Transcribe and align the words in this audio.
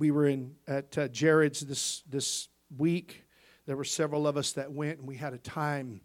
we 0.00 0.10
were 0.10 0.26
in 0.26 0.54
at 0.66 0.96
uh, 0.96 1.08
Jared's 1.08 1.60
this 1.60 2.02
this 2.08 2.48
week. 2.76 3.22
There 3.66 3.76
were 3.76 3.84
several 3.84 4.26
of 4.26 4.38
us 4.38 4.52
that 4.52 4.72
went, 4.72 4.98
and 4.98 5.06
we 5.06 5.16
had 5.16 5.34
a 5.34 5.38
time 5.38 6.00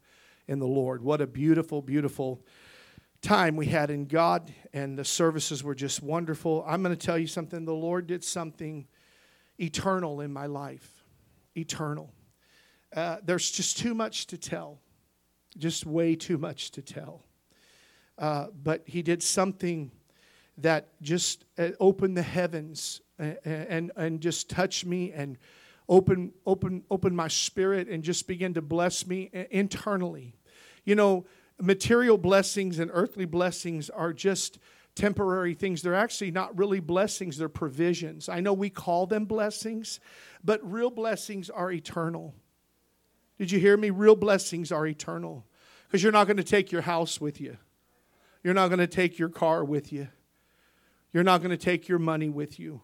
in 0.47 0.59
the 0.59 0.67
Lord. 0.67 1.01
What 1.01 1.21
a 1.21 1.27
beautiful, 1.27 1.81
beautiful 1.81 2.45
time 3.21 3.55
we 3.55 3.67
had 3.67 3.89
in 3.89 4.05
God, 4.05 4.53
and 4.73 4.99
the 4.99 5.05
services 5.05 5.63
were 5.63 5.73
just 5.73 6.03
wonderful. 6.03 6.63
I'm 6.67 6.83
going 6.83 6.95
to 6.95 7.05
tell 7.05 7.17
you 7.17 7.25
something. 7.25 7.63
The 7.63 7.73
Lord 7.73 8.05
did 8.05 8.21
something 8.21 8.85
eternal 9.57 10.19
in 10.19 10.33
my 10.33 10.45
life. 10.45 11.05
Eternal. 11.55 12.13
Uh, 12.93 13.17
there's 13.23 13.49
just 13.49 13.77
too 13.77 13.93
much 13.93 14.27
to 14.27 14.37
tell, 14.37 14.81
just 15.57 15.85
way 15.85 16.15
too 16.15 16.37
much 16.37 16.71
to 16.71 16.81
tell. 16.81 17.23
Uh, 18.17 18.47
but 18.61 18.83
He 18.85 19.01
did 19.01 19.23
something 19.23 19.89
that 20.57 21.01
just 21.01 21.45
uh, 21.57 21.69
opened 21.79 22.17
the 22.17 22.21
heavens 22.21 22.99
and, 23.17 23.91
and, 23.95 24.21
just 24.21 24.49
touch 24.49 24.85
me 24.85 25.11
and 25.11 25.37
open, 25.87 26.33
open, 26.45 26.83
open 26.91 27.15
my 27.15 27.27
spirit 27.27 27.87
and 27.87 28.03
just 28.03 28.27
begin 28.27 28.53
to 28.55 28.61
bless 28.61 29.07
me 29.07 29.29
internally. 29.51 30.35
You 30.83 30.95
know, 30.95 31.25
material 31.59 32.17
blessings 32.17 32.79
and 32.79 32.91
earthly 32.93 33.25
blessings 33.25 33.89
are 33.89 34.13
just 34.13 34.59
temporary 34.95 35.53
things. 35.53 35.81
They're 35.81 35.93
actually 35.93 36.31
not 36.31 36.57
really 36.57 36.79
blessings, 36.79 37.37
they're 37.37 37.49
provisions. 37.49 38.29
I 38.29 38.39
know 38.39 38.53
we 38.53 38.69
call 38.69 39.05
them 39.05 39.25
blessings, 39.25 39.99
but 40.43 40.59
real 40.69 40.89
blessings 40.89 41.49
are 41.49 41.71
eternal. 41.71 42.33
Did 43.37 43.51
you 43.51 43.59
hear 43.59 43.75
me? 43.75 43.89
Real 43.89 44.15
blessings 44.15 44.71
are 44.71 44.87
eternal 44.87 45.45
because 45.87 46.01
you're 46.01 46.11
not 46.11 46.27
going 46.27 46.37
to 46.37 46.43
take 46.43 46.71
your 46.71 46.81
house 46.81 47.19
with 47.19 47.39
you, 47.39 47.57
you're 48.43 48.53
not 48.53 48.69
going 48.69 48.79
to 48.79 48.87
take 48.87 49.19
your 49.19 49.29
car 49.29 49.63
with 49.63 49.91
you, 49.91 50.07
you're 51.13 51.23
not 51.23 51.39
going 51.39 51.51
to 51.51 51.57
take 51.57 51.87
your 51.87 51.99
money 51.99 52.29
with 52.29 52.59
you. 52.59 52.81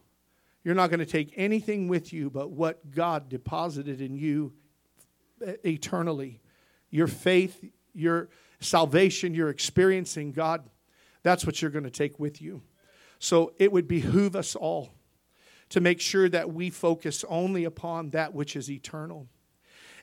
You're 0.63 0.75
not 0.75 0.89
going 0.89 0.99
to 0.99 1.05
take 1.05 1.33
anything 1.35 1.87
with 1.87 2.13
you 2.13 2.29
but 2.29 2.51
what 2.51 2.91
God 2.91 3.29
deposited 3.29 4.01
in 4.01 4.15
you 4.15 4.53
eternally. 5.63 6.39
Your 6.89 7.07
faith, 7.07 7.63
your 7.93 8.29
salvation, 8.59 9.33
your 9.33 9.49
experiencing 9.49 10.31
God, 10.31 10.69
that's 11.23 11.45
what 11.45 11.61
you're 11.61 11.71
going 11.71 11.85
to 11.85 11.89
take 11.89 12.19
with 12.19 12.41
you. 12.41 12.61
So 13.19 13.53
it 13.59 13.71
would 13.71 13.87
behoove 13.87 14.35
us 14.35 14.55
all 14.55 14.89
to 15.69 15.79
make 15.79 16.01
sure 16.01 16.27
that 16.29 16.51
we 16.51 16.69
focus 16.69 17.23
only 17.29 17.63
upon 17.63 18.09
that 18.11 18.33
which 18.33 18.55
is 18.55 18.69
eternal. 18.69 19.27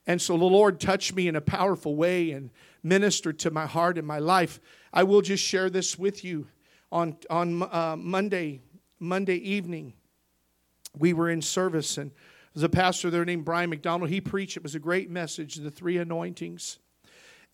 And 0.07 0.23
so 0.23 0.39
the 0.39 0.45
Lord 0.45 0.81
touched 0.81 1.15
me 1.15 1.29
in 1.29 1.37
a 1.37 1.41
powerful 1.41 1.95
way 1.95 2.31
and 2.31 2.51
ministered 2.83 3.39
to 3.41 3.51
my 3.51 3.67
heart 3.67 3.99
and 3.99 4.07
my 4.07 4.19
life. 4.19 4.61
I 4.93 5.03
will 5.03 5.21
just 5.21 5.45
share 5.45 5.69
this 5.69 5.99
with 5.99 6.25
you 6.25 6.47
on, 6.91 7.17
on 7.29 7.63
uh, 7.63 7.97
Monday, 7.99 8.63
Monday 8.99 9.37
evening 9.37 9.93
we 10.97 11.13
were 11.13 11.31
in 11.31 11.43
service 11.43 11.99
and 11.99 12.11
there's 12.55 12.65
a 12.65 12.69
pastor 12.69 13.11
there 13.11 13.25
named 13.25 13.45
Brian 13.45 13.71
McDonald. 13.71 14.11
He 14.11 14.21
preached. 14.21 14.57
It 14.57 14.63
was 14.63 14.75
a 14.75 14.81
great 14.81 15.11
message, 15.11 15.57
the 15.57 15.71
three 15.71 15.99
anointings. 15.99 16.79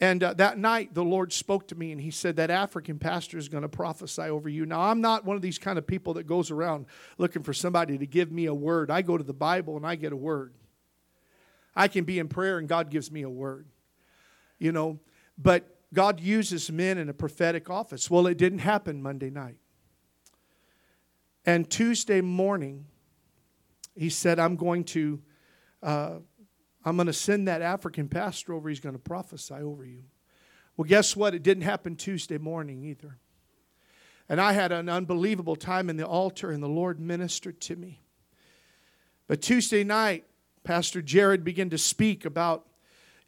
And 0.01 0.23
uh, 0.23 0.35
that 0.35 0.59
night, 0.59 0.95
the 0.95 1.05
Lord 1.05 1.33
spoke 1.33 1.69
to 1.69 1.75
me 1.75 1.93
and 1.93 2.01
He 2.01 2.11
said, 2.11 2.37
That 2.37 2.51
African 2.51 2.99
pastor 2.99 3.39
is 3.39 3.49
going 3.49 3.63
to 3.63 3.69
prophesy 3.69 4.23
over 4.23 4.49
you. 4.49 4.67
Now, 4.67 4.81
I'm 4.81 5.01
not 5.01 5.25
one 5.25 5.37
of 5.37 5.43
these 5.43 5.59
kind 5.59 5.79
of 5.79 5.87
people 5.87 6.15
that 6.15 6.27
goes 6.27 6.51
around 6.51 6.87
looking 7.19 7.43
for 7.43 7.53
somebody 7.53 7.99
to 7.99 8.07
give 8.07 8.33
me 8.33 8.47
a 8.47 8.55
word. 8.55 8.91
I 8.91 9.03
go 9.03 9.17
to 9.17 9.25
the 9.25 9.35
Bible 9.35 9.77
and 9.77 9.87
I 9.87 9.95
get 9.95 10.13
a 10.13 10.17
word. 10.17 10.55
I 11.77 11.89
can 11.89 12.05
be 12.05 12.19
in 12.19 12.29
prayer 12.29 12.59
and 12.59 12.69
God 12.69 12.91
gives 12.91 13.11
me 13.11 13.23
a 13.23 13.31
word. 13.31 13.67
You 14.59 14.73
know, 14.73 15.01
but 15.37 15.77
God 15.93 16.19
uses 16.21 16.73
men 16.73 16.98
in 16.98 17.09
a 17.09 17.15
prophetic 17.15 17.69
office. 17.69 18.11
Well, 18.11 18.27
it 18.27 18.39
didn't 18.39 18.61
happen 18.61 19.03
Monday 19.03 19.31
night. 19.31 19.59
And 21.47 21.69
Tuesday 21.69 22.21
morning, 22.21 22.87
he 23.95 24.11
said, 24.11 24.39
I'm 24.39 24.56
going 24.56 24.84
to. 24.84 25.20
Uh, 25.83 26.14
I'm 26.87 26.97
going 26.97 27.06
to 27.06 27.14
send 27.14 27.48
that 27.48 27.62
African 27.62 28.09
pastor 28.09 28.53
over. 28.53 28.69
He's 28.69 28.78
going 28.78 28.95
to 28.95 28.98
prophesy 28.98 29.55
over 29.55 29.86
you. 29.86 30.03
Well, 30.77 30.86
guess 30.86 31.17
what? 31.17 31.35
It 31.35 31.42
didn't 31.42 31.63
happen 31.63 31.96
Tuesday 31.96 32.36
morning 32.36 32.85
either. 32.85 33.17
And 34.29 34.39
I 34.39 34.52
had 34.52 34.70
an 34.70 34.91
unbelievable 34.91 35.57
time 35.57 35.89
in 35.89 35.96
the 35.96 36.07
altar, 36.07 36.51
and 36.51 36.63
the 36.63 36.69
Lord 36.69 37.01
ministered 37.01 37.61
to 37.63 37.77
me. 37.77 38.02
But 39.27 39.41
Tuesday 39.41 39.83
night, 39.83 40.24
Pastor 40.63 41.01
Jared 41.01 41.42
began 41.42 41.70
to 41.70 41.79
speak 41.79 42.27
about, 42.27 42.67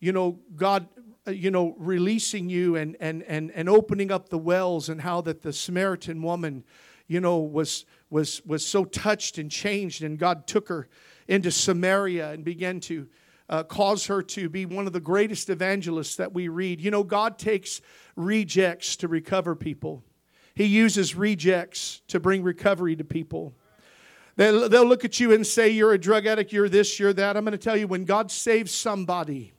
you 0.00 0.12
know, 0.12 0.38
God, 0.54 0.88
uh, 1.26 1.30
you 1.30 1.50
know, 1.50 1.74
releasing 1.78 2.50
you 2.50 2.76
and, 2.76 2.94
and, 3.00 3.22
and, 3.22 3.50
and 3.52 3.68
opening 3.70 4.10
up 4.10 4.28
the 4.28 4.38
wells, 4.38 4.91
and 4.91 5.00
how 5.00 5.22
that 5.22 5.41
the 5.41 5.52
Samaritan 5.52 6.20
woman, 6.20 6.62
you 7.06 7.20
know, 7.20 7.38
was 7.38 7.86
was, 8.10 8.42
was 8.44 8.64
so 8.64 8.84
touched 8.84 9.38
and 9.38 9.50
changed, 9.50 10.02
and 10.02 10.18
God 10.18 10.46
took 10.46 10.68
her 10.68 10.88
into 11.28 11.50
Samaria 11.50 12.32
and 12.32 12.44
began 12.44 12.80
to 12.80 13.08
uh, 13.48 13.62
cause 13.62 14.06
her 14.06 14.22
to 14.22 14.48
be 14.48 14.66
one 14.66 14.86
of 14.86 14.92
the 14.92 15.00
greatest 15.00 15.50
evangelists 15.50 16.16
that 16.16 16.32
we 16.32 16.48
read. 16.48 16.80
You 16.80 16.90
know, 16.90 17.02
God 17.02 17.38
takes 17.38 17.80
rejects 18.16 18.96
to 18.96 19.08
recover 19.08 19.54
people, 19.54 20.04
He 20.54 20.64
uses 20.64 21.14
rejects 21.14 22.00
to 22.08 22.20
bring 22.20 22.42
recovery 22.42 22.96
to 22.96 23.04
people. 23.04 23.54
They'll, 24.36 24.68
they'll 24.68 24.84
look 24.84 25.04
at 25.04 25.18
you 25.18 25.32
and 25.32 25.46
say, 25.46 25.70
You're 25.70 25.92
a 25.92 25.98
drug 25.98 26.26
addict, 26.26 26.52
you're 26.52 26.68
this, 26.68 26.98
you're 27.00 27.12
that. 27.14 27.36
I'm 27.36 27.44
going 27.44 27.52
to 27.52 27.58
tell 27.58 27.76
you, 27.76 27.88
when 27.88 28.04
God 28.04 28.30
saves 28.30 28.72
somebody, 28.72 29.52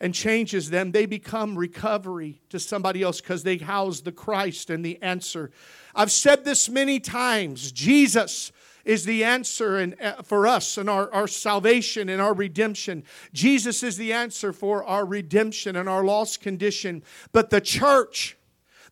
and 0.00 0.14
changes 0.14 0.70
them, 0.70 0.92
they 0.92 1.06
become 1.06 1.56
recovery 1.58 2.40
to 2.48 2.58
somebody 2.58 3.02
else 3.02 3.20
because 3.20 3.42
they 3.42 3.58
house 3.58 4.00
the 4.00 4.12
Christ 4.12 4.70
and 4.70 4.84
the 4.84 5.00
answer. 5.02 5.50
I've 5.94 6.10
said 6.10 6.44
this 6.44 6.68
many 6.68 7.00
times 7.00 7.70
Jesus 7.70 8.52
is 8.84 9.04
the 9.04 9.24
answer 9.24 9.94
uh, 10.00 10.22
for 10.22 10.46
us 10.46 10.78
and 10.78 10.88
our, 10.88 11.12
our 11.12 11.28
salvation 11.28 12.08
and 12.08 12.20
our 12.20 12.32
redemption. 12.32 13.04
Jesus 13.32 13.82
is 13.82 13.98
the 13.98 14.12
answer 14.12 14.52
for 14.52 14.82
our 14.84 15.04
redemption 15.04 15.76
and 15.76 15.88
our 15.88 16.02
lost 16.02 16.40
condition. 16.40 17.02
But 17.32 17.50
the 17.50 17.60
church, 17.60 18.38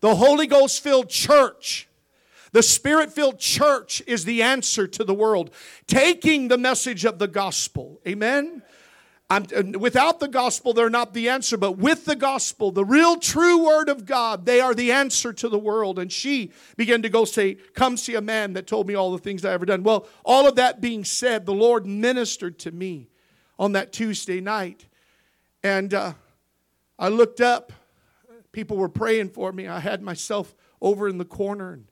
the 0.01 0.15
Holy 0.15 0.45
Ghost 0.45 0.83
filled 0.83 1.09
church, 1.09 1.87
the 2.51 2.63
Spirit 2.63 3.11
filled 3.11 3.39
church 3.39 4.01
is 4.07 4.25
the 4.25 4.41
answer 4.41 4.87
to 4.87 5.03
the 5.03 5.13
world, 5.13 5.51
taking 5.87 6.47
the 6.47 6.57
message 6.57 7.05
of 7.05 7.19
the 7.19 7.27
gospel. 7.27 8.01
Amen? 8.07 8.63
I'm, 9.31 9.45
without 9.73 10.19
the 10.19 10.27
gospel, 10.27 10.73
they're 10.73 10.89
not 10.89 11.13
the 11.13 11.29
answer, 11.29 11.55
but 11.55 11.73
with 11.73 12.05
the 12.05 12.15
gospel, 12.15 12.71
the 12.71 12.83
real 12.83 13.15
true 13.17 13.63
word 13.63 13.87
of 13.87 14.05
God, 14.07 14.47
they 14.47 14.59
are 14.59 14.73
the 14.73 14.91
answer 14.91 15.31
to 15.33 15.49
the 15.49 15.59
world. 15.59 15.99
And 15.99 16.11
she 16.11 16.51
began 16.77 17.03
to 17.03 17.09
go 17.09 17.25
say, 17.25 17.55
Come 17.75 17.95
see 17.95 18.15
a 18.15 18.21
man 18.21 18.53
that 18.53 18.65
told 18.65 18.87
me 18.87 18.95
all 18.95 19.11
the 19.11 19.19
things 19.19 19.45
I 19.45 19.53
ever 19.53 19.67
done. 19.67 19.83
Well, 19.83 20.07
all 20.25 20.47
of 20.47 20.55
that 20.55 20.81
being 20.81 21.03
said, 21.03 21.45
the 21.45 21.53
Lord 21.53 21.85
ministered 21.85 22.57
to 22.59 22.71
me 22.71 23.09
on 23.59 23.73
that 23.73 23.93
Tuesday 23.93 24.41
night. 24.41 24.87
And 25.63 25.93
uh, 25.93 26.13
I 26.97 27.09
looked 27.09 27.39
up, 27.39 27.71
people 28.51 28.77
were 28.77 28.89
praying 28.89 29.29
for 29.29 29.51
me. 29.51 29.67
I 29.67 29.79
had 29.79 30.01
myself 30.01 30.55
over 30.81 31.07
in 31.07 31.19
the 31.19 31.25
corner, 31.25 31.73
and, 31.73 31.85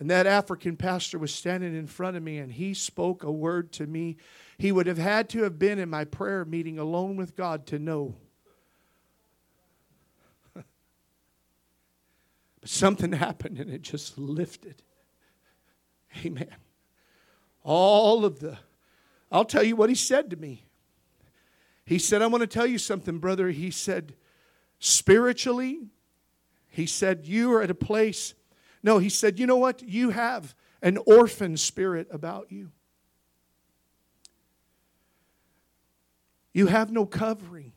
and 0.00 0.10
that 0.10 0.26
African 0.26 0.76
pastor 0.76 1.18
was 1.18 1.32
standing 1.32 1.76
in 1.76 1.86
front 1.86 2.16
of 2.16 2.24
me, 2.24 2.38
and 2.38 2.50
he 2.50 2.74
spoke 2.74 3.22
a 3.22 3.30
word 3.30 3.70
to 3.74 3.86
me 3.86 4.16
he 4.58 4.72
would 4.72 4.86
have 4.86 4.98
had 4.98 5.28
to 5.30 5.42
have 5.42 5.58
been 5.58 5.78
in 5.78 5.90
my 5.90 6.04
prayer 6.04 6.44
meeting 6.44 6.78
alone 6.78 7.16
with 7.16 7.36
God 7.36 7.66
to 7.66 7.78
know. 7.78 8.16
but 10.54 10.64
something 12.64 13.12
happened 13.12 13.58
and 13.58 13.70
it 13.70 13.82
just 13.82 14.16
lifted. 14.16 14.82
Amen. 16.24 16.54
All 17.62 18.24
of 18.24 18.40
the, 18.40 18.56
I'll 19.30 19.44
tell 19.44 19.62
you 19.62 19.76
what 19.76 19.88
he 19.88 19.94
said 19.94 20.30
to 20.30 20.36
me. 20.36 20.62
He 21.84 21.98
said, 21.98 22.22
I 22.22 22.26
want 22.26 22.40
to 22.40 22.46
tell 22.46 22.66
you 22.66 22.78
something, 22.78 23.18
brother. 23.18 23.50
He 23.50 23.70
said, 23.70 24.14
spiritually, 24.78 25.88
he 26.68 26.86
said, 26.86 27.26
you 27.26 27.52
are 27.52 27.62
at 27.62 27.70
a 27.70 27.74
place. 27.74 28.34
No, 28.82 28.98
he 28.98 29.08
said, 29.08 29.38
you 29.38 29.46
know 29.46 29.56
what? 29.56 29.82
You 29.82 30.10
have 30.10 30.54
an 30.82 30.98
orphan 31.06 31.56
spirit 31.56 32.08
about 32.10 32.50
you. 32.50 32.70
You 36.56 36.68
have 36.68 36.90
no 36.90 37.04
covering. 37.04 37.72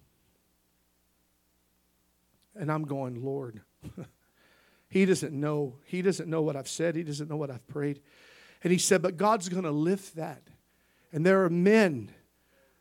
And 2.55 2.71
I'm 2.71 2.83
going, 2.83 3.21
Lord, 3.21 3.59
he 4.87 5.03
doesn't 5.03 5.33
know. 5.33 5.75
He 5.83 6.01
doesn't 6.01 6.29
know 6.29 6.41
what 6.41 6.55
I've 6.55 6.69
said. 6.69 6.95
He 6.95 7.03
doesn't 7.03 7.29
know 7.29 7.35
what 7.35 7.51
I've 7.51 7.67
prayed. 7.67 7.99
And 8.63 8.71
he 8.71 8.79
said, 8.79 9.01
But 9.01 9.17
God's 9.17 9.49
going 9.49 9.65
to 9.65 9.71
lift 9.71 10.15
that. 10.15 10.43
And 11.11 11.25
there 11.25 11.43
are 11.43 11.49
men 11.49 12.13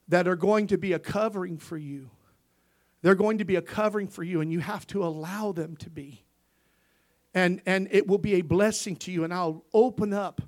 that 0.07 0.29
are 0.29 0.37
going 0.37 0.69
to 0.69 0.79
be 0.79 0.93
a 0.93 1.01
covering 1.01 1.59
for 1.59 1.77
you. 1.77 2.11
They're 3.03 3.17
going 3.17 3.39
to 3.39 3.45
be 3.45 3.57
a 3.57 3.63
covering 3.63 4.07
for 4.07 4.23
you, 4.23 4.41
and 4.41 4.53
you 4.53 4.61
have 4.61 4.87
to 4.89 5.03
allow 5.03 5.51
them 5.51 5.77
to 5.79 5.91
be. 5.91 6.23
And, 7.35 7.61
and 7.67 7.89
it 7.91 8.07
will 8.07 8.19
be 8.19 8.35
a 8.35 8.43
blessing 8.43 8.95
to 8.99 9.11
you, 9.11 9.25
and 9.25 9.35
I'll 9.35 9.65
open 9.75 10.13
up 10.13 10.43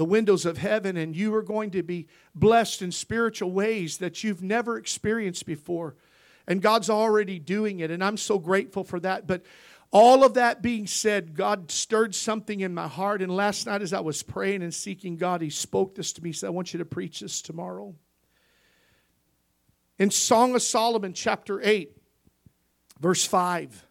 the 0.00 0.04
windows 0.06 0.46
of 0.46 0.56
heaven, 0.56 0.96
and 0.96 1.14
you 1.14 1.34
are 1.34 1.42
going 1.42 1.70
to 1.72 1.82
be 1.82 2.08
blessed 2.34 2.80
in 2.80 2.90
spiritual 2.90 3.50
ways 3.50 3.98
that 3.98 4.24
you've 4.24 4.42
never 4.42 4.78
experienced 4.78 5.44
before. 5.44 5.94
And 6.46 6.62
God's 6.62 6.88
already 6.88 7.38
doing 7.38 7.80
it, 7.80 7.90
and 7.90 8.02
I'm 8.02 8.16
so 8.16 8.38
grateful 8.38 8.82
for 8.82 8.98
that. 9.00 9.26
But 9.26 9.42
All 9.92 10.22
of 10.22 10.34
that 10.34 10.62
being 10.62 10.86
said, 10.86 11.34
God 11.34 11.70
stirred 11.70 12.14
something 12.14 12.60
in 12.60 12.72
my 12.72 12.86
heart. 12.86 13.22
And 13.22 13.34
last 13.34 13.66
night, 13.66 13.82
as 13.82 13.92
I 13.92 14.00
was 14.00 14.22
praying 14.22 14.62
and 14.62 14.72
seeking 14.72 15.16
God, 15.16 15.42
He 15.42 15.50
spoke 15.50 15.96
this 15.96 16.12
to 16.12 16.22
me. 16.22 16.28
He 16.28 16.32
said, 16.32 16.46
I 16.46 16.50
want 16.50 16.72
you 16.72 16.78
to 16.78 16.84
preach 16.84 17.20
this 17.20 17.42
tomorrow. 17.42 17.94
In 19.98 20.10
Song 20.10 20.54
of 20.54 20.62
Solomon, 20.62 21.12
chapter 21.12 21.60
8, 21.60 21.96
verse 23.00 23.24
5. 23.24 23.86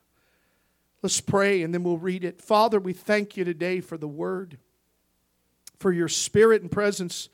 Let's 1.02 1.22
pray 1.22 1.64
and 1.64 1.74
then 1.74 1.84
we'll 1.84 1.98
read 1.98 2.24
it. 2.24 2.42
Father, 2.42 2.80
we 2.80 2.94
thank 2.94 3.38
you 3.38 3.44
today 3.44 3.80
for 3.80 3.98
the 3.98 4.08
word, 4.08 4.58
for 5.80 5.92
your 5.92 6.08
spirit 6.08 6.62
and 6.62 6.72
presence 6.72 7.30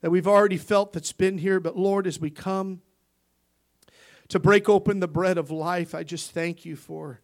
that 0.00 0.10
we've 0.10 0.28
already 0.28 0.58
felt 0.58 0.92
that's 0.92 1.12
been 1.12 1.38
here. 1.38 1.58
But 1.58 1.76
Lord, 1.76 2.06
as 2.06 2.20
we 2.20 2.30
come 2.30 2.82
to 4.28 4.38
break 4.38 4.68
open 4.68 5.00
the 5.00 5.08
bread 5.08 5.38
of 5.38 5.50
life, 5.50 5.94
I 5.94 6.04
just 6.04 6.30
thank 6.30 6.64
you 6.64 6.76
for 6.76 7.20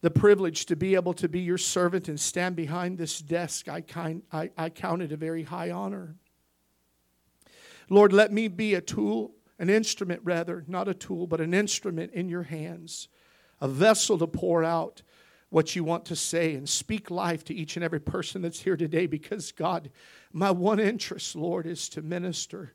the 0.00 0.10
privilege 0.10 0.66
to 0.66 0.76
be 0.76 0.94
able 0.94 1.14
to 1.14 1.28
be 1.28 1.40
your 1.40 1.58
servant 1.58 2.08
and 2.08 2.20
stand 2.20 2.56
behind 2.56 2.98
this 2.98 3.20
desk. 3.20 3.68
I, 3.68 3.80
kind, 3.80 4.22
I, 4.32 4.50
I 4.56 4.68
count 4.68 5.02
it 5.02 5.12
a 5.12 5.16
very 5.16 5.44
high 5.44 5.70
honor. 5.70 6.16
Lord, 7.88 8.12
let 8.12 8.32
me 8.32 8.48
be 8.48 8.74
a 8.74 8.80
tool, 8.80 9.32
an 9.58 9.70
instrument 9.70 10.20
rather, 10.22 10.64
not 10.68 10.88
a 10.88 10.94
tool, 10.94 11.26
but 11.26 11.40
an 11.40 11.54
instrument 11.54 12.12
in 12.12 12.28
your 12.28 12.44
hands, 12.44 13.08
a 13.60 13.68
vessel 13.68 14.18
to 14.18 14.26
pour 14.26 14.62
out 14.62 15.02
what 15.50 15.74
you 15.74 15.82
want 15.82 16.04
to 16.06 16.16
say 16.16 16.54
and 16.54 16.68
speak 16.68 17.10
life 17.10 17.44
to 17.44 17.54
each 17.54 17.76
and 17.76 17.84
every 17.84 18.00
person 18.00 18.42
that's 18.42 18.60
here 18.60 18.76
today 18.76 19.06
because, 19.06 19.52
God, 19.52 19.90
my 20.32 20.50
one 20.50 20.78
interest, 20.78 21.34
Lord, 21.34 21.66
is 21.66 21.88
to 21.90 22.02
minister. 22.02 22.74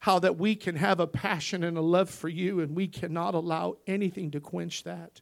How 0.00 0.18
that 0.18 0.36
we 0.36 0.56
can 0.56 0.74
have 0.76 0.98
a 0.98 1.06
passion 1.06 1.62
and 1.62 1.78
a 1.78 1.80
love 1.80 2.10
for 2.10 2.28
you, 2.28 2.58
and 2.58 2.74
we 2.74 2.88
cannot 2.88 3.34
allow 3.34 3.76
anything 3.86 4.32
to 4.32 4.40
quench 4.40 4.82
that. 4.82 5.20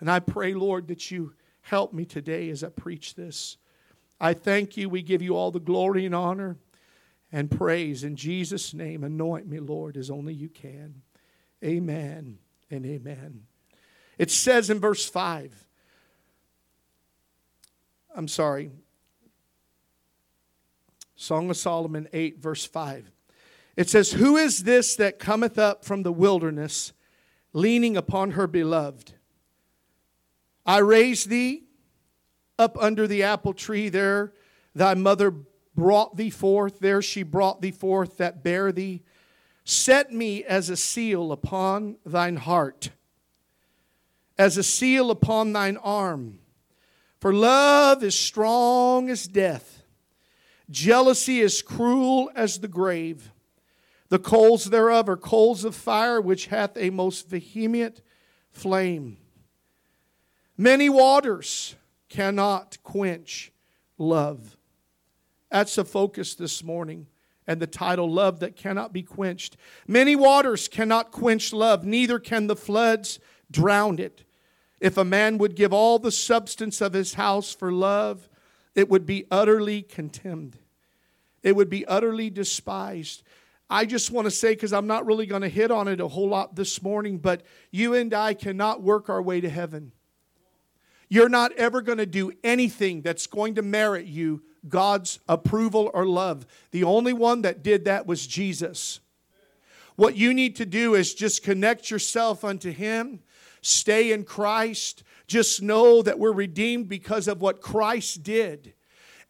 And 0.00 0.10
I 0.10 0.18
pray, 0.20 0.54
Lord, 0.54 0.88
that 0.88 1.10
you 1.10 1.34
help 1.60 1.92
me 1.92 2.04
today 2.06 2.48
as 2.48 2.64
I 2.64 2.70
preach 2.70 3.14
this. 3.14 3.58
I 4.20 4.32
thank 4.32 4.76
you. 4.76 4.88
We 4.88 5.02
give 5.02 5.20
you 5.20 5.36
all 5.36 5.50
the 5.50 5.60
glory 5.60 6.06
and 6.06 6.14
honor 6.14 6.56
and 7.32 7.50
praise. 7.50 8.04
In 8.04 8.16
Jesus' 8.16 8.72
name, 8.72 9.04
anoint 9.04 9.46
me, 9.46 9.58
Lord, 9.58 9.96
as 9.96 10.10
only 10.10 10.32
you 10.32 10.48
can. 10.48 11.02
Amen 11.62 12.38
and 12.70 12.86
amen. 12.86 13.42
It 14.18 14.30
says 14.30 14.70
in 14.70 14.78
verse 14.78 15.08
5, 15.08 15.66
I'm 18.14 18.28
sorry, 18.28 18.70
Song 21.16 21.50
of 21.50 21.56
Solomon 21.56 22.08
8, 22.12 22.38
verse 22.38 22.64
5. 22.64 23.10
It 23.76 23.90
says, 23.90 24.12
Who 24.12 24.36
is 24.36 24.62
this 24.62 24.94
that 24.96 25.18
cometh 25.18 25.58
up 25.58 25.84
from 25.84 26.04
the 26.04 26.12
wilderness, 26.12 26.92
leaning 27.52 27.96
upon 27.96 28.32
her 28.32 28.46
beloved? 28.46 29.14
I 30.64 30.78
raised 30.78 31.28
thee 31.28 31.64
up 32.58 32.76
under 32.80 33.06
the 33.06 33.24
apple 33.24 33.52
tree, 33.52 33.88
there 33.88 34.32
thy 34.74 34.94
mother 34.94 35.34
brought 35.74 36.16
thee 36.16 36.30
forth, 36.30 36.78
there 36.78 37.02
she 37.02 37.22
brought 37.22 37.60
thee 37.60 37.72
forth 37.72 38.16
that 38.18 38.42
bare 38.42 38.70
thee. 38.70 39.02
Set 39.64 40.12
me 40.12 40.44
as 40.44 40.68
a 40.68 40.76
seal 40.76 41.32
upon 41.32 41.96
thine 42.04 42.36
heart, 42.36 42.90
as 44.38 44.56
a 44.56 44.62
seal 44.62 45.10
upon 45.10 45.52
thine 45.52 45.76
arm. 45.78 46.38
For 47.24 47.32
love 47.32 48.04
is 48.04 48.14
strong 48.14 49.08
as 49.08 49.26
death, 49.26 49.82
jealousy 50.68 51.40
is 51.40 51.62
cruel 51.62 52.30
as 52.36 52.58
the 52.58 52.68
grave. 52.68 53.32
The 54.10 54.18
coals 54.18 54.66
thereof 54.66 55.08
are 55.08 55.16
coals 55.16 55.64
of 55.64 55.74
fire, 55.74 56.20
which 56.20 56.48
hath 56.48 56.76
a 56.76 56.90
most 56.90 57.30
vehement 57.30 58.02
flame. 58.52 59.16
Many 60.58 60.90
waters 60.90 61.76
cannot 62.10 62.76
quench 62.82 63.50
love. 63.96 64.58
That's 65.50 65.76
the 65.76 65.86
focus 65.86 66.34
this 66.34 66.62
morning 66.62 67.06
and 67.46 67.58
the 67.58 67.66
title 67.66 68.12
Love 68.12 68.40
That 68.40 68.54
Cannot 68.54 68.92
Be 68.92 69.02
Quenched. 69.02 69.56
Many 69.88 70.14
waters 70.14 70.68
cannot 70.68 71.10
quench 71.10 71.54
love, 71.54 71.86
neither 71.86 72.18
can 72.18 72.48
the 72.48 72.54
floods 72.54 73.18
drown 73.50 73.98
it. 73.98 74.24
If 74.84 74.98
a 74.98 75.04
man 75.04 75.38
would 75.38 75.56
give 75.56 75.72
all 75.72 75.98
the 75.98 76.12
substance 76.12 76.82
of 76.82 76.92
his 76.92 77.14
house 77.14 77.54
for 77.54 77.72
love, 77.72 78.28
it 78.74 78.90
would 78.90 79.06
be 79.06 79.24
utterly 79.30 79.80
contemned. 79.80 80.58
It 81.42 81.56
would 81.56 81.70
be 81.70 81.86
utterly 81.86 82.28
despised. 82.28 83.22
I 83.70 83.86
just 83.86 84.10
want 84.10 84.26
to 84.26 84.30
say, 84.30 84.50
because 84.50 84.74
I'm 84.74 84.86
not 84.86 85.06
really 85.06 85.24
going 85.24 85.40
to 85.40 85.48
hit 85.48 85.70
on 85.70 85.88
it 85.88 86.02
a 86.02 86.08
whole 86.08 86.28
lot 86.28 86.54
this 86.54 86.82
morning, 86.82 87.16
but 87.16 87.44
you 87.70 87.94
and 87.94 88.12
I 88.12 88.34
cannot 88.34 88.82
work 88.82 89.08
our 89.08 89.22
way 89.22 89.40
to 89.40 89.48
heaven. 89.48 89.92
You're 91.08 91.30
not 91.30 91.52
ever 91.52 91.80
going 91.80 91.96
to 91.96 92.04
do 92.04 92.32
anything 92.44 93.00
that's 93.00 93.26
going 93.26 93.54
to 93.54 93.62
merit 93.62 94.04
you 94.04 94.42
God's 94.68 95.18
approval 95.26 95.90
or 95.94 96.04
love. 96.04 96.46
The 96.72 96.84
only 96.84 97.14
one 97.14 97.40
that 97.40 97.62
did 97.62 97.86
that 97.86 98.06
was 98.06 98.26
Jesus. 98.26 99.00
What 99.96 100.14
you 100.14 100.34
need 100.34 100.56
to 100.56 100.66
do 100.66 100.94
is 100.94 101.14
just 101.14 101.42
connect 101.42 101.90
yourself 101.90 102.44
unto 102.44 102.70
Him, 102.70 103.20
stay 103.64 104.12
in 104.12 104.24
Christ. 104.24 105.02
Just 105.26 105.62
know 105.62 106.02
that 106.02 106.18
we're 106.18 106.32
redeemed 106.32 106.88
because 106.88 107.28
of 107.28 107.40
what 107.40 107.60
Christ 107.60 108.22
did. 108.22 108.74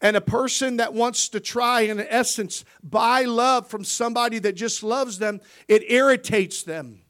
And 0.01 0.17
a 0.17 0.21
person 0.21 0.77
that 0.77 0.93
wants 0.93 1.29
to 1.29 1.39
try, 1.39 1.81
in 1.81 1.99
essence, 1.99 2.65
buy 2.83 3.23
love 3.23 3.67
from 3.67 3.83
somebody 3.83 4.39
that 4.39 4.53
just 4.53 4.83
loves 4.83 5.19
them, 5.19 5.39
it 5.67 5.89
irritates 5.89 6.63
them. 6.63 7.01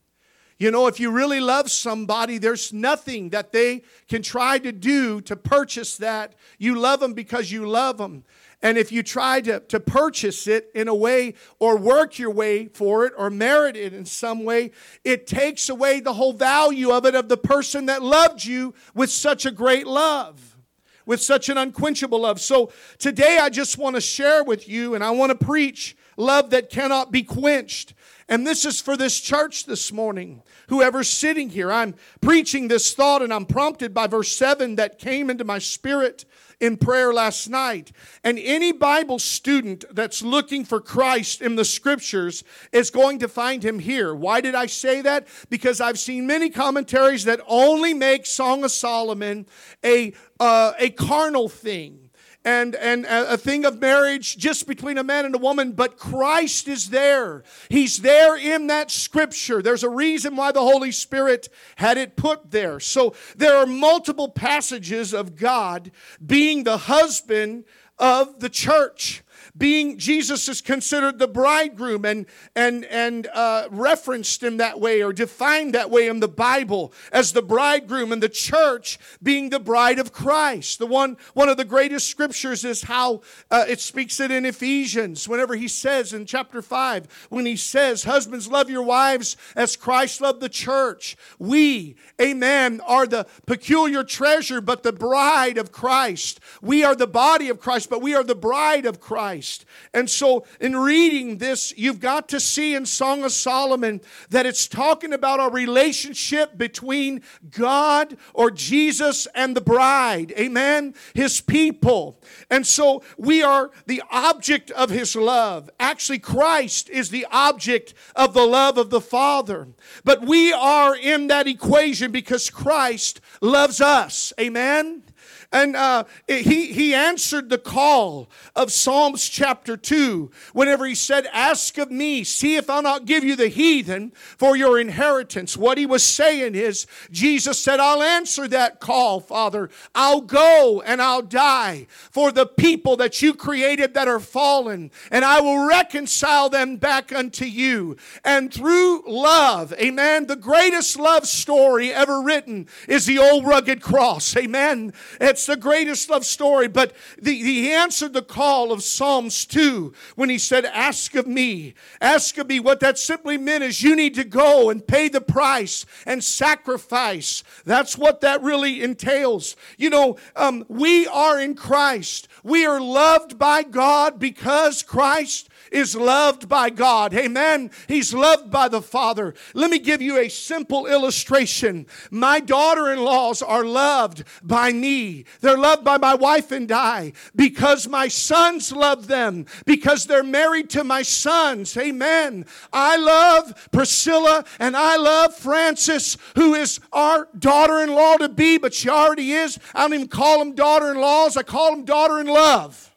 You 0.57 0.71
know, 0.71 0.87
if 0.87 0.99
you 0.99 1.11
really 1.11 1.41
love 1.41 1.69
somebody, 1.69 2.37
there's 2.37 2.71
nothing 2.71 3.31
that 3.31 3.51
they 3.51 3.81
can 4.07 4.21
try 4.21 4.57
to 4.59 4.71
do 4.71 5.19
to 5.21 5.35
purchase 5.35 5.97
that. 5.97 6.35
You 6.57 6.75
love 6.75 7.01
them 7.01 7.13
because 7.13 7.51
you 7.51 7.67
love 7.67 7.97
them. 7.97 8.23
And 8.61 8.77
if 8.77 8.91
you 8.91 9.03
try 9.03 9.41
to, 9.41 9.59
to 9.59 9.79
purchase 9.79 10.47
it 10.47 10.71
in 10.73 10.87
a 10.87 10.95
way 10.95 11.35
or 11.59 11.77
work 11.77 12.17
your 12.17 12.31
way 12.31 12.67
for 12.67 13.05
it 13.05 13.13
or 13.17 13.29
merit 13.29 13.75
it 13.75 13.93
in 13.93 14.05
some 14.05 14.43
way, 14.43 14.71
it 15.03 15.27
takes 15.27 15.69
away 15.69 15.99
the 15.99 16.13
whole 16.13 16.33
value 16.33 16.91
of 16.91 17.05
it 17.05 17.15
of 17.15 17.29
the 17.29 17.37
person 17.37 17.85
that 17.87 18.01
loved 18.01 18.43
you 18.43 18.73
with 18.93 19.11
such 19.11 19.45
a 19.45 19.51
great 19.51 19.85
love, 19.85 20.57
with 21.05 21.21
such 21.21 21.49
an 21.49 21.57
unquenchable 21.57 22.21
love. 22.21 22.41
So 22.41 22.71
today 22.97 23.37
I 23.39 23.49
just 23.49 23.77
want 23.77 23.95
to 23.95 24.01
share 24.01 24.43
with 24.43 24.67
you 24.67 24.95
and 24.95 25.03
I 25.03 25.11
want 25.11 25.37
to 25.37 25.45
preach 25.45 25.95
love 26.17 26.49
that 26.51 26.69
cannot 26.69 27.11
be 27.11 27.23
quenched. 27.23 27.93
And 28.27 28.47
this 28.47 28.65
is 28.65 28.81
for 28.81 28.97
this 28.97 29.19
church 29.19 29.65
this 29.65 29.91
morning. 29.91 30.41
Whoever's 30.69 31.09
sitting 31.09 31.49
here, 31.49 31.71
I'm 31.71 31.93
preaching 32.21 32.67
this 32.67 32.93
thought 32.93 33.21
and 33.21 33.31
I'm 33.31 33.45
prompted 33.45 33.93
by 33.93 34.07
verse 34.07 34.35
7 34.35 34.75
that 34.77 34.97
came 34.97 35.29
into 35.29 35.43
my 35.43 35.59
spirit 35.59 36.25
in 36.59 36.77
prayer 36.77 37.13
last 37.13 37.49
night. 37.49 37.91
And 38.23 38.39
any 38.39 38.71
Bible 38.71 39.19
student 39.19 39.85
that's 39.91 40.21
looking 40.21 40.65
for 40.65 40.79
Christ 40.79 41.41
in 41.41 41.55
the 41.55 41.65
scriptures 41.65 42.43
is 42.71 42.89
going 42.89 43.19
to 43.19 43.27
find 43.27 43.63
him 43.63 43.79
here. 43.79 44.13
Why 44.13 44.41
did 44.41 44.55
I 44.55 44.65
say 44.65 45.01
that? 45.01 45.27
Because 45.49 45.81
I've 45.81 45.99
seen 45.99 46.27
many 46.27 46.49
commentaries 46.49 47.25
that 47.25 47.41
only 47.47 47.93
make 47.93 48.25
Song 48.25 48.63
of 48.63 48.71
Solomon 48.71 49.45
a, 49.83 50.13
uh, 50.39 50.73
a 50.79 50.89
carnal 50.91 51.49
thing 51.49 52.04
and, 52.45 52.75
and 52.75 53.05
a 53.05 53.37
thing 53.37 53.65
of 53.65 53.81
marriage 53.81 54.37
just 54.37 54.67
between 54.67 54.99
a 54.99 55.03
man 55.03 55.25
and 55.25 55.33
a 55.33 55.39
woman, 55.39 55.71
but 55.71 55.97
Christ 55.97 56.67
is 56.67 56.91
there. 56.91 57.43
He's 57.69 57.97
there 57.97 58.37
in 58.37 58.67
that 58.67 58.91
scripture. 58.91 59.63
There's 59.63 59.83
a 59.83 59.89
reason 59.89 60.35
why 60.35 60.51
the 60.51 60.61
Holy 60.61 60.91
Spirit 60.91 61.49
had 61.75 61.97
it 61.97 62.15
put 62.15 62.51
there. 62.51 62.79
So 62.79 63.15
there 63.35 63.57
are 63.57 63.65
multiple 63.65 64.29
passages 64.29 65.13
of 65.13 65.35
God 65.35 65.91
being 66.23 66.63
the 66.63 66.77
husband 66.77 67.65
of 67.97 68.39
the 68.39 68.49
church 68.49 69.23
being 69.57 69.97
Jesus 69.97 70.49
is 70.49 70.61
considered 70.61 71.17
the 71.17 71.27
bridegroom 71.27 72.03
and 72.03 72.25
and 72.55 72.83
and 72.85 73.27
uh, 73.33 73.67
referenced 73.71 74.43
in 74.43 74.57
that 74.57 74.79
way 74.79 75.01
or 75.01 75.13
defined 75.13 75.73
that 75.73 75.89
way 75.89 76.07
in 76.07 76.19
the 76.19 76.27
Bible 76.27 76.91
as 77.11 77.31
the 77.31 77.41
bridegroom 77.41 78.11
and 78.11 78.21
the 78.21 78.29
church 78.29 78.99
being 79.23 79.49
the 79.49 79.59
bride 79.59 79.99
of 79.99 80.11
Christ. 80.11 80.79
The 80.79 80.85
one 80.85 81.15
one 81.33 81.47
of 81.47 81.57
the 81.57 81.65
greatest 81.65 82.09
scriptures 82.09 82.65
is 82.65 82.83
how 82.83 83.21
uh, 83.49 83.65
it 83.67 83.79
speaks 83.79 84.19
it 84.19 84.31
in 84.31 84.45
Ephesians. 84.45 85.27
Whenever 85.27 85.55
he 85.55 85.67
says 85.67 86.11
in 86.11 86.25
chapter 86.25 86.61
five, 86.61 87.07
when 87.29 87.45
he 87.45 87.55
says, 87.55 88.03
"Husbands, 88.03 88.49
love 88.49 88.69
your 88.69 88.83
wives 88.83 89.37
as 89.55 89.75
Christ 89.75 90.19
loved 90.19 90.41
the 90.41 90.49
church." 90.49 91.15
We, 91.39 91.95
Amen, 92.21 92.81
are 92.85 93.07
the 93.07 93.25
peculiar 93.45 94.03
treasure, 94.03 94.59
but 94.59 94.83
the 94.83 94.91
bride 94.91 95.57
of 95.57 95.71
Christ. 95.71 96.39
We 96.61 96.83
are 96.83 96.95
the 96.95 97.07
body 97.07 97.49
of 97.49 97.59
Christ, 97.59 97.89
but 97.89 98.01
we 98.01 98.15
are 98.15 98.23
the 98.23 98.35
bride 98.35 98.85
of 98.85 98.99
Christ. 98.99 99.44
Christ. 99.45 99.65
And 99.93 100.09
so, 100.09 100.45
in 100.59 100.75
reading 100.75 101.37
this, 101.37 101.73
you've 101.77 101.99
got 101.99 102.27
to 102.29 102.39
see 102.39 102.75
in 102.75 102.85
Song 102.85 103.23
of 103.23 103.31
Solomon 103.31 104.01
that 104.29 104.45
it's 104.45 104.67
talking 104.67 105.13
about 105.13 105.39
a 105.39 105.53
relationship 105.53 106.57
between 106.57 107.21
God 107.51 108.17
or 108.33 108.51
Jesus 108.51 109.27
and 109.35 109.55
the 109.55 109.61
bride. 109.61 110.33
Amen? 110.37 110.95
His 111.13 111.41
people. 111.41 112.19
And 112.49 112.65
so, 112.65 113.03
we 113.17 113.43
are 113.43 113.71
the 113.85 114.03
object 114.11 114.71
of 114.71 114.89
His 114.89 115.15
love. 115.15 115.69
Actually, 115.79 116.19
Christ 116.19 116.89
is 116.89 117.09
the 117.09 117.27
object 117.31 117.93
of 118.15 118.33
the 118.33 118.45
love 118.45 118.77
of 118.77 118.89
the 118.89 119.01
Father. 119.01 119.67
But 120.03 120.21
we 120.21 120.51
are 120.51 120.95
in 120.95 121.27
that 121.27 121.47
equation 121.47 122.11
because 122.11 122.49
Christ 122.49 123.21
loves 123.41 123.79
us. 123.79 124.33
Amen? 124.39 125.03
And 125.51 125.75
uh, 125.75 126.05
he, 126.27 126.73
he 126.73 126.93
answered 126.93 127.49
the 127.49 127.57
call 127.57 128.29
of 128.55 128.71
Psalms 128.71 129.29
chapter 129.29 129.77
2 129.77 130.31
whenever 130.53 130.85
he 130.85 130.95
said, 130.95 131.27
Ask 131.31 131.77
of 131.77 131.91
me, 131.91 132.23
see 132.23 132.55
if 132.55 132.69
I'll 132.69 132.81
not 132.81 133.05
give 133.05 133.23
you 133.23 133.35
the 133.35 133.47
heathen 133.47 134.11
for 134.15 134.55
your 134.55 134.79
inheritance. 134.79 135.55
What 135.55 135.77
he 135.77 135.85
was 135.85 136.03
saying 136.03 136.55
is, 136.55 136.87
Jesus 137.11 137.59
said, 137.59 137.79
I'll 137.79 138.03
answer 138.03 138.47
that 138.47 138.79
call, 138.79 139.19
Father. 139.19 139.69
I'll 139.93 140.21
go 140.21 140.81
and 140.85 141.01
I'll 141.01 141.21
die 141.21 141.87
for 142.11 142.31
the 142.31 142.45
people 142.45 142.97
that 142.97 143.21
you 143.21 143.33
created 143.33 143.93
that 143.93 144.07
are 144.07 144.19
fallen, 144.19 144.91
and 145.11 145.23
I 145.23 145.41
will 145.41 145.67
reconcile 145.67 146.49
them 146.49 146.77
back 146.77 147.13
unto 147.13 147.45
you. 147.45 147.97
And 148.23 148.53
through 148.53 149.03
love, 149.07 149.73
amen, 149.73 150.27
the 150.27 150.35
greatest 150.35 150.97
love 150.97 151.27
story 151.27 151.93
ever 151.93 152.21
written 152.21 152.67
is 152.87 153.05
the 153.05 153.19
old 153.19 153.45
rugged 153.45 153.81
cross, 153.81 154.35
amen. 154.35 154.93
It's 155.35 155.47
the 155.47 155.57
greatest 155.57 156.09
love 156.09 156.25
story, 156.25 156.69
but 156.69 156.93
the, 157.21 157.35
he 157.35 157.69
answered 157.69 158.13
the 158.13 158.21
call 158.21 158.71
of 158.71 158.81
Psalms 158.81 159.45
2 159.45 159.93
when 160.15 160.29
he 160.29 160.37
said, 160.37 160.63
Ask 160.63 161.13
of 161.13 161.27
me. 161.27 161.73
Ask 161.99 162.37
of 162.37 162.47
me. 162.47 162.61
What 162.61 162.79
that 162.79 162.97
simply 162.97 163.37
meant 163.37 163.61
is 163.61 163.83
you 163.83 163.97
need 163.97 164.15
to 164.15 164.23
go 164.23 164.69
and 164.69 164.87
pay 164.87 165.09
the 165.09 165.19
price 165.19 165.85
and 166.05 166.23
sacrifice. 166.23 167.43
That's 167.65 167.97
what 167.97 168.21
that 168.21 168.41
really 168.43 168.81
entails. 168.81 169.57
You 169.77 169.89
know, 169.89 170.17
um, 170.37 170.63
we 170.69 171.05
are 171.05 171.37
in 171.37 171.55
Christ. 171.55 172.29
We 172.41 172.65
are 172.65 172.79
loved 172.79 173.37
by 173.37 173.63
God 173.63 174.17
because 174.17 174.83
Christ 174.83 175.49
is 175.75 175.95
loved 175.95 176.47
by 176.47 176.69
God. 176.69 177.13
Amen. 177.13 177.69
He's 177.87 178.13
loved 178.13 178.49
by 178.49 178.69
the 178.69 178.81
Father. 178.81 179.33
Let 179.53 179.69
me 179.69 179.77
give 179.77 180.01
you 180.01 180.17
a 180.17 180.29
simple 180.29 180.87
illustration. 180.87 181.85
My 182.09 182.39
daughter 182.39 182.91
in 182.91 183.03
laws 183.03 183.41
are 183.41 183.65
loved 183.65 184.23
by 184.41 184.71
me. 184.71 185.25
They're 185.41 185.57
loved 185.57 185.83
by 185.83 185.97
my 185.97 186.15
wife 186.15 186.51
and 186.51 186.71
I 186.71 187.11
because 187.35 187.87
my 187.87 188.07
sons 188.07 188.71
love 188.71 189.07
them, 189.07 189.45
because 189.65 190.05
they're 190.05 190.23
married 190.23 190.69
to 190.71 190.83
my 190.83 191.01
sons. 191.01 191.75
Amen. 191.75 192.45
I 192.71 192.95
love 192.95 193.69
Priscilla 193.71 194.45
and 194.59 194.77
I 194.77 194.95
love 194.95 195.35
Frances, 195.35 196.17
who 196.35 196.53
is 196.55 196.79
our 196.93 197.27
daughter 197.37 197.79
in 197.81 197.93
law 197.93 198.15
to 198.15 198.29
be, 198.29 198.57
but 198.57 198.73
she 198.73 198.87
already 198.87 199.33
is. 199.33 199.59
I 199.73 199.81
don't 199.81 199.93
even 199.93 200.07
call 200.07 200.39
them 200.39 200.55
daughter 200.55 200.91
in 200.91 201.01
laws, 201.01 201.35
I 201.35 201.43
call 201.43 201.71
them 201.71 201.83
daughter 201.83 202.19
in 202.19 202.27
love. 202.27 202.94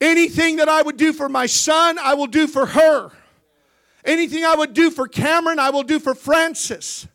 Anything 0.00 0.56
that 0.56 0.68
I 0.68 0.82
would 0.82 0.96
do 0.96 1.12
for 1.12 1.28
my 1.28 1.46
son, 1.46 1.98
I 1.98 2.14
will 2.14 2.26
do 2.26 2.46
for 2.46 2.66
her. 2.66 3.10
Anything 4.04 4.44
I 4.44 4.54
would 4.54 4.72
do 4.72 4.90
for 4.90 5.06
Cameron, 5.06 5.58
I 5.58 5.70
will 5.70 5.82
do 5.82 5.98
for 5.98 6.14
Frances. 6.14 7.06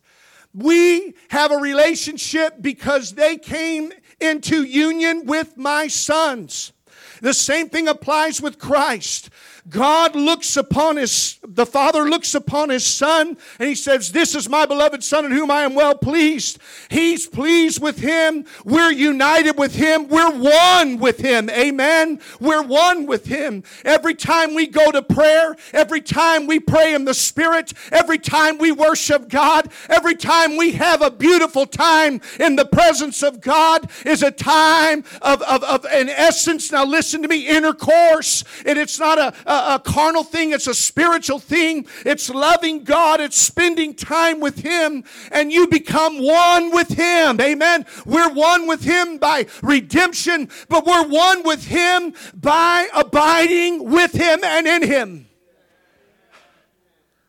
We 0.54 1.14
have 1.28 1.50
a 1.50 1.56
relationship 1.56 2.54
because 2.60 3.14
they 3.14 3.36
came 3.36 3.92
into 4.20 4.62
union 4.62 5.26
with 5.26 5.56
my 5.56 5.88
sons. 5.88 6.72
The 7.20 7.34
same 7.34 7.68
thing 7.68 7.88
applies 7.88 8.40
with 8.40 8.58
Christ. 8.58 9.30
God 9.68 10.14
looks 10.14 10.56
upon 10.56 10.96
his, 10.96 11.38
the 11.42 11.66
Father 11.66 12.08
looks 12.08 12.36
upon 12.36 12.68
his 12.68 12.84
Son, 12.84 13.36
and 13.58 13.68
he 13.68 13.74
says, 13.74 14.12
This 14.12 14.34
is 14.36 14.48
my 14.48 14.64
beloved 14.64 15.02
Son 15.02 15.24
in 15.24 15.32
whom 15.32 15.50
I 15.50 15.62
am 15.62 15.74
well 15.74 15.96
pleased. 15.96 16.58
He's 16.88 17.26
pleased 17.26 17.82
with 17.82 17.98
him. 17.98 18.44
We're 18.64 18.92
united 18.92 19.58
with 19.58 19.74
him. 19.74 20.06
We're 20.06 20.30
one 20.30 20.98
with 20.98 21.18
him. 21.18 21.50
Amen. 21.50 22.20
We're 22.38 22.62
one 22.62 23.06
with 23.06 23.26
him. 23.26 23.64
Every 23.84 24.14
time 24.14 24.54
we 24.54 24.68
go 24.68 24.92
to 24.92 25.02
prayer, 25.02 25.56
every 25.72 26.00
time 26.00 26.46
we 26.46 26.60
pray 26.60 26.94
in 26.94 27.04
the 27.04 27.14
Spirit, 27.14 27.72
every 27.90 28.18
time 28.18 28.58
we 28.58 28.70
worship 28.70 29.28
God, 29.28 29.72
every 29.88 30.14
time 30.14 30.56
we 30.56 30.72
have 30.72 31.02
a 31.02 31.10
beautiful 31.10 31.66
time 31.66 32.20
in 32.38 32.54
the 32.54 32.66
presence 32.66 33.22
of 33.24 33.40
God 33.40 33.90
is 34.04 34.22
a 34.22 34.30
time 34.30 35.02
of, 35.22 35.42
of, 35.42 35.64
of 35.64 35.84
in 35.86 36.08
essence, 36.08 36.70
now 36.70 36.84
listen 36.84 37.05
to 37.12 37.28
me, 37.28 37.46
intercourse. 37.46 38.44
And 38.64 38.78
it's 38.78 38.98
not 38.98 39.18
a, 39.18 39.34
a 39.50 39.66
a, 39.74 39.78
carnal 39.78 40.24
thing, 40.24 40.52
it's 40.52 40.66
a 40.66 40.74
spiritual 40.74 41.38
thing. 41.38 41.86
It's 42.04 42.30
loving 42.30 42.84
God, 42.84 43.20
it's 43.20 43.36
spending 43.38 43.94
time 43.94 44.40
with 44.40 44.60
Him, 44.60 45.04
and 45.30 45.52
you 45.52 45.66
become 45.68 46.22
one 46.22 46.70
with 46.70 46.88
Him. 46.88 47.40
Amen. 47.40 47.86
We're 48.04 48.32
one 48.32 48.66
with 48.66 48.82
Him 48.82 49.18
by 49.18 49.46
redemption, 49.62 50.48
but 50.68 50.84
we're 50.86 51.06
one 51.06 51.42
with 51.42 51.66
Him 51.66 52.14
by 52.34 52.88
abiding 52.94 53.90
with 53.90 54.12
Him 54.12 54.42
and 54.44 54.66
in 54.66 54.82
Him. 54.82 55.28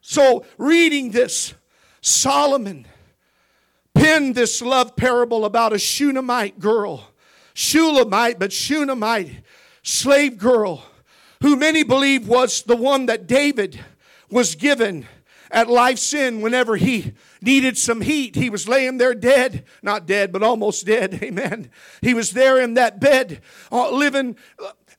So, 0.01 0.45
reading 0.57 1.11
this, 1.11 1.53
Solomon 2.01 2.87
penned 3.93 4.35
this 4.35 4.61
love 4.61 4.95
parable 4.95 5.43
about 5.43 5.73
a 5.73 5.79
Shunammite 5.79 6.59
girl. 6.59 7.11
Shulamite, 7.53 8.37
but 8.37 8.53
Shunammite, 8.53 9.31
slave 9.87 10.37
girl 10.37 10.83
who 11.41 11.55
many 11.55 11.83
believe 11.83 12.27
was 12.27 12.63
the 12.63 12.75
one 12.75 13.05
that 13.05 13.27
David 13.27 13.79
was 14.29 14.55
given 14.55 15.07
at 15.49 15.69
life's 15.69 16.13
end 16.13 16.43
whenever 16.43 16.75
he 16.75 17.13
needed 17.41 17.77
some 17.77 18.01
heat. 18.01 18.35
He 18.35 18.49
was 18.49 18.67
laying 18.67 18.97
there 18.97 19.13
dead, 19.13 19.63
not 19.81 20.05
dead, 20.05 20.33
but 20.33 20.43
almost 20.43 20.85
dead. 20.85 21.19
Amen. 21.23 21.69
He 22.01 22.13
was 22.13 22.31
there 22.31 22.59
in 22.59 22.73
that 22.73 22.99
bed, 22.99 23.41
uh, 23.71 23.91
living 23.91 24.35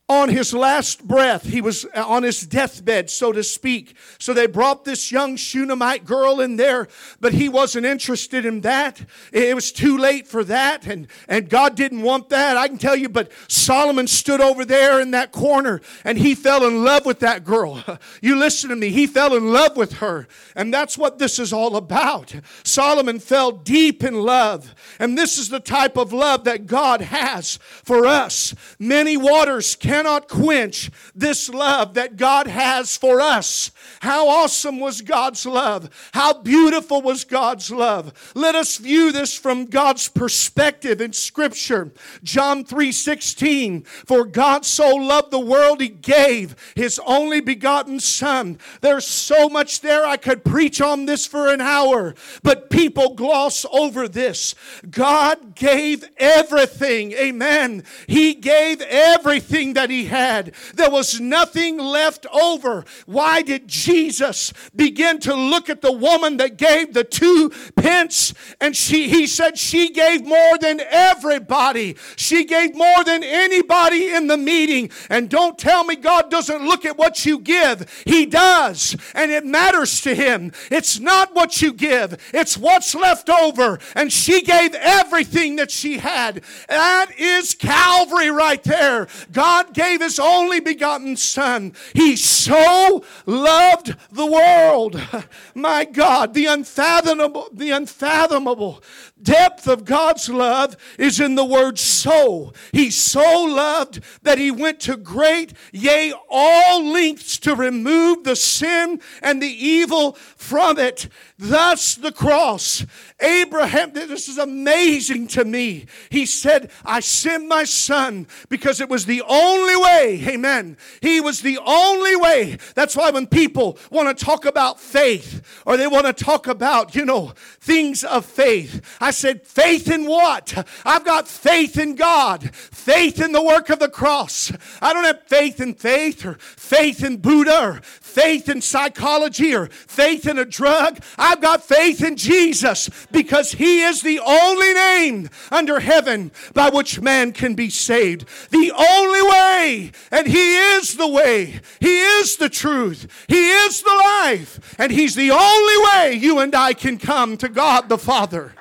on 0.09 0.27
his 0.27 0.55
last 0.55 1.07
breath. 1.07 1.43
He 1.43 1.61
was 1.61 1.85
on 1.95 2.23
his 2.23 2.45
deathbed, 2.45 3.11
so 3.11 3.31
to 3.31 3.43
speak. 3.43 3.95
So 4.17 4.33
they 4.33 4.47
brought 4.47 4.83
this 4.83 5.11
young 5.11 5.35
Shunammite 5.35 6.03
girl 6.03 6.41
in 6.41 6.55
there, 6.55 6.87
but 7.21 7.33
he 7.33 7.47
wasn't 7.47 7.85
interested 7.85 8.43
in 8.43 8.61
that. 8.61 9.05
It 9.31 9.53
was 9.53 9.71
too 9.71 9.97
late 9.97 10.27
for 10.27 10.43
that, 10.45 10.87
and, 10.87 11.07
and 11.27 11.47
God 11.47 11.75
didn't 11.75 12.01
want 12.01 12.29
that. 12.29 12.57
I 12.57 12.67
can 12.67 12.79
tell 12.79 12.95
you, 12.95 13.07
but 13.07 13.31
Solomon 13.47 14.07
stood 14.07 14.41
over 14.41 14.65
there 14.65 14.99
in 14.99 15.11
that 15.11 15.31
corner 15.31 15.79
and 16.03 16.17
he 16.17 16.33
fell 16.33 16.65
in 16.67 16.83
love 16.83 17.05
with 17.05 17.19
that 17.19 17.45
girl. 17.45 17.83
You 18.21 18.35
listen 18.35 18.69
to 18.69 18.75
me, 18.75 18.89
he 18.89 19.07
fell 19.07 19.35
in 19.35 19.51
love 19.53 19.77
with 19.77 19.93
her. 19.93 20.27
And 20.55 20.73
that's 20.73 20.97
what 20.97 21.19
this 21.19 21.37
is 21.37 21.53
all 21.53 21.75
about. 21.75 22.33
Solomon 22.63 23.19
fell 23.19 23.51
deep 23.51 24.03
in 24.03 24.21
love. 24.21 24.73
And 24.99 25.17
this 25.17 25.37
is 25.37 25.49
the 25.49 25.59
type 25.59 25.95
of 25.95 26.11
love 26.11 26.43
that 26.45 26.65
God 26.65 27.01
has 27.01 27.57
for 27.83 28.05
us. 28.05 28.55
Many 28.79 29.15
waters 29.15 29.75
can 29.75 29.98
cannot 29.99 30.29
quench 30.29 30.89
this 31.13 31.49
love 31.49 31.95
that 31.95 32.15
God 32.15 32.47
has 32.47 32.95
for 32.95 33.19
us. 33.19 33.69
How 33.99 34.29
awesome 34.29 34.79
was 34.79 35.01
God's 35.01 35.45
love? 35.45 35.89
How 36.13 36.31
beautiful 36.31 37.01
was 37.01 37.25
God's 37.25 37.69
love? 37.69 38.31
Let 38.33 38.55
us 38.55 38.77
view 38.77 39.11
this 39.11 39.37
from 39.37 39.65
God's 39.65 40.07
perspective 40.07 41.01
in 41.01 41.11
Scripture. 41.11 41.91
John 42.23 42.63
3 42.63 42.93
16. 42.93 43.83
For 43.83 44.23
God 44.23 44.65
so 44.65 44.95
loved 44.95 45.31
the 45.31 45.39
world, 45.39 45.81
He 45.81 45.89
gave 45.89 46.55
His 46.75 46.97
only 47.05 47.41
begotten 47.41 47.99
Son. 47.99 48.57
There's 48.79 49.05
so 49.05 49.49
much 49.49 49.81
there. 49.81 50.05
I 50.05 50.15
could 50.15 50.45
preach 50.45 50.79
on 50.79 51.07
this 51.07 51.27
for 51.27 51.51
an 51.51 51.59
hour, 51.59 52.15
but 52.41 52.69
people 52.69 53.15
gloss 53.15 53.65
over 53.69 54.07
this. 54.07 54.55
God 54.89 55.55
gave 55.55 56.05
everything. 56.15 57.11
Amen. 57.11 57.83
He 58.07 58.33
gave 58.33 58.79
everything 58.81 59.73
that 59.73 59.88
He 59.89 60.05
had. 60.05 60.53
There 60.73 60.89
was 60.89 61.19
nothing 61.19 61.77
left 61.77 62.25
over. 62.27 62.85
Why 63.05 63.41
did 63.41 63.67
Jesus 63.67 64.53
begin 64.75 65.19
to 65.21 65.33
look 65.33 65.69
at 65.69 65.81
the 65.81 65.91
woman 65.91 66.37
that 66.37 66.57
gave 66.57 66.93
the 66.93 67.03
two 67.03 67.51
pence? 67.75 68.33
And 68.61 68.75
she, 68.75 69.09
he 69.09 69.27
said, 69.27 69.57
she 69.57 69.89
gave 69.89 70.25
more 70.25 70.57
than 70.57 70.81
everybody. 70.89 71.95
She 72.15 72.45
gave 72.45 72.75
more 72.75 73.03
than 73.03 73.23
anybody 73.23 74.13
in 74.13 74.27
the 74.27 74.37
meeting. 74.37 74.91
And 75.09 75.29
don't 75.29 75.57
tell 75.57 75.83
me 75.83 75.95
God 75.95 76.29
doesn't 76.31 76.65
look 76.65 76.85
at 76.85 76.97
what 76.97 77.25
you 77.25 77.39
give. 77.39 78.03
He 78.05 78.25
does. 78.25 78.95
And 79.13 79.31
it 79.31 79.45
matters 79.45 80.01
to 80.01 80.15
him. 80.15 80.51
It's 80.71 80.99
not 80.99 81.33
what 81.33 81.61
you 81.61 81.73
give, 81.73 82.17
it's 82.33 82.57
what's 82.57 82.95
left 82.95 83.29
over. 83.29 83.79
And 83.95 84.11
she 84.11 84.41
gave 84.41 84.73
everything 84.75 85.57
that 85.57 85.71
she 85.71 85.97
had. 85.97 86.41
That 86.67 87.11
is 87.17 87.53
Calvary 87.55 88.29
right 88.29 88.63
there. 88.63 89.07
God 89.31 89.73
gave 89.79 90.01
his 90.01 90.19
only 90.19 90.59
begotten 90.59 91.15
Son. 91.15 91.73
He 91.93 92.17
so 92.17 93.01
loved 93.25 93.95
the 94.11 94.25
world. 94.25 95.01
My 95.55 95.85
God, 95.85 96.33
the 96.33 96.47
unfathomable, 96.47 97.47
the 97.53 97.71
unfathomable 97.71 98.83
depth 99.23 99.67
of 99.67 99.85
God's 99.85 100.29
love 100.29 100.75
is 100.97 101.19
in 101.19 101.35
the 101.35 101.45
word 101.45 101.79
so. 101.79 102.53
He 102.71 102.89
so 102.91 103.43
loved 103.43 104.01
that 104.23 104.37
he 104.37 104.51
went 104.51 104.79
to 104.81 104.97
great, 104.97 105.53
yea, 105.71 106.13
all 106.29 106.83
lengths 106.83 107.37
to 107.39 107.55
remove 107.55 108.23
the 108.23 108.35
sin 108.35 109.01
and 109.21 109.41
the 109.41 109.47
evil 109.47 110.13
from 110.13 110.77
it. 110.77 111.09
Thus 111.37 111.95
the 111.95 112.11
cross. 112.11 112.85
Abraham, 113.21 113.93
this 113.93 114.27
is 114.27 114.37
amazing 114.37 115.27
to 115.27 115.45
me. 115.45 115.85
He 116.09 116.25
said, 116.25 116.71
I 116.85 116.99
sent 116.99 117.47
my 117.47 117.63
son 117.63 118.27
because 118.49 118.81
it 118.81 118.89
was 118.89 119.05
the 119.05 119.21
only 119.27 119.75
way. 119.75 120.23
Amen. 120.27 120.77
He 121.01 121.21
was 121.21 121.41
the 121.41 121.59
only 121.65 122.15
way. 122.15 122.57
That's 122.75 122.95
why 122.95 123.09
when 123.11 123.27
people 123.27 123.77
want 123.89 124.17
to 124.17 124.25
talk 124.25 124.45
about 124.45 124.79
faith 124.79 125.61
or 125.65 125.77
they 125.77 125.87
want 125.87 126.07
to 126.07 126.13
talk 126.13 126.47
about, 126.47 126.95
you 126.95 127.05
know, 127.05 127.33
things 127.59 128.03
of 128.03 128.25
faith, 128.25 128.81
I 128.99 129.08
said, 129.11 129.45
faith 129.45 129.89
in 129.89 130.05
what? 130.05 130.67
I've 130.85 131.05
got 131.05 131.27
faith 131.27 131.77
in 131.77 131.95
God, 131.95 132.53
faith 132.53 133.21
in 133.21 133.31
the 133.31 133.43
work 133.43 133.69
of 133.69 133.79
the 133.79 133.89
cross. 133.89 134.51
I 134.81 134.93
don't 134.93 135.03
have 135.03 135.23
faith 135.27 135.59
in 135.59 135.73
faith 135.73 136.25
or 136.25 136.35
faith 136.35 137.03
in 137.03 137.17
Buddha 137.17 137.61
or 137.61 137.81
faith 137.83 138.49
in 138.49 138.61
psychology 138.61 139.55
or 139.55 139.67
faith 139.67 140.27
in 140.27 140.37
a 140.37 140.45
drug. 140.45 140.99
I've 141.17 141.41
got 141.41 141.63
faith 141.63 142.03
in 142.03 142.15
Jesus 142.15 142.89
because 143.11 143.53
He 143.53 143.81
is 143.81 144.01
the 144.01 144.19
only 144.19 144.73
name 144.73 145.29
under 145.51 145.79
heaven 145.79 146.31
by 146.53 146.69
which 146.69 147.01
man 147.01 147.31
can 147.31 147.55
be 147.55 147.69
saved. 147.69 148.25
The 148.51 148.71
only 148.71 149.21
way, 149.21 149.91
and 150.11 150.27
He 150.27 150.55
is 150.55 150.95
the 150.95 151.07
way, 151.07 151.59
He 151.79 151.99
is 151.99 152.37
the 152.37 152.49
truth, 152.49 153.25
He 153.27 153.49
is 153.49 153.81
the 153.81 153.95
life, 153.95 154.75
and 154.79 154.91
He's 154.91 155.15
the 155.15 155.31
only 155.31 155.77
way 155.89 156.19
you 156.19 156.39
and 156.39 156.55
I 156.55 156.73
can 156.73 156.97
come 156.97 157.37
to 157.37 157.49
God 157.49 157.89
the 157.89 157.97
Father. 157.97 158.53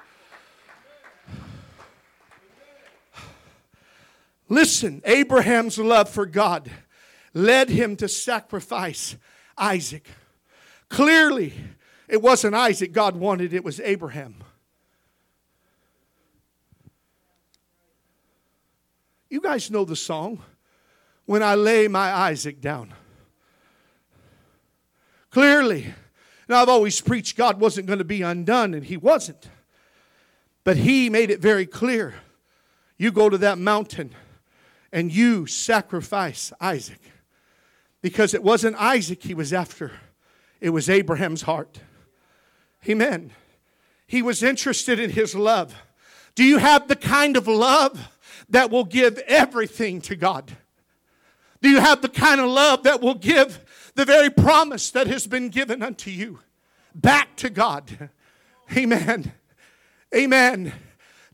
Listen, 4.49 5.03
Abraham's 5.05 5.79
love 5.79 6.09
for 6.09 6.25
God 6.25 6.71
led 7.35 7.69
him 7.69 7.97
to 7.97 8.09
sacrifice 8.09 9.17
Isaac. 9.57 10.09
Clearly, 10.89 11.53
it 12.09 12.23
wasn't 12.23 12.55
Isaac 12.55 12.93
God 12.93 13.17
wanted, 13.17 13.53
it 13.53 13.63
was 13.65 13.79
Abraham. 13.81 14.37
You 19.29 19.43
guys 19.43 19.71
know 19.71 19.85
the 19.85 19.97
song, 19.97 20.43
When 21.27 21.43
I 21.43 21.55
Lay 21.55 21.87
My 21.87 22.11
Isaac 22.11 22.63
Down. 22.63 22.95
Clearly, 25.31 25.93
now 26.49 26.63
I've 26.63 26.71
always 26.71 26.99
preached 27.03 27.37
God 27.37 27.61
wasn't 27.61 27.87
going 27.87 27.99
to 27.99 28.05
be 28.07 28.23
undone, 28.23 28.73
and 28.73 28.87
He 28.87 28.97
wasn't. 28.97 29.51
But 30.65 30.79
He 30.79 31.11
made 31.11 31.31
it 31.31 31.41
very 31.41 31.67
clear 31.67 32.15
you 32.97 33.13
go 33.13 33.29
to 33.29 33.37
that 33.39 33.59
mountain 33.59 34.15
and 34.93 35.13
you 35.13 35.47
sacrifice 35.47 36.53
Isaac. 36.61 37.01
Because 38.01 38.35
it 38.35 38.43
wasn't 38.43 38.77
Isaac 38.77 39.23
he 39.23 39.35
was 39.35 39.53
after, 39.53 39.93
it 40.61 40.71
was 40.71 40.89
Abraham's 40.89 41.43
heart. 41.43 41.81
Amen. 42.89 43.33
He 44.07 44.23
was 44.23 44.43
interested 44.43 44.99
in 44.99 45.11
his 45.11 45.35
love. 45.35 45.75
Do 46.35 46.45
you 46.45 46.59
have 46.59 46.89
the 46.89 46.97
kind 46.97 47.37
of 47.37 47.49
love 47.49 48.09
that 48.49 48.71
will 48.71 48.85
give 48.85 49.19
everything 49.19 50.01
to 50.03 50.17
God? 50.17 50.57
Do 51.61 51.69
you 51.69 51.81
have 51.81 52.03
the 52.03 52.09
kind 52.09 52.41
of 52.41 52.49
love 52.49 52.85
that 52.85 53.01
will 53.01 53.15
give 53.15 53.91
the 53.95 54.05
very 54.05 54.31
promise 54.31 54.91
that 54.93 55.09
has 55.09 55.27
been 55.27 55.49
given 55.49 55.83
unto 55.83 56.11
you 56.11 56.39
back 56.95 57.37
to 57.37 57.51
God? 57.51 58.11
Amen. 58.77 59.33
Amen. 60.15 60.73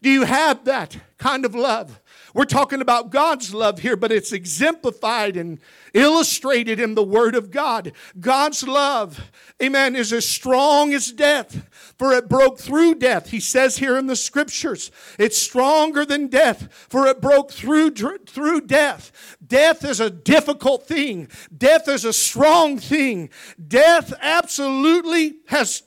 Do 0.03 0.11
you 0.11 0.25
have 0.25 0.65
that 0.65 0.99
kind 1.19 1.45
of 1.45 1.55
love? 1.55 2.01
We're 2.35 2.45
talking 2.47 2.81
about 2.81 3.11
God's 3.11 3.55
love 3.55 3.79
here, 3.79 3.97
but 3.97 4.11
it's 4.11 4.33
exemplified 4.33 5.37
and 5.37 5.61
illustrated 5.95 6.81
in 6.81 6.97
the 6.97 7.05
Word 7.05 7.37
of 7.37 7.53
God. 7.53 7.93
God's 8.19 8.67
love, 8.67 9.31
amen, 9.63 9.95
is 9.95 10.13
as 10.13 10.29
strong 10.29 10.93
as 10.93 11.13
death, 11.13 11.95
for 11.97 12.13
it 12.13 12.29
broke 12.29 12.59
through 12.59 12.97
death. 12.97 13.31
He 13.31 13.39
says 13.39 13.77
here 13.77 13.97
in 13.97 14.09
the 14.09 14.17
scriptures, 14.17 14.91
it's 15.17 15.39
stronger 15.39 16.05
than 16.05 16.27
death, 16.27 16.69
for 16.91 17.07
it 17.07 17.21
broke 17.21 17.53
through, 17.53 17.93
through 17.93 18.63
death. 18.63 19.37
Death 19.47 19.85
is 19.85 20.01
a 20.01 20.11
difficult 20.11 20.89
thing, 20.89 21.29
death 21.57 21.87
is 21.89 22.05
a 22.05 22.13
strong 22.13 22.79
thing. 22.79 23.31
Death 23.69 24.13
absolutely 24.21 25.37
has 25.47 25.85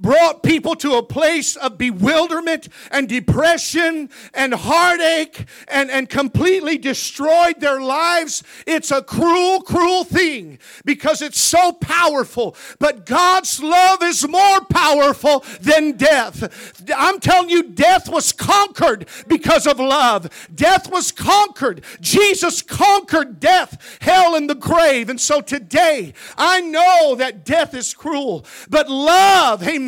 brought 0.00 0.42
people 0.42 0.74
to 0.76 0.94
a 0.94 1.02
place 1.02 1.56
of 1.56 1.78
bewilderment 1.78 2.68
and 2.90 3.08
depression 3.08 4.08
and 4.32 4.54
heartache 4.54 5.46
and, 5.66 5.90
and 5.90 6.08
completely 6.08 6.78
destroyed 6.78 7.60
their 7.60 7.80
lives. 7.80 8.42
It's 8.66 8.90
a 8.90 9.02
cruel, 9.02 9.60
cruel 9.62 10.04
thing 10.04 10.58
because 10.84 11.22
it's 11.22 11.40
so 11.40 11.72
powerful. 11.72 12.54
But 12.78 13.06
God's 13.06 13.62
love 13.62 14.02
is 14.02 14.26
more 14.28 14.60
powerful 14.64 15.44
than 15.60 15.96
death. 15.96 16.84
I'm 16.96 17.20
telling 17.20 17.50
you, 17.50 17.62
death 17.62 18.08
was 18.08 18.32
conquered 18.32 19.08
because 19.26 19.66
of 19.66 19.80
love. 19.80 20.48
Death 20.54 20.90
was 20.90 21.10
conquered. 21.10 21.82
Jesus 22.00 22.62
conquered 22.62 23.40
death, 23.40 23.98
hell, 24.00 24.34
and 24.34 24.48
the 24.48 24.54
grave. 24.54 25.08
And 25.08 25.20
so 25.20 25.40
today, 25.40 26.12
I 26.36 26.60
know 26.60 27.14
that 27.16 27.44
death 27.44 27.74
is 27.74 27.94
cruel, 27.94 28.44
but 28.68 28.88
love, 28.88 29.66
Amen. 29.66 29.87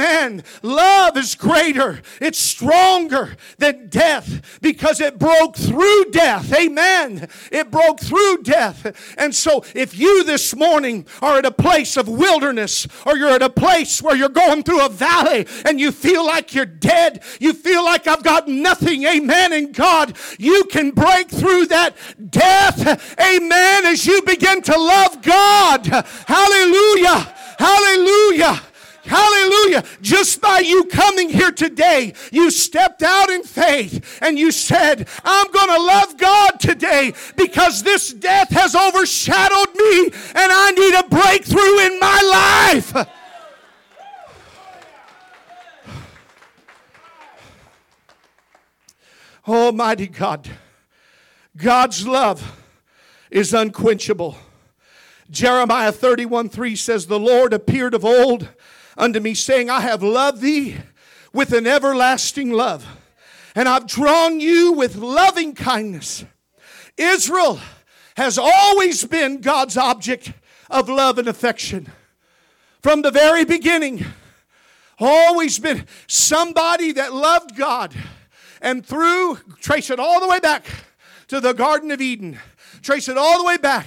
Love 0.62 1.16
is 1.16 1.34
greater, 1.34 2.00
it's 2.20 2.38
stronger 2.38 3.36
than 3.58 3.88
death 3.88 4.58
because 4.60 5.00
it 5.00 5.18
broke 5.18 5.56
through 5.56 6.06
death. 6.10 6.52
Amen. 6.52 7.28
It 7.52 7.70
broke 7.70 8.00
through 8.00 8.42
death. 8.42 9.14
And 9.18 9.34
so, 9.34 9.64
if 9.74 9.98
you 9.98 10.24
this 10.24 10.54
morning 10.56 11.06
are 11.20 11.38
at 11.38 11.46
a 11.46 11.50
place 11.50 11.96
of 11.96 12.08
wilderness 12.08 12.86
or 13.06 13.16
you're 13.16 13.30
at 13.30 13.42
a 13.42 13.50
place 13.50 14.02
where 14.02 14.16
you're 14.16 14.28
going 14.28 14.62
through 14.62 14.84
a 14.84 14.88
valley 14.88 15.46
and 15.64 15.78
you 15.78 15.92
feel 15.92 16.26
like 16.26 16.54
you're 16.54 16.66
dead, 16.66 17.22
you 17.38 17.52
feel 17.52 17.84
like 17.84 18.06
I've 18.06 18.22
got 18.22 18.48
nothing, 18.48 19.04
amen, 19.04 19.52
in 19.52 19.72
God, 19.72 20.16
you 20.38 20.64
can 20.64 20.90
break 20.90 21.28
through 21.28 21.66
that 21.66 21.96
death, 22.30 23.18
amen, 23.20 23.86
as 23.86 24.06
you 24.06 24.22
begin 24.22 24.62
to 24.62 24.78
love 24.78 25.22
God. 25.22 25.86
Hallelujah. 26.26 27.34
Hallelujah. 27.58 28.62
Hallelujah. 29.02 29.84
Just 30.02 30.40
by 30.40 30.58
you 30.58 30.84
coming 30.84 31.30
here 31.30 31.52
today, 31.52 32.12
you 32.30 32.50
stepped 32.50 33.02
out 33.02 33.30
in 33.30 33.42
faith 33.42 34.18
and 34.20 34.38
you 34.38 34.52
said, 34.52 35.08
I'm 35.24 35.50
going 35.50 35.68
to 35.68 35.82
love 35.82 36.18
God 36.18 36.60
today 36.60 37.14
because 37.36 37.82
this 37.82 38.12
death 38.12 38.50
has 38.50 38.74
overshadowed 38.74 39.74
me 39.74 40.04
and 40.04 40.52
I 40.52 40.70
need 40.72 40.94
a 40.94 41.08
breakthrough 41.08 41.78
in 41.78 41.98
my 41.98 42.20
life. 42.94 42.94
Almighty 49.48 50.08
God, 50.08 50.50
God's 51.56 52.06
love 52.06 52.62
is 53.30 53.54
unquenchable. 53.54 54.36
Jeremiah 55.30 55.92
31 55.92 56.48
3 56.48 56.76
says, 56.76 57.06
The 57.06 57.18
Lord 57.18 57.52
appeared 57.52 57.94
of 57.94 58.04
old 58.04 58.48
unto 59.00 59.18
me, 59.18 59.34
saying, 59.34 59.70
I 59.70 59.80
have 59.80 60.02
loved 60.02 60.42
thee 60.42 60.76
with 61.32 61.52
an 61.52 61.66
everlasting 61.66 62.50
love, 62.50 62.86
and 63.54 63.68
I've 63.68 63.86
drawn 63.86 64.40
you 64.40 64.72
with 64.72 64.96
loving 64.96 65.54
kindness. 65.54 66.24
Israel 66.96 67.58
has 68.16 68.38
always 68.38 69.04
been 69.04 69.40
God's 69.40 69.76
object 69.76 70.32
of 70.68 70.88
love 70.88 71.18
and 71.18 71.28
affection. 71.28 71.90
From 72.82 73.02
the 73.02 73.10
very 73.10 73.44
beginning, 73.44 74.04
always 74.98 75.58
been 75.58 75.86
somebody 76.06 76.92
that 76.92 77.14
loved 77.14 77.56
God. 77.56 77.94
And 78.60 78.84
through, 78.84 79.38
trace 79.60 79.88
it 79.88 79.98
all 79.98 80.20
the 80.20 80.28
way 80.28 80.38
back 80.38 80.66
to 81.28 81.40
the 81.40 81.54
Garden 81.54 81.90
of 81.90 82.00
Eden, 82.00 82.38
trace 82.82 83.08
it 83.08 83.16
all 83.16 83.38
the 83.38 83.44
way 83.44 83.56
back 83.56 83.86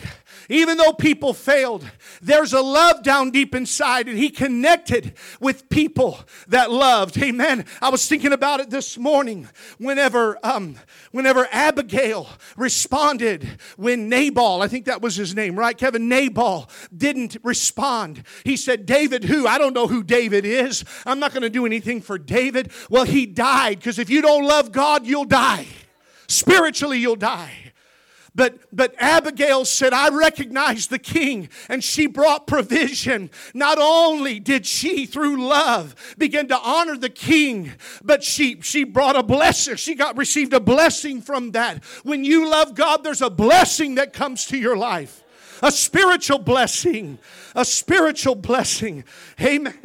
even 0.49 0.77
though 0.77 0.93
people 0.93 1.33
failed, 1.33 1.89
there's 2.23 2.53
a 2.53 2.61
love 2.61 3.03
down 3.03 3.31
deep 3.31 3.53
inside, 3.53 4.07
and 4.07 4.17
he 4.17 4.29
connected 4.29 5.13
with 5.39 5.69
people 5.69 6.19
that 6.47 6.71
loved. 6.71 7.17
Amen. 7.21 7.65
I 7.81 7.89
was 7.89 8.07
thinking 8.07 8.31
about 8.31 8.59
it 8.59 8.69
this 8.69 8.97
morning 8.97 9.49
whenever, 9.77 10.37
um, 10.43 10.77
whenever 11.11 11.47
Abigail 11.51 12.27
responded 12.55 13.59
when 13.77 14.09
Nabal, 14.09 14.61
I 14.61 14.67
think 14.67 14.85
that 14.85 15.01
was 15.01 15.15
his 15.15 15.35
name, 15.35 15.57
right? 15.57 15.77
Kevin 15.77 16.07
Nabal 16.07 16.69
didn't 16.95 17.37
respond. 17.43 18.23
He 18.43 18.57
said, 18.57 18.85
David, 18.85 19.25
who? 19.25 19.45
I 19.45 19.57
don't 19.57 19.73
know 19.73 19.87
who 19.87 20.03
David 20.03 20.45
is. 20.45 20.85
I'm 21.05 21.19
not 21.19 21.31
going 21.31 21.43
to 21.43 21.49
do 21.49 21.65
anything 21.65 22.01
for 22.01 22.17
David. 22.17 22.71
Well, 22.89 23.05
he 23.05 23.25
died 23.25 23.79
because 23.79 23.99
if 23.99 24.09
you 24.09 24.21
don't 24.21 24.45
love 24.45 24.71
God, 24.71 25.05
you'll 25.05 25.25
die. 25.25 25.67
Spiritually, 26.27 26.99
you'll 26.99 27.15
die. 27.15 27.51
But, 28.35 28.59
but 28.71 28.95
Abigail 28.97 29.63
said, 29.63 29.93
I 29.93 30.09
recognize 30.09 30.87
the 30.87 30.97
king, 30.97 31.49
and 31.69 31.83
she 31.83 32.07
brought 32.07 32.47
provision. 32.47 33.29
Not 33.53 33.77
only 33.79 34.39
did 34.39 34.65
she, 34.65 35.05
through 35.05 35.47
love, 35.47 36.15
begin 36.17 36.47
to 36.47 36.57
honor 36.57 36.97
the 36.97 37.09
king, 37.09 37.73
but 38.03 38.23
she, 38.23 38.59
she 38.61 38.85
brought 38.85 39.15
a 39.15 39.21
blessing. 39.21 39.75
She 39.75 39.93
got 39.93 40.17
received 40.17 40.53
a 40.53 40.59
blessing 40.59 41.21
from 41.21 41.51
that. 41.51 41.83
When 42.03 42.23
you 42.23 42.49
love 42.49 42.73
God, 42.73 43.03
there's 43.03 43.21
a 43.21 43.29
blessing 43.29 43.95
that 43.95 44.13
comes 44.13 44.47
to 44.47 44.57
your 44.57 44.77
life. 44.77 45.23
A 45.61 45.71
spiritual 45.71 46.39
blessing. 46.39 47.19
A 47.55 47.63
spiritual 47.63 48.35
blessing. 48.35 49.03
Amen. 49.39 49.77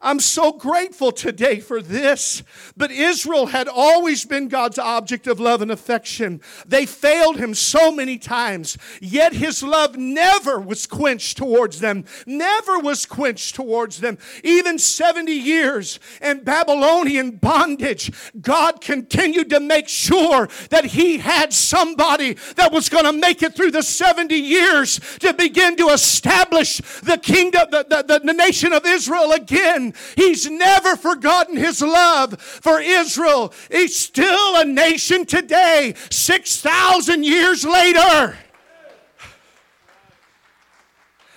I'm 0.00 0.20
so 0.20 0.52
grateful 0.52 1.10
today 1.10 1.58
for 1.58 1.82
this. 1.82 2.44
But 2.76 2.92
Israel 2.92 3.46
had 3.46 3.66
always 3.66 4.24
been 4.24 4.46
God's 4.46 4.78
object 4.78 5.26
of 5.26 5.40
love 5.40 5.60
and 5.60 5.72
affection. 5.72 6.40
They 6.66 6.86
failed 6.86 7.36
him 7.36 7.52
so 7.52 7.90
many 7.90 8.16
times, 8.16 8.78
yet 9.00 9.32
his 9.32 9.62
love 9.62 9.96
never 9.96 10.60
was 10.60 10.86
quenched 10.86 11.36
towards 11.36 11.80
them. 11.80 12.04
Never 12.26 12.78
was 12.78 13.06
quenched 13.06 13.56
towards 13.56 14.00
them. 14.00 14.18
Even 14.44 14.78
70 14.78 15.32
years 15.32 15.98
in 16.22 16.44
Babylonian 16.44 17.32
bondage, 17.32 18.12
God 18.40 18.80
continued 18.80 19.50
to 19.50 19.58
make 19.58 19.88
sure 19.88 20.48
that 20.70 20.84
he 20.84 21.18
had 21.18 21.52
somebody 21.52 22.34
that 22.54 22.70
was 22.70 22.88
going 22.88 23.04
to 23.04 23.12
make 23.12 23.42
it 23.42 23.56
through 23.56 23.72
the 23.72 23.82
70 23.82 24.34
years 24.34 25.00
to 25.18 25.34
begin 25.34 25.74
to 25.76 25.88
establish 25.88 26.78
the 27.02 27.18
kingdom, 27.18 27.66
the, 27.70 27.84
the, 28.06 28.20
the 28.22 28.32
nation 28.32 28.72
of 28.72 28.86
Israel 28.86 29.32
again. 29.32 29.87
He's 30.16 30.50
never 30.50 30.96
forgotten 30.96 31.56
his 31.56 31.82
love 31.82 32.40
for 32.40 32.80
Israel. 32.80 33.52
He's 33.70 33.98
still 33.98 34.60
a 34.60 34.64
nation 34.64 35.26
today, 35.26 35.94
6,000 36.10 37.24
years 37.24 37.64
later. 37.64 38.36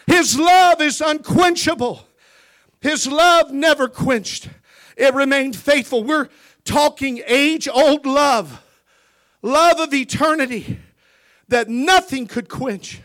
His 0.08 0.38
love 0.38 0.82
is 0.82 1.02
unquenchable. 1.02 2.06
His 2.82 3.08
love 3.08 3.52
never 3.52 3.88
quenched, 3.88 4.50
it 4.98 5.14
remained 5.14 5.56
faithful. 5.56 6.04
We're 6.04 6.30
talking 6.66 7.22
age 7.28 7.68
old 7.68 8.06
love, 8.06 8.62
love 9.42 9.80
of 9.80 9.94
eternity 9.94 10.80
that 11.48 11.70
nothing 11.70 12.28
could 12.28 12.50
quench. 12.50 13.02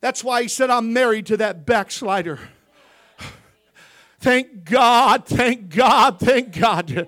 That's 0.00 0.22
why 0.22 0.42
he 0.42 0.48
said, 0.48 0.70
I'm 0.70 0.92
married 0.92 1.26
to 1.26 1.36
that 1.38 1.64
backslider. 1.64 2.38
Thank 4.26 4.64
God, 4.64 5.24
thank 5.24 5.68
God, 5.68 6.18
thank 6.18 6.58
God. 6.58 7.06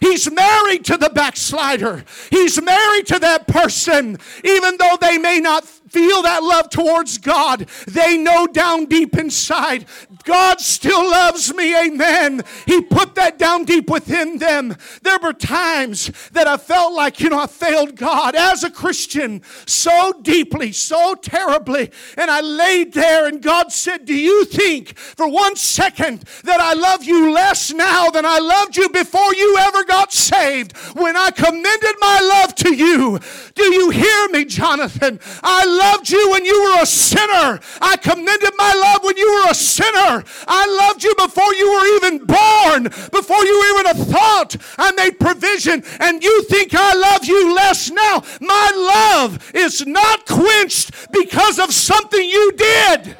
He's 0.00 0.30
married 0.30 0.84
to 0.84 0.96
the 0.96 1.10
backslider. 1.12 2.04
He's 2.30 2.62
married 2.62 3.08
to 3.08 3.18
that 3.18 3.48
person, 3.48 4.16
even 4.44 4.76
though 4.76 4.96
they 5.00 5.18
may 5.18 5.40
not 5.40 5.64
feel 5.64 6.22
that 6.22 6.44
love 6.44 6.70
towards 6.70 7.18
God. 7.18 7.66
They 7.88 8.16
know 8.16 8.46
down 8.46 8.84
deep 8.84 9.18
inside 9.18 9.86
God 10.24 10.60
still 10.60 11.10
loves 11.10 11.54
me. 11.54 11.76
Amen. 11.76 12.42
He 12.66 12.80
put 12.80 13.14
that 13.16 13.38
down 13.38 13.64
deep 13.64 13.90
within 13.90 14.38
them. 14.38 14.76
There 15.02 15.18
were 15.18 15.32
times 15.32 16.10
that 16.32 16.46
I 16.46 16.56
felt 16.56 16.92
like, 16.94 17.20
you 17.20 17.28
know, 17.28 17.40
I 17.40 17.46
failed 17.46 17.96
God 17.96 18.34
as 18.34 18.64
a 18.64 18.70
Christian 18.70 19.42
so 19.66 20.12
deeply, 20.22 20.72
so 20.72 21.14
terribly. 21.14 21.90
And 22.16 22.30
I 22.30 22.40
laid 22.40 22.92
there, 22.92 23.26
and 23.26 23.42
God 23.42 23.72
said, 23.72 24.04
Do 24.04 24.14
you 24.14 24.44
think 24.44 24.96
for 24.96 25.28
one 25.28 25.56
second 25.56 26.20
that 26.44 26.60
I 26.60 26.74
love 26.74 27.04
you 27.04 27.32
less 27.32 27.72
now 27.72 28.10
than 28.10 28.24
I 28.26 28.38
loved 28.38 28.76
you 28.76 28.88
before 28.88 29.34
you 29.34 29.56
ever 29.60 29.84
got 29.84 30.12
saved? 30.12 30.76
When 30.96 31.16
I 31.16 31.30
commended 31.30 31.94
my 32.00 32.20
love 32.20 32.54
to 32.56 32.74
you, 32.74 33.18
do 33.54 33.64
you 33.74 33.90
hear 33.90 34.28
me, 34.28 34.44
Jonathan? 34.44 35.20
I 35.42 35.64
loved 35.64 36.10
you 36.10 36.30
when 36.30 36.44
you 36.44 36.62
were 36.62 36.82
a 36.82 36.86
sinner. 36.86 37.60
I 37.80 37.96
commended 37.96 38.52
my 38.56 38.72
love 38.74 39.04
when 39.04 39.16
you 39.16 39.32
were 39.32 39.50
a 39.50 39.54
sinner. 39.54 40.11
I 40.46 40.88
loved 40.88 41.02
you 41.04 41.14
before 41.14 41.54
you 41.54 41.72
were 41.72 41.86
even 41.96 42.18
born, 42.26 42.84
before 43.10 43.44
you 43.44 43.58
were 43.58 43.80
even 43.80 43.86
a 43.86 43.94
thought. 44.12 44.56
I 44.78 44.92
made 44.92 45.18
provision, 45.18 45.82
and 46.00 46.22
you 46.22 46.42
think 46.44 46.74
I 46.74 46.94
love 46.94 47.24
you 47.24 47.54
less 47.54 47.90
now. 47.90 48.22
My 48.40 48.70
love 48.74 49.50
is 49.54 49.86
not 49.86 50.26
quenched 50.26 51.10
because 51.12 51.58
of 51.58 51.72
something 51.72 52.28
you 52.28 52.52
did. 52.52 53.16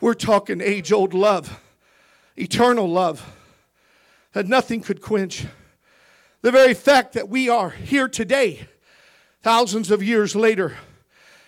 We're 0.00 0.14
talking 0.14 0.60
age 0.60 0.92
old 0.92 1.14
love, 1.14 1.60
eternal 2.36 2.88
love 2.88 3.36
that 4.32 4.46
nothing 4.46 4.80
could 4.80 5.02
quench. 5.02 5.46
The 6.42 6.50
very 6.50 6.72
fact 6.72 7.12
that 7.12 7.28
we 7.28 7.50
are 7.50 7.68
here 7.68 8.08
today, 8.08 8.66
thousands 9.42 9.90
of 9.90 10.02
years 10.02 10.34
later 10.34 10.74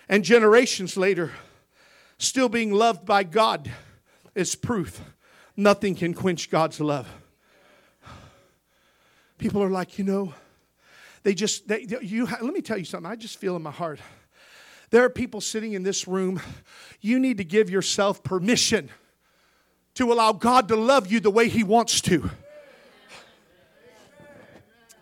and 0.07 0.23
generations 0.23 0.95
later, 0.95 1.31
still 2.19 2.47
being 2.47 2.71
loved 2.71 3.03
by 3.03 3.23
God 3.23 3.71
is 4.35 4.53
proof 4.55 5.01
nothing 5.55 5.95
can 5.95 6.13
quench 6.13 6.49
God's 6.49 6.79
love. 6.79 7.07
People 9.37 9.63
are 9.63 9.69
like, 9.69 9.97
you 9.97 10.03
know, 10.03 10.33
they 11.23 11.33
just, 11.33 11.67
they, 11.67 11.85
you, 12.01 12.25
let 12.25 12.53
me 12.53 12.61
tell 12.61 12.77
you 12.77 12.85
something. 12.85 13.11
I 13.11 13.15
just 13.15 13.37
feel 13.37 13.55
in 13.55 13.61
my 13.61 13.71
heart. 13.71 13.99
There 14.89 15.03
are 15.03 15.09
people 15.09 15.41
sitting 15.41 15.73
in 15.73 15.83
this 15.83 16.07
room. 16.07 16.39
You 17.01 17.19
need 17.19 17.37
to 17.37 17.43
give 17.43 17.69
yourself 17.69 18.23
permission 18.23 18.89
to 19.95 20.11
allow 20.11 20.33
God 20.33 20.67
to 20.67 20.75
love 20.75 21.11
you 21.11 21.19
the 21.19 21.31
way 21.31 21.49
He 21.49 21.63
wants 21.63 21.99
to 22.01 22.29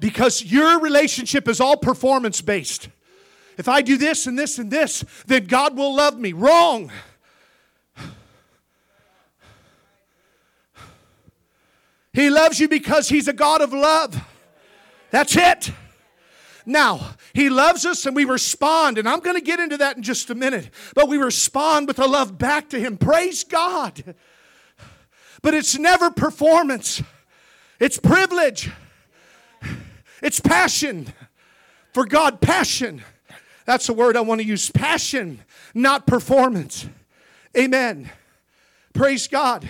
because 0.02 0.44
your 0.44 0.80
relationship 0.80 1.48
is 1.48 1.62
all 1.62 1.78
performance 1.78 2.42
based. 2.42 2.90
If 3.58 3.70
I 3.70 3.82
do 3.82 3.98
this 3.98 4.26
and 4.26 4.38
this 4.38 4.58
and 4.58 4.72
this, 4.72 5.06
then 5.28 5.46
God 5.46 5.78
will 5.78 5.96
love 5.96 6.18
me. 6.18 6.34
Wrong. 6.34 6.92
He 12.14 12.32
loves 12.32 12.60
you 12.60 12.68
because 12.68 13.10
He's 13.10 13.28
a 13.28 13.34
God 13.34 13.62
of 13.62 13.74
love. 13.74 14.20
That's 15.12 15.38
it. 15.38 15.72
Now, 16.66 17.12
He 17.34 17.52
loves 17.52 17.86
us 17.86 18.06
and 18.08 18.16
we 18.16 18.26
respond, 18.26 18.98
and 18.98 19.08
I'm 19.08 19.20
going 19.20 19.38
to 19.38 19.42
get 19.42 19.60
into 19.60 19.78
that 19.78 19.98
in 19.98 20.04
just 20.04 20.32
a 20.32 20.36
minute, 20.36 20.72
but 20.96 21.08
we 21.08 21.18
respond 21.18 21.88
with 21.88 22.00
a 22.00 22.08
love 22.08 22.40
back 22.40 22.70
to 22.70 22.80
Him. 22.80 22.98
Praise 22.98 23.44
God. 23.44 24.16
But 25.44 25.54
it's 25.54 25.78
never 25.78 26.10
performance, 26.10 27.04
it's 27.80 28.00
privilege. 28.00 28.72
It's 30.22 30.40
passion. 30.40 31.08
For 31.94 32.06
God, 32.06 32.42
passion. 32.42 33.04
That's 33.66 33.88
the 33.88 33.94
word 33.94 34.16
I 34.16 34.22
want 34.22 34.42
to 34.42 34.48
use 34.48 34.70
passion, 34.70 35.42
not 35.74 36.08
performance. 36.08 36.88
Amen. 37.58 38.10
Praise 38.94 39.28
God. 39.28 39.68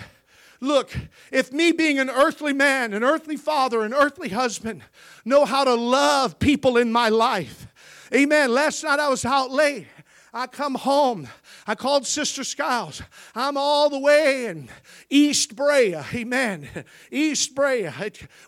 Look, 0.60 0.96
if 1.32 1.52
me 1.52 1.72
being 1.72 1.98
an 1.98 2.08
earthly 2.08 2.52
man, 2.52 2.92
an 2.92 3.02
earthly 3.02 3.36
father, 3.36 3.82
an 3.82 3.92
earthly 3.92 4.28
husband, 4.28 4.82
know 5.24 5.44
how 5.44 5.64
to 5.64 5.74
love 5.74 6.38
people 6.38 6.76
in 6.76 6.92
my 6.92 7.08
life. 7.08 7.66
Amen. 8.14 8.52
Last 8.52 8.84
night 8.84 9.00
I 9.00 9.08
was 9.08 9.24
out 9.24 9.50
late. 9.50 9.86
I 10.34 10.46
come 10.46 10.76
home. 10.76 11.28
I 11.66 11.74
called 11.74 12.06
Sister 12.06 12.42
Skiles. 12.42 13.02
I'm 13.34 13.58
all 13.58 13.90
the 13.90 13.98
way 13.98 14.46
in 14.46 14.70
East 15.10 15.54
Brea. 15.54 15.96
Amen. 16.14 16.68
East 17.10 17.54
Brea. 17.54 17.90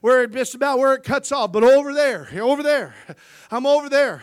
Where 0.01 0.23
it, 0.23 0.33
just 0.33 0.55
about 0.55 0.79
where 0.79 0.95
it 0.95 1.03
cuts 1.03 1.31
off, 1.31 1.53
but 1.53 1.63
over 1.63 1.93
there, 1.93 2.27
over 2.41 2.63
there. 2.63 2.95
I'm 3.51 3.67
over 3.67 3.91
there. 3.91 4.23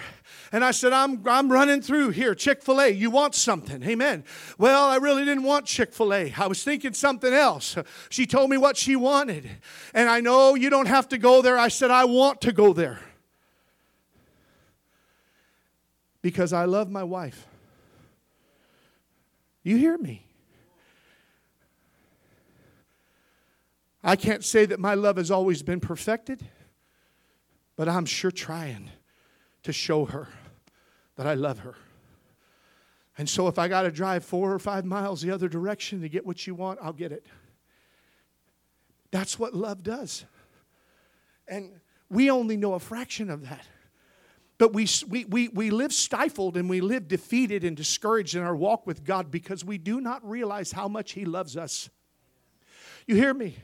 And 0.51 0.65
I 0.65 0.71
said, 0.71 0.91
I'm, 0.91 1.21
I'm 1.27 1.51
running 1.51 1.81
through 1.83 2.09
here, 2.09 2.33
Chick 2.33 2.63
fil 2.63 2.81
A. 2.81 2.89
You 2.89 3.11
want 3.11 3.35
something? 3.35 3.83
Amen. 3.83 4.25
Well, 4.57 4.83
I 4.85 4.97
really 4.97 5.23
didn't 5.23 5.43
want 5.43 5.67
Chick 5.67 5.93
fil 5.93 6.13
A. 6.13 6.33
I 6.35 6.47
was 6.47 6.63
thinking 6.63 6.93
something 6.93 7.31
else. 7.31 7.77
She 8.09 8.25
told 8.25 8.49
me 8.49 8.57
what 8.57 8.75
she 8.75 8.95
wanted. 8.95 9.47
And 9.93 10.09
I 10.09 10.19
know 10.19 10.55
you 10.55 10.71
don't 10.71 10.87
have 10.87 11.07
to 11.09 11.19
go 11.19 11.43
there. 11.43 11.59
I 11.59 11.67
said, 11.67 11.91
I 11.91 12.05
want 12.05 12.41
to 12.41 12.51
go 12.51 12.73
there. 12.73 12.99
Because 16.23 16.53
I 16.53 16.65
love 16.65 16.89
my 16.89 17.03
wife. 17.03 17.47
You 19.63 19.77
hear 19.77 19.97
me? 19.97 20.25
I 24.03 24.15
can't 24.15 24.43
say 24.43 24.65
that 24.65 24.79
my 24.79 24.95
love 24.95 25.17
has 25.17 25.29
always 25.29 25.61
been 25.61 25.79
perfected, 25.79 26.43
but 27.75 27.87
I'm 27.87 28.05
sure 28.05 28.31
trying 28.31 28.89
to 29.63 29.71
show 29.71 30.05
her 30.05 30.27
that 31.17 31.27
I 31.27 31.35
love 31.35 31.59
her. 31.59 31.75
And 33.17 33.29
so 33.29 33.47
if 33.47 33.59
I 33.59 33.67
got 33.67 33.83
to 33.83 33.91
drive 33.91 34.25
four 34.25 34.51
or 34.51 34.57
five 34.57 34.85
miles 34.85 35.21
the 35.21 35.29
other 35.29 35.47
direction 35.47 36.01
to 36.01 36.09
get 36.09 36.25
what 36.25 36.47
you 36.47 36.55
want, 36.55 36.79
I'll 36.81 36.93
get 36.93 37.11
it. 37.11 37.27
That's 39.11 39.37
what 39.37 39.53
love 39.53 39.83
does. 39.83 40.25
And 41.47 41.69
we 42.09 42.31
only 42.31 42.57
know 42.57 42.73
a 42.73 42.79
fraction 42.79 43.29
of 43.29 43.47
that. 43.47 43.67
But 44.61 44.73
we, 44.73 44.87
we, 45.09 45.25
we, 45.25 45.47
we 45.47 45.71
live 45.71 45.91
stifled 45.91 46.55
and 46.55 46.69
we 46.69 46.81
live 46.81 47.07
defeated 47.07 47.63
and 47.63 47.75
discouraged 47.75 48.35
in 48.35 48.43
our 48.43 48.55
walk 48.55 48.85
with 48.85 49.03
God 49.03 49.31
because 49.31 49.65
we 49.65 49.79
do 49.79 49.99
not 49.99 50.23
realize 50.23 50.71
how 50.71 50.87
much 50.87 51.13
He 51.13 51.25
loves 51.25 51.57
us. 51.57 51.89
You 53.07 53.15
hear 53.15 53.33
me? 53.33 53.55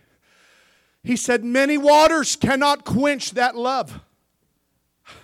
He 1.04 1.16
said, 1.16 1.44
Many 1.44 1.78
waters 1.78 2.36
cannot 2.36 2.84
quench 2.84 3.34
that 3.34 3.56
love. 3.56 4.00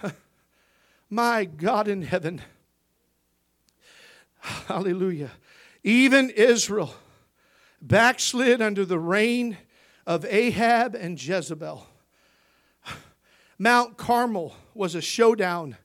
My 1.10 1.46
God 1.46 1.88
in 1.88 2.04
heaven. 2.04 2.40
Hallelujah. 4.68 5.32
Even 5.84 6.30
Israel 6.30 6.94
backslid 7.82 8.62
under 8.62 8.86
the 8.86 9.00
reign 9.00 9.58
of 10.06 10.24
Ahab 10.26 10.94
and 10.94 11.20
Jezebel. 11.20 11.88
Mount 13.58 13.98
Carmel 13.98 14.56
was 14.76 14.96
a 14.96 15.02
showdown 15.02 15.78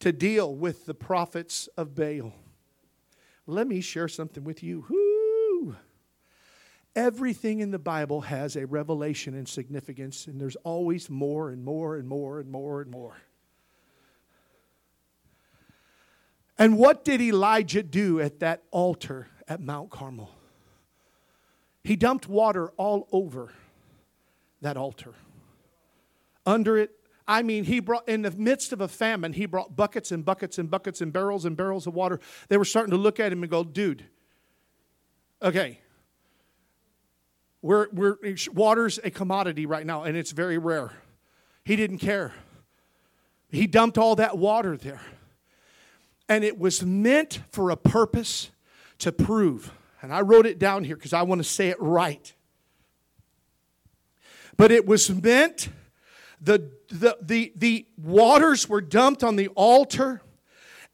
to 0.00 0.12
deal 0.12 0.54
with 0.54 0.86
the 0.86 0.94
prophets 0.94 1.68
of 1.76 1.94
Baal. 1.94 2.32
Let 3.46 3.66
me 3.66 3.80
share 3.80 4.08
something 4.08 4.44
with 4.44 4.62
you. 4.62 4.84
Woo! 4.88 5.76
Everything 6.94 7.60
in 7.60 7.70
the 7.70 7.78
Bible 7.78 8.22
has 8.22 8.56
a 8.56 8.66
revelation 8.66 9.34
and 9.34 9.46
significance, 9.46 10.26
and 10.26 10.40
there's 10.40 10.56
always 10.56 11.10
more 11.10 11.50
and 11.50 11.62
more 11.64 11.96
and 11.96 12.08
more 12.08 12.40
and 12.40 12.50
more 12.50 12.80
and 12.80 12.90
more. 12.90 13.16
And 16.58 16.78
what 16.78 17.04
did 17.04 17.20
Elijah 17.20 17.82
do 17.82 18.18
at 18.20 18.40
that 18.40 18.62
altar 18.70 19.28
at 19.46 19.60
Mount 19.60 19.90
Carmel? 19.90 20.30
He 21.84 21.96
dumped 21.96 22.28
water 22.28 22.70
all 22.78 23.08
over 23.12 23.52
that 24.62 24.76
altar. 24.76 25.12
Under 26.46 26.78
it, 26.78 26.95
I 27.28 27.42
mean, 27.42 27.64
he 27.64 27.80
brought, 27.80 28.08
in 28.08 28.22
the 28.22 28.30
midst 28.30 28.72
of 28.72 28.80
a 28.80 28.88
famine, 28.88 29.32
he 29.32 29.46
brought 29.46 29.74
buckets 29.74 30.12
and 30.12 30.24
buckets 30.24 30.58
and 30.58 30.70
buckets 30.70 31.00
and 31.00 31.12
barrels 31.12 31.44
and 31.44 31.56
barrels 31.56 31.86
of 31.86 31.94
water. 31.94 32.20
They 32.48 32.56
were 32.56 32.64
starting 32.64 32.92
to 32.92 32.96
look 32.96 33.18
at 33.18 33.32
him 33.32 33.42
and 33.42 33.50
go, 33.50 33.64
dude, 33.64 34.04
okay, 35.42 35.80
we're, 37.62 37.88
we're, 37.92 38.16
water's 38.52 39.00
a 39.02 39.10
commodity 39.10 39.66
right 39.66 39.84
now 39.84 40.04
and 40.04 40.16
it's 40.16 40.30
very 40.30 40.56
rare. 40.56 40.92
He 41.64 41.74
didn't 41.74 41.98
care. 41.98 42.32
He 43.48 43.66
dumped 43.66 43.98
all 43.98 44.14
that 44.16 44.38
water 44.38 44.76
there. 44.76 45.00
And 46.28 46.44
it 46.44 46.58
was 46.58 46.84
meant 46.84 47.40
for 47.50 47.70
a 47.70 47.76
purpose 47.76 48.50
to 48.98 49.10
prove. 49.10 49.72
And 50.00 50.12
I 50.12 50.20
wrote 50.20 50.46
it 50.46 50.58
down 50.58 50.84
here 50.84 50.94
because 50.94 51.12
I 51.12 51.22
want 51.22 51.40
to 51.40 51.44
say 51.44 51.68
it 51.68 51.80
right. 51.80 52.32
But 54.56 54.70
it 54.70 54.86
was 54.86 55.10
meant, 55.10 55.68
the, 56.46 56.70
the, 56.88 57.18
the, 57.20 57.52
the 57.56 57.86
waters 58.00 58.68
were 58.68 58.80
dumped 58.80 59.24
on 59.24 59.34
the 59.34 59.48
altar 59.48 60.22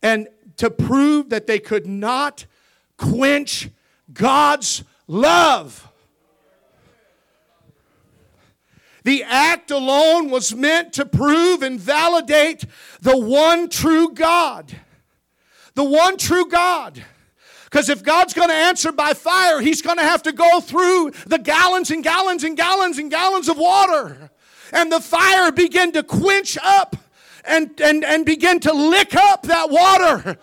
and 0.03 0.27
to 0.57 0.71
prove 0.71 1.29
that 1.29 1.47
they 1.47 1.59
could 1.59 1.87
not 1.87 2.47
quench 2.97 3.69
God's 4.13 4.83
love. 5.07 5.89
The 9.05 9.25
act 9.25 9.71
alone 9.71 10.31
was 10.31 10.55
meant 10.55 10.95
to 10.95 11.05
prove 11.05 11.63
and 11.63 11.79
validate 11.79 12.65
the 13.03 13.19
one 13.19 13.69
true 13.69 14.13
God. 14.13 14.75
The 15.75 15.85
one 15.85 16.17
true 16.17 16.49
God. 16.49 17.05
Because 17.65 17.91
if 17.91 18.03
God's 18.03 18.33
going 18.33 18.49
to 18.49 18.55
answer 18.55 18.91
by 18.91 19.13
fire, 19.13 19.61
He's 19.61 19.83
going 19.83 19.99
to 19.99 20.03
have 20.03 20.23
to 20.23 20.33
go 20.33 20.61
through 20.61 21.11
the 21.27 21.39
gallons 21.39 21.91
and 21.91 22.03
gallons 22.03 22.43
and 22.43 22.57
gallons 22.57 22.97
and 22.97 23.11
gallons 23.11 23.49
of 23.49 23.59
water. 23.59 24.31
And 24.73 24.91
the 24.91 25.01
fire 25.01 25.53
begin 25.53 25.93
to 25.93 26.03
quench 26.03 26.59
up 26.63 26.97
and, 27.45 27.79
and, 27.81 28.05
and 28.05 28.25
begin 28.25 28.61
to 28.61 28.73
lick 28.73 29.15
up 29.15 29.43
that 29.45 29.71
water 29.71 30.39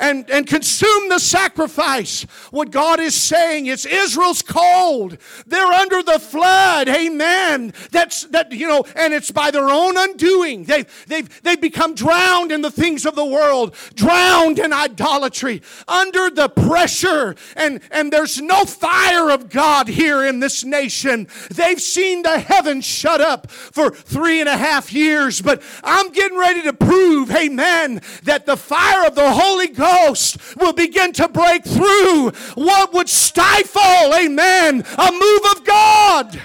and, 0.00 0.28
and 0.30 0.46
consume 0.46 1.08
the 1.08 1.18
sacrifice. 1.18 2.22
What 2.50 2.70
God 2.70 3.00
is 3.00 3.14
saying 3.14 3.66
is 3.66 3.84
Israel's 3.84 4.42
cold. 4.42 5.18
They're 5.46 5.72
under 5.72 6.02
the 6.02 6.18
flood. 6.18 6.88
Amen. 6.88 7.72
That's 7.90 8.22
that, 8.26 8.52
you 8.52 8.68
know, 8.68 8.84
and 8.94 9.12
it's 9.12 9.30
by 9.30 9.50
their 9.50 9.68
own 9.68 9.96
undoing. 9.96 10.64
They've 10.64 10.86
they've 11.06 11.42
they've 11.42 11.60
become 11.60 11.94
drowned 11.94 12.52
in 12.52 12.62
the 12.62 12.70
things 12.70 13.06
of 13.06 13.14
the 13.14 13.24
world, 13.24 13.74
drowned 13.94 14.58
in 14.58 14.72
idolatry, 14.72 15.62
under 15.86 16.30
the 16.30 16.48
pressure, 16.48 17.34
and, 17.56 17.80
and 17.90 18.12
there's 18.12 18.40
no 18.40 18.64
fire 18.64 19.30
of 19.30 19.50
God 19.50 19.88
here 19.88 20.24
in 20.24 20.40
this 20.40 20.64
nation. 20.64 21.26
They've 21.50 21.80
seen 21.80 22.22
the 22.22 22.38
heavens 22.38 22.84
shut 22.84 23.20
up 23.20 23.50
for 23.50 23.90
three 23.90 24.40
and 24.40 24.48
a 24.48 24.56
half 24.56 24.92
years, 24.92 25.40
but 25.40 25.62
I'm 25.82 26.10
getting 26.10 26.38
ready 26.38 26.62
to 26.62 26.72
prove, 26.72 27.30
amen, 27.30 28.02
that 28.24 28.46
the 28.46 28.56
fire 28.56 29.06
of 29.06 29.14
the 29.14 29.32
Holy 29.32 29.68
Ghost 29.68 29.87
Ghost 29.88 30.56
will 30.56 30.72
begin 30.72 31.12
to 31.14 31.28
break 31.28 31.64
through 31.64 32.30
what 32.54 32.92
would 32.92 33.08
stifle, 33.08 34.14
amen, 34.14 34.84
a 34.98 35.12
move 35.12 35.40
of 35.56 35.64
God. 35.64 36.40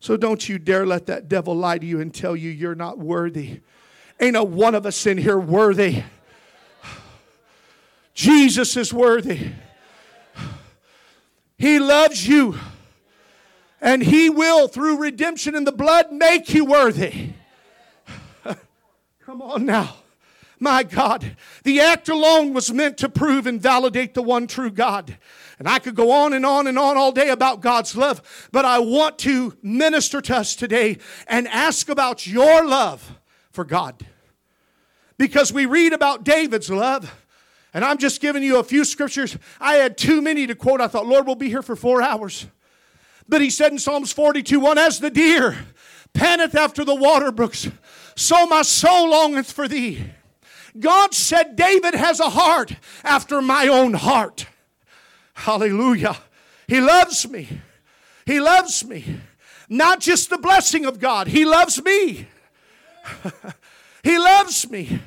So 0.00 0.16
don't 0.16 0.48
you 0.48 0.58
dare 0.58 0.86
let 0.86 1.06
that 1.06 1.28
devil 1.28 1.54
lie 1.56 1.78
to 1.78 1.86
you 1.86 2.00
and 2.00 2.14
tell 2.14 2.36
you 2.36 2.50
you're 2.50 2.76
not 2.76 2.98
worthy. 2.98 3.60
Ain't 4.20 4.36
a 4.36 4.44
one 4.44 4.74
of 4.74 4.86
us 4.86 5.04
in 5.04 5.18
here 5.18 5.38
worthy. 5.38 6.04
Jesus 8.14 8.76
is 8.76 8.92
worthy. 8.94 9.50
He 11.58 11.78
loves 11.78 12.26
you. 12.26 12.56
And 13.80 14.02
He 14.02 14.30
will, 14.30 14.68
through 14.68 14.98
redemption 14.98 15.54
in 15.54 15.64
the 15.64 15.72
blood, 15.72 16.12
make 16.12 16.54
you 16.54 16.64
worthy. 16.64 17.32
Come 19.26 19.42
on 19.42 19.66
now. 19.66 19.96
My 20.60 20.84
God, 20.84 21.36
the 21.64 21.80
act 21.80 22.08
alone 22.08 22.54
was 22.54 22.72
meant 22.72 22.96
to 22.98 23.08
prove 23.08 23.48
and 23.48 23.60
validate 23.60 24.14
the 24.14 24.22
one 24.22 24.46
true 24.46 24.70
God. 24.70 25.18
And 25.58 25.68
I 25.68 25.80
could 25.80 25.96
go 25.96 26.12
on 26.12 26.32
and 26.32 26.46
on 26.46 26.68
and 26.68 26.78
on 26.78 26.96
all 26.96 27.10
day 27.10 27.30
about 27.30 27.60
God's 27.60 27.96
love, 27.96 28.48
but 28.52 28.64
I 28.64 28.78
want 28.78 29.18
to 29.18 29.56
minister 29.64 30.20
to 30.20 30.36
us 30.36 30.54
today 30.54 30.98
and 31.26 31.48
ask 31.48 31.88
about 31.88 32.24
your 32.24 32.64
love 32.64 33.18
for 33.50 33.64
God. 33.64 34.06
Because 35.18 35.52
we 35.52 35.66
read 35.66 35.92
about 35.92 36.22
David's 36.22 36.70
love, 36.70 37.12
and 37.74 37.84
I'm 37.84 37.98
just 37.98 38.20
giving 38.20 38.44
you 38.44 38.60
a 38.60 38.64
few 38.64 38.84
scriptures. 38.84 39.36
I 39.58 39.74
had 39.74 39.98
too 39.98 40.22
many 40.22 40.46
to 40.46 40.54
quote. 40.54 40.80
I 40.80 40.86
thought, 40.86 41.06
Lord, 41.06 41.26
we'll 41.26 41.34
be 41.34 41.48
here 41.48 41.62
for 41.62 41.74
four 41.74 42.00
hours. 42.00 42.46
But 43.28 43.40
he 43.40 43.50
said 43.50 43.72
in 43.72 43.80
Psalms 43.80 44.12
42 44.12 44.60
1, 44.60 44.78
As 44.78 45.00
the 45.00 45.10
deer 45.10 45.66
panteth 46.12 46.54
after 46.54 46.84
the 46.84 46.94
water 46.94 47.32
brooks, 47.32 47.68
so 48.16 48.46
my 48.46 48.62
soul 48.62 49.10
longeth 49.10 49.52
for 49.52 49.68
thee. 49.68 50.04
God 50.78 51.14
said, 51.14 51.56
David 51.56 51.94
has 51.94 52.18
a 52.18 52.30
heart 52.30 52.74
after 53.04 53.40
my 53.40 53.68
own 53.68 53.94
heart. 53.94 54.46
Hallelujah. 55.34 56.16
He 56.66 56.80
loves 56.80 57.28
me. 57.28 57.48
He 58.24 58.40
loves 58.40 58.84
me. 58.84 59.20
Not 59.68 60.00
just 60.00 60.30
the 60.30 60.38
blessing 60.38 60.84
of 60.84 60.98
God, 60.98 61.28
He 61.28 61.44
loves 61.44 61.82
me. 61.82 62.26
he 64.02 64.18
loves 64.18 64.68
me. 64.68 65.00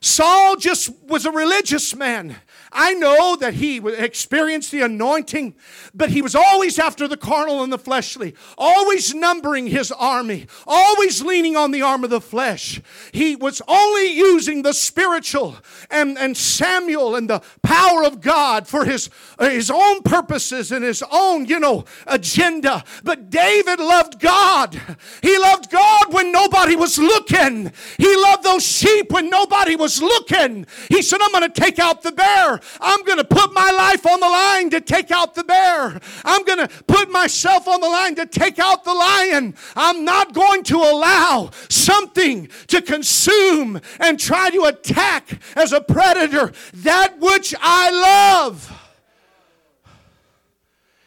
Saul 0.00 0.56
just 0.56 0.90
was 1.06 1.26
a 1.26 1.30
religious 1.30 1.94
man. 1.94 2.36
I 2.72 2.94
know 2.94 3.36
that 3.36 3.54
he 3.54 3.78
experienced 3.78 4.70
the 4.70 4.82
anointing, 4.82 5.54
but 5.94 6.10
he 6.10 6.22
was 6.22 6.34
always 6.34 6.78
after 6.78 7.08
the 7.08 7.16
carnal 7.16 7.62
and 7.62 7.72
the 7.72 7.78
fleshly, 7.78 8.34
always 8.56 9.14
numbering 9.14 9.68
his 9.68 9.90
army, 9.92 10.46
always 10.66 11.22
leaning 11.22 11.56
on 11.56 11.70
the 11.70 11.82
arm 11.82 12.04
of 12.04 12.10
the 12.10 12.20
flesh. 12.20 12.80
He 13.12 13.36
was 13.36 13.62
only 13.66 14.12
using 14.12 14.62
the 14.62 14.74
spiritual 14.74 15.56
and, 15.90 16.18
and 16.18 16.36
Samuel 16.36 17.16
and 17.16 17.28
the 17.28 17.42
power 17.62 18.04
of 18.04 18.20
God 18.20 18.68
for 18.68 18.84
his, 18.84 19.10
uh, 19.38 19.48
his 19.48 19.70
own 19.70 20.02
purposes 20.02 20.72
and 20.72 20.84
his 20.84 21.02
own, 21.10 21.46
you 21.46 21.58
know, 21.58 21.84
agenda. 22.06 22.84
But 23.02 23.30
David 23.30 23.80
loved 23.80 24.20
God. 24.20 24.80
He 25.22 25.38
loved 25.38 25.70
God 25.70 26.12
when 26.12 26.32
nobody 26.32 26.76
was 26.76 26.98
looking. 26.98 27.72
He 27.96 28.16
loved 28.16 28.42
those 28.42 28.64
sheep 28.66 29.10
when 29.10 29.30
nobody 29.30 29.76
was 29.76 30.02
looking. 30.02 30.66
He 30.88 31.02
said, 31.02 31.20
I'm 31.22 31.32
going 31.32 31.50
to 31.50 31.60
take 31.60 31.78
out 31.78 32.02
the 32.02 32.12
bear. 32.12 32.57
I'm 32.80 33.04
going 33.04 33.18
to 33.18 33.24
put 33.24 33.52
my 33.52 33.70
life 33.70 34.06
on 34.06 34.20
the 34.20 34.26
line 34.26 34.70
to 34.70 34.80
take 34.80 35.10
out 35.10 35.34
the 35.34 35.44
bear. 35.44 36.00
I'm 36.24 36.44
going 36.44 36.58
to 36.58 36.68
put 36.84 37.10
myself 37.10 37.68
on 37.68 37.80
the 37.80 37.88
line 37.88 38.14
to 38.16 38.26
take 38.26 38.58
out 38.58 38.84
the 38.84 38.94
lion. 38.94 39.54
I'm 39.76 40.04
not 40.04 40.32
going 40.32 40.62
to 40.64 40.76
allow 40.76 41.50
something 41.68 42.48
to 42.68 42.82
consume 42.82 43.80
and 44.00 44.18
try 44.18 44.50
to 44.50 44.64
attack 44.64 45.40
as 45.56 45.72
a 45.72 45.80
predator 45.80 46.52
that 46.74 47.18
which 47.18 47.54
I 47.60 47.90
love. 47.90 48.74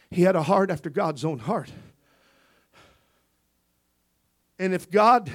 He 0.09 0.23
had 0.23 0.35
a 0.35 0.43
heart 0.43 0.69
after 0.69 0.89
God's 0.89 1.23
own 1.23 1.39
heart. 1.39 1.71
And 4.59 4.73
if 4.73 4.91
God, 4.91 5.31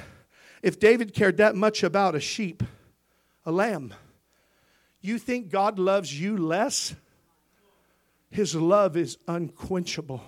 if 0.63 0.79
David 0.79 1.15
cared 1.15 1.39
that 1.39 1.57
much 1.57 1.83
about 1.83 2.15
a 2.15 2.21
sheep, 2.21 2.63
a 3.45 3.51
lamb, 3.51 3.95
you 5.07 5.19
think 5.19 5.51
God 5.51 5.79
loves 5.79 6.21
you 6.21 6.37
less? 6.37 6.97
His 8.29 8.57
love 8.57 8.97
is 8.97 9.19
unquenchable. 9.29 10.21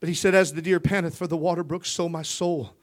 But 0.00 0.08
he 0.08 0.14
said, 0.14 0.34
As 0.34 0.54
the 0.54 0.62
deer 0.62 0.80
panteth 0.80 1.14
for 1.14 1.26
the 1.26 1.36
water 1.36 1.62
brook, 1.62 1.84
so 1.84 2.08
my 2.08 2.22
soul 2.22 2.74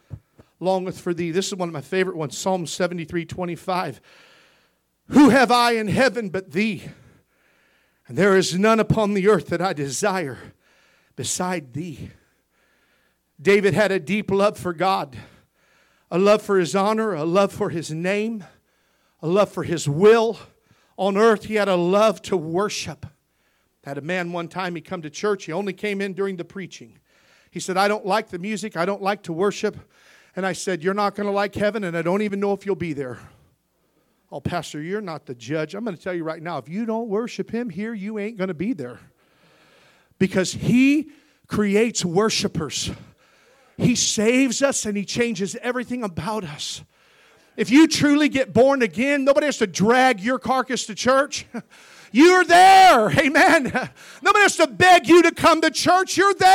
longeth 0.60 1.02
for 1.02 1.16
thee. 1.16 1.32
This 1.32 1.48
is 1.48 1.56
one 1.56 1.68
of 1.68 1.74
my 1.74 1.82
favorite 1.82 2.16
ones 2.16 2.38
Psalm 2.38 2.68
73 2.68 3.26
25. 3.26 4.00
Who 5.08 5.30
have 5.30 5.52
I 5.52 5.72
in 5.72 5.88
heaven 5.88 6.30
but 6.30 6.52
thee? 6.52 6.84
And 8.08 8.16
there 8.16 8.38
is 8.38 8.58
none 8.58 8.80
upon 8.80 9.16
the 9.16 9.28
earth 9.28 9.48
that 9.48 9.62
I 9.62 9.74
desire 9.74 10.38
beside 11.16 11.74
thee. 11.74 12.12
David 13.42 13.74
had 13.74 13.92
a 13.92 14.00
deep 14.00 14.32
love 14.32 14.58
for 14.58 14.74
God, 14.74 15.16
a 16.10 16.18
love 16.18 16.42
for 16.42 16.60
his 16.60 16.76
honor, 16.76 17.14
a 17.14 17.24
love 17.24 17.52
for 17.52 17.70
his 17.70 17.92
name, 17.92 18.44
a 19.22 19.28
love 19.28 19.52
for 19.52 19.64
his 19.64 19.88
will. 19.88 20.40
On 20.98 21.18
earth, 21.18 21.46
he 21.46 21.56
had 21.56 21.68
a 21.68 21.76
love 21.76 22.22
to 22.24 22.36
worship. 22.36 23.06
Had 23.84 23.98
a 23.98 24.02
man 24.02 24.34
one 24.34 24.50
time, 24.50 24.76
he 24.76 24.82
come 24.82 25.02
to 25.04 25.10
church, 25.10 25.46
he 25.46 25.54
only 25.54 25.72
came 25.72 26.02
in 26.02 26.14
during 26.14 26.36
the 26.36 26.44
preaching. 26.44 27.00
He 27.52 27.60
said, 27.60 27.78
I 27.78 27.88
don't 27.88 28.06
like 28.06 28.30
the 28.30 28.40
music, 28.40 28.76
I 28.76 28.86
don't 28.86 29.02
like 29.02 29.24
to 29.24 29.34
worship. 29.34 29.78
And 30.36 30.46
I 30.46 30.54
said, 30.54 30.84
You're 30.84 30.94
not 30.94 31.16
going 31.16 31.28
to 31.28 31.34
like 31.34 31.56
heaven, 31.56 31.84
and 31.84 31.98
I 31.98 32.02
don't 32.02 32.22
even 32.22 32.40
know 32.40 32.54
if 32.54 32.66
you'll 32.66 32.76
be 32.76 32.94
there. 32.94 33.20
Oh, 34.32 34.42
Pastor, 34.42 34.82
you're 34.82 35.02
not 35.02 35.26
the 35.26 35.34
judge. 35.34 35.74
I'm 35.74 35.86
going 35.86 35.96
to 35.96 36.02
tell 36.02 36.14
you 36.14 36.24
right 36.24 36.42
now 36.42 36.58
if 36.58 36.68
you 36.68 36.86
don't 36.86 37.08
worship 37.08 37.50
him 37.50 37.70
here, 37.70 37.94
you 37.94 38.20
ain't 38.20 38.38
going 38.38 38.50
to 38.50 38.54
be 38.54 38.74
there. 38.74 39.00
Because 40.20 40.52
he 40.52 41.12
creates 41.48 42.04
worshipers, 42.04 42.92
he 43.78 43.96
saves 43.96 44.62
us, 44.62 44.86
and 44.86 44.98
he 44.98 45.06
changes 45.06 45.56
everything 45.62 46.04
about 46.04 46.44
us. 46.44 46.84
If 47.56 47.70
you 47.72 47.88
truly 47.88 48.30
get 48.30 48.54
born 48.54 48.82
again, 48.82 49.24
nobody 49.24 49.48
has 49.48 49.58
to 49.58 49.68
drag 49.68 50.20
your 50.20 50.40
carcass 50.40 50.86
to 50.88 50.96
church. 50.96 51.46
You're 52.12 52.46
there. 52.46 53.12
Amen. 53.12 53.64
Nobody 54.22 54.42
has 54.42 54.56
to 54.58 54.68
beg 54.68 55.08
you 55.08 55.24
to 55.24 55.32
come 55.32 55.62
to 55.62 55.70
church. 55.70 56.18
You're 56.18 56.34
there. 56.34 56.48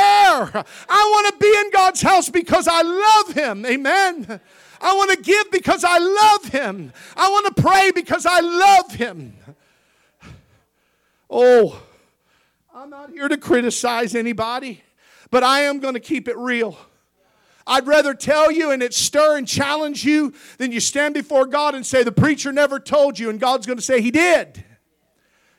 I 0.51 0.63
want 0.89 1.33
to 1.33 1.39
be 1.39 1.47
in 1.47 1.71
God's 1.71 2.01
house 2.01 2.29
because 2.29 2.67
I 2.67 2.81
love 2.81 3.35
Him. 3.35 3.65
Amen. 3.65 4.41
I 4.81 4.95
want 4.95 5.11
to 5.11 5.17
give 5.21 5.51
because 5.51 5.83
I 5.83 5.99
love 5.99 6.45
Him. 6.51 6.91
I 7.15 7.29
want 7.29 7.55
to 7.55 7.61
pray 7.61 7.91
because 7.91 8.25
I 8.25 8.39
love 8.39 8.93
Him. 8.93 9.33
Oh, 11.35 11.81
I'm 12.75 12.91
not 12.91 13.09
here 13.09 13.27
to 13.27 13.37
criticize 13.37 14.13
anybody, 14.13 14.83
but 15.31 15.41
I 15.41 15.61
am 15.61 15.79
going 15.79 15.95
to 15.95 15.99
keep 15.99 16.27
it 16.27 16.37
real. 16.37 16.77
I'd 17.65 17.87
rather 17.87 18.13
tell 18.13 18.51
you 18.51 18.71
and 18.71 18.83
it 18.83 18.93
stir 18.93 19.37
and 19.37 19.47
challenge 19.47 20.03
you 20.03 20.33
than 20.57 20.71
you 20.71 20.79
stand 20.79 21.13
before 21.13 21.45
God 21.45 21.75
and 21.75 21.85
say, 21.85 22.03
The 22.03 22.11
preacher 22.11 22.51
never 22.51 22.79
told 22.79 23.17
you, 23.17 23.29
and 23.29 23.39
God's 23.39 23.65
going 23.65 23.77
to 23.77 23.83
say, 23.83 24.01
He 24.01 24.11
did. 24.11 24.63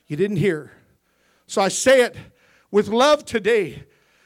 You 0.06 0.16
didn't 0.16 0.36
hear. 0.36 0.72
So 1.46 1.62
I 1.62 1.68
say 1.68 2.02
it 2.02 2.16
with 2.70 2.88
love 2.88 3.24
today. 3.24 3.84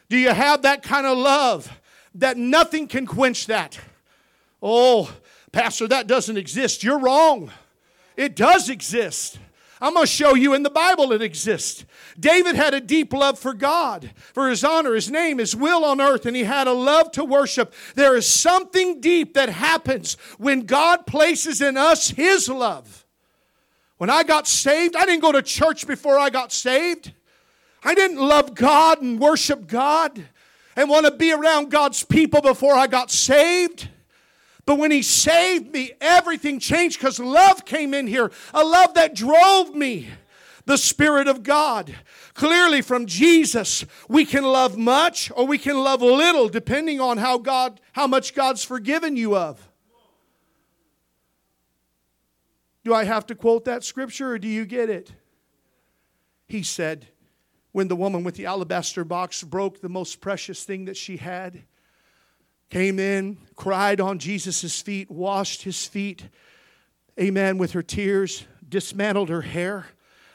Do 0.09 0.17
you 0.17 0.31
have 0.31 0.63
that 0.63 0.83
kind 0.83 1.07
of 1.07 1.19
love 1.19 1.71
that 2.15 2.37
nothing 2.37 2.89
can 2.89 3.07
quench 3.07 3.47
that? 3.47 3.79
Oh, 4.63 5.13
Pastor, 5.53 5.87
that 5.89 6.07
doesn't 6.07 6.37
exist. 6.37 6.83
You're 6.83 6.99
wrong. 6.99 7.51
It 8.17 8.35
does 8.35 8.69
exist. 8.69 9.39
I'm 9.81 9.95
going 9.95 10.07
to 10.07 10.13
show 10.13 10.35
you 10.35 10.55
in 10.55 10.63
the 10.63 10.71
Bible 10.71 11.13
it 11.13 11.23
exists. 11.23 11.85
David 12.19 12.57
had 12.57 12.75
a 12.75 12.81
deep 12.81 13.13
love 13.13 13.39
for 13.39 13.55
God, 13.55 14.11
for 14.33 14.49
his 14.49 14.65
honor, 14.65 14.95
his 14.95 15.11
name, 15.11 15.39
his 15.39 15.55
will 15.55 15.85
on 15.85 16.01
earth, 16.01 16.27
and 16.27 16.37
he 16.37 16.45
had 16.45 16.67
a 16.67 16.73
love 16.73 17.13
to 17.13 17.25
worship. 17.25 17.73
There 17.95 18.17
is 18.17 18.29
something 18.29 19.01
deep 19.01 19.35
that 19.35 19.49
happens 19.49 20.17
when 20.39 20.63
God 20.63 21.07
places 21.07 21.61
in 21.61 21.77
us 21.77 22.11
his 22.11 22.49
love. 22.49 23.07
When 23.99 24.11
I 24.11 24.23
got 24.23 24.47
saved, 24.47 24.97
I 24.97 25.05
didn't 25.05 25.23
go 25.23 25.33
to 25.33 25.43
church 25.43 25.87
before 25.87 26.19
I 26.19 26.31
got 26.31 26.53
saved. 26.53 27.13
I 27.85 27.95
didn't 27.95 28.19
love 28.19 28.55
God 28.55 29.03
and 29.03 29.21
worship 29.21 29.67
God 29.67 30.25
and 30.77 30.89
want 30.89 31.07
to 31.07 31.13
be 31.13 31.33
around 31.33 31.71
God's 31.71 32.05
people 32.05 32.41
before 32.41 32.75
I 32.75 32.87
got 32.87 33.11
saved. 33.11 33.89
But 34.69 34.77
when 34.77 34.91
He 34.91 35.01
saved 35.01 35.73
me, 35.73 35.93
everything 35.99 36.61
changed 36.61 36.99
because 36.99 37.19
love 37.19 37.65
came 37.65 37.95
in 37.95 38.07
here, 38.07 38.31
a 38.53 38.63
love 38.63 38.93
that 38.95 39.15
drove 39.15 39.75
me. 39.75 40.11
The 40.67 40.77
Spirit 40.77 41.27
of 41.27 41.43
God. 41.43 41.97
Clearly, 42.35 42.83
from 42.83 43.07
Jesus, 43.07 43.87
we 44.11 44.27
can 44.27 44.45
love 44.45 44.77
much 44.77 45.33
or 45.35 45.47
we 45.47 45.57
can 45.57 45.79
love 45.79 46.03
little, 46.03 46.51
depending 46.51 47.01
on 47.01 47.17
how 47.17 47.39
God, 47.39 47.81
how 47.93 48.07
much 48.07 48.35
God's 48.35 48.63
forgiven 48.63 49.17
you 49.17 49.35
of. 49.35 49.71
Do 52.85 52.93
I 52.93 53.05
have 53.05 53.25
to 53.29 53.35
quote 53.35 53.65
that 53.65 53.85
scripture 53.85 54.33
or 54.33 54.39
do 54.39 54.49
you 54.49 54.67
get 54.67 54.91
it? 54.91 55.11
He 56.47 56.63
said, 56.63 57.07
when 57.73 57.89
the 57.89 57.97
woman 57.97 58.23
with 58.23 58.35
the 58.35 58.45
alabaster 58.45 59.03
box 59.03 59.43
broke 59.43 59.81
the 59.81 59.89
most 59.89 60.21
precious 60.21 60.63
thing 60.65 60.85
that 60.85 60.99
she 60.99 61.17
had, 61.17 61.63
came 62.71 62.99
in, 62.99 63.39
cried 63.57 64.01
on 64.01 64.19
Jesus' 64.19 64.81
feet, 64.83 65.11
washed 65.11 65.63
his 65.63 65.87
feet, 65.87 66.29
amen, 67.19 67.59
with 67.59 67.73
her 67.73 67.83
tears, 67.83 68.45
dismantled 68.69 69.29
her 69.29 69.43
hair. 69.43 69.87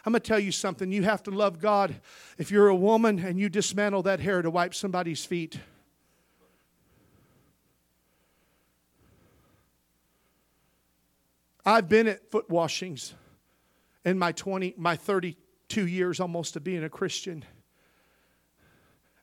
I'm 0.06 0.12
going 0.12 0.22
to 0.22 0.28
tell 0.28 0.40
you 0.40 0.52
something. 0.52 0.92
You 0.92 1.04
have 1.04 1.24
to 1.24 1.32
love 1.32 1.62
God 1.62 1.96
if 2.38 2.52
you're 2.52 2.68
a 2.68 2.76
woman 2.76 3.20
and 3.20 3.40
you 3.40 3.48
dismantle 3.50 4.04
that 4.04 4.20
hair 4.20 4.42
to 4.42 4.50
wipe 4.50 4.74
somebody's 4.74 5.24
feet. 5.24 5.60
I've 11.66 11.88
been 11.88 12.08
at 12.08 12.30
foot 12.30 12.50
washings 12.50 13.14
in 14.04 14.20
my 14.20 14.34
20 14.34 14.76
my 14.78 14.98
32 14.98 15.88
years 15.88 16.20
almost 16.20 16.58
of 16.58 16.64
being 16.64 16.84
a 16.84 16.90
Christian. 16.90 17.46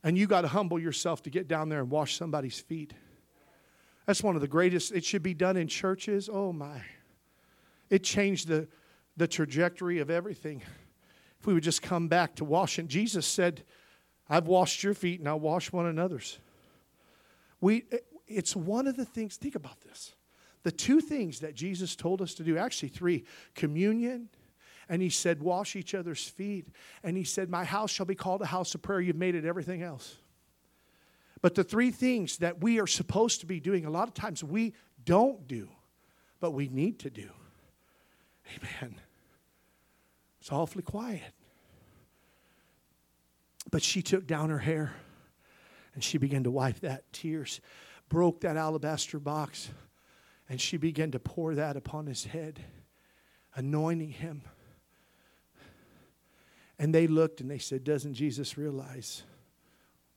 And 0.02 0.16
you 0.16 0.26
got 0.26 0.42
to 0.42 0.48
humble 0.48 0.78
yourself 0.78 1.22
to 1.24 1.30
get 1.30 1.46
down 1.46 1.68
there 1.68 1.80
and 1.80 1.90
wash 1.90 2.16
somebody's 2.16 2.58
feet. 2.58 2.94
That's 4.06 4.22
one 4.22 4.34
of 4.34 4.40
the 4.40 4.48
greatest. 4.48 4.92
It 4.92 5.04
should 5.04 5.22
be 5.22 5.34
done 5.34 5.56
in 5.56 5.68
churches. 5.68 6.28
Oh 6.32 6.52
my. 6.52 6.82
It 7.90 8.02
changed 8.02 8.48
the, 8.48 8.68
the 9.16 9.28
trajectory 9.28 9.98
of 9.98 10.10
everything. 10.10 10.62
If 11.38 11.46
we 11.46 11.54
would 11.54 11.62
just 11.62 11.82
come 11.82 12.08
back 12.08 12.36
to 12.36 12.44
washing. 12.44 12.88
Jesus 12.88 13.26
said, 13.26 13.62
I've 14.28 14.46
washed 14.46 14.82
your 14.82 14.94
feet 14.94 15.20
and 15.20 15.28
I'll 15.28 15.40
wash 15.40 15.72
one 15.72 15.86
another's. 15.86 16.38
We, 17.60 17.84
it's 18.26 18.54
one 18.56 18.86
of 18.86 18.96
the 18.96 19.04
things, 19.04 19.36
think 19.36 19.54
about 19.54 19.80
this. 19.80 20.14
The 20.62 20.72
two 20.72 21.00
things 21.00 21.40
that 21.40 21.54
Jesus 21.54 21.96
told 21.96 22.22
us 22.22 22.34
to 22.34 22.42
do, 22.42 22.56
actually, 22.56 22.90
three 22.90 23.24
communion, 23.54 24.28
and 24.90 25.00
he 25.00 25.08
said, 25.08 25.40
Wash 25.40 25.76
each 25.76 25.94
other's 25.94 26.24
feet. 26.24 26.66
And 27.04 27.16
he 27.16 27.22
said, 27.24 27.48
My 27.48 27.64
house 27.64 27.90
shall 27.90 28.04
be 28.04 28.16
called 28.16 28.42
a 28.42 28.46
house 28.46 28.74
of 28.74 28.82
prayer. 28.82 29.00
You've 29.00 29.16
made 29.16 29.36
it 29.36 29.46
everything 29.46 29.82
else. 29.82 30.16
But 31.40 31.54
the 31.54 31.64
three 31.64 31.92
things 31.92 32.38
that 32.38 32.60
we 32.60 32.80
are 32.80 32.88
supposed 32.88 33.40
to 33.40 33.46
be 33.46 33.60
doing, 33.60 33.86
a 33.86 33.90
lot 33.90 34.08
of 34.08 34.14
times 34.14 34.44
we 34.44 34.74
don't 35.06 35.46
do, 35.46 35.68
but 36.40 36.50
we 36.50 36.68
need 36.68 36.98
to 36.98 37.08
do. 37.08 37.30
Amen. 38.58 38.96
It's 40.40 40.50
awfully 40.50 40.82
quiet. 40.82 41.32
But 43.70 43.82
she 43.82 44.02
took 44.02 44.26
down 44.26 44.50
her 44.50 44.58
hair 44.58 44.92
and 45.94 46.02
she 46.02 46.18
began 46.18 46.42
to 46.44 46.50
wipe 46.50 46.80
that 46.80 47.10
tears, 47.12 47.60
broke 48.08 48.40
that 48.40 48.56
alabaster 48.56 49.20
box, 49.20 49.70
and 50.48 50.60
she 50.60 50.76
began 50.76 51.12
to 51.12 51.20
pour 51.20 51.54
that 51.54 51.76
upon 51.76 52.06
his 52.06 52.24
head, 52.24 52.58
anointing 53.54 54.10
him. 54.10 54.42
And 56.80 56.94
they 56.94 57.06
looked 57.06 57.42
and 57.42 57.50
they 57.50 57.58
said, 57.58 57.84
Doesn't 57.84 58.14
Jesus 58.14 58.56
realize 58.56 59.22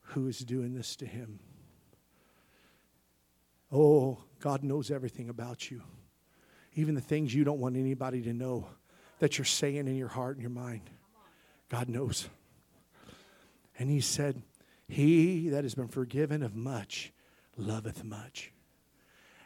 who 0.01 0.27
is 0.27 0.39
doing 0.39 0.73
this 0.73 0.95
to 0.95 1.05
him? 1.05 1.41
Oh, 3.69 4.23
God 4.39 4.63
knows 4.63 4.89
everything 4.89 5.27
about 5.27 5.69
you, 5.69 5.81
even 6.73 6.95
the 6.95 7.01
things 7.01 7.35
you 7.35 7.43
don't 7.43 7.59
want 7.59 7.75
anybody 7.75 8.21
to 8.21 8.31
know 8.31 8.65
that 9.19 9.37
you're 9.37 9.45
saying 9.45 9.87
in 9.87 9.97
your 9.97 10.07
heart 10.07 10.37
and 10.37 10.41
your 10.41 10.51
mind. 10.51 10.89
God 11.67 11.89
knows. 11.89 12.29
And 13.77 13.89
he 13.89 13.99
said, 13.99 14.41
He 14.87 15.49
that 15.49 15.65
has 15.65 15.75
been 15.75 15.89
forgiven 15.89 16.43
of 16.43 16.55
much 16.55 17.11
loveth 17.57 18.05
much. 18.05 18.53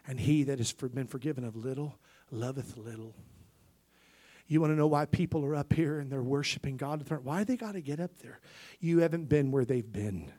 And 0.06 0.20
he 0.20 0.44
that 0.44 0.60
has 0.60 0.72
been 0.72 1.08
forgiven 1.08 1.44
of 1.44 1.56
little 1.56 1.98
loveth 2.30 2.78
little. 2.78 3.16
You 4.48 4.62
want 4.62 4.72
to 4.72 4.78
know 4.78 4.88
why 4.88 5.06
people 5.06 5.44
are 5.46 5.56
up 5.56 5.74
here 5.74 6.00
and 6.00 6.10
they're 6.10 6.24
worshiping 6.24 6.78
God? 6.78 7.06
Why 7.24 7.44
they 7.44 7.58
got 7.58 7.74
to 7.74 7.82
get 7.82 8.00
up 8.00 8.18
there? 8.20 8.40
You 8.80 9.00
haven't 9.00 9.28
been 9.28 9.52
where 9.52 9.66
they've 9.66 9.92
been. 9.92 10.32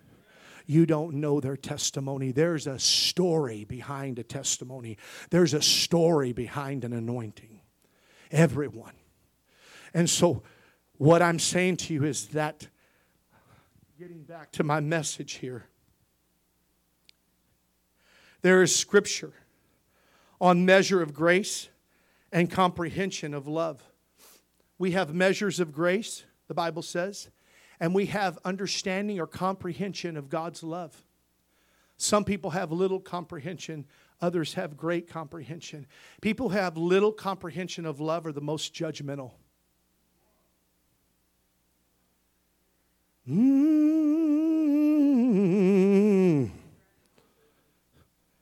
You 0.67 0.87
don't 0.87 1.15
know 1.15 1.41
their 1.41 1.57
testimony. 1.57 2.33
There's 2.33 2.67
a 2.67 2.79
story 2.79 3.65
behind 3.65 4.19
a 4.19 4.23
testimony, 4.23 4.99
there's 5.31 5.55
a 5.55 5.63
story 5.63 6.33
behind 6.33 6.85
an 6.85 6.93
anointing. 6.93 7.61
Everyone. 8.31 8.93
And 9.95 10.09
so, 10.09 10.43
what 10.99 11.23
I'm 11.23 11.39
saying 11.39 11.79
to 11.79 11.95
you 11.95 12.05
is 12.05 12.29
that, 12.29 12.69
getting 13.99 14.23
back 14.23 14.53
to 14.53 14.63
my 14.63 14.81
message 14.81 15.35
here, 15.35 15.65
there 18.43 18.63
is 18.63 18.75
scripture 18.75 19.33
on 20.41 20.67
measure 20.67 21.01
of 21.01 21.15
grace 21.15 21.69
and 22.31 22.51
comprehension 22.51 23.33
of 23.33 23.49
love. 23.49 23.88
We 24.79 24.93
have 24.93 25.13
measures 25.13 25.59
of 25.61 25.73
grace, 25.73 26.25
the 26.47 26.55
Bible 26.55 26.83
says, 26.83 27.31
and 27.81 27.95
we 27.95 28.07
have 28.07 28.39
understanding 28.45 29.21
or 29.21 29.27
comprehension 29.27 30.17
of 30.17 30.29
God's 30.29 30.63
love. 30.63 31.05
Some 31.97 32.25
people 32.25 32.51
have 32.51 32.71
little 32.71 33.01
comprehension, 33.01 33.85
others 34.21 34.55
have 34.55 34.77
great 34.77 35.09
comprehension. 35.09 35.87
People 36.21 36.49
who 36.51 36.57
have 36.57 36.77
little 36.77 37.13
comprehension 37.13 37.85
of 37.87 37.99
love 38.01 38.25
are 38.27 38.33
the 38.33 38.41
most 38.41 38.73
judgmental. 38.73 39.33
Mm. 43.29 43.99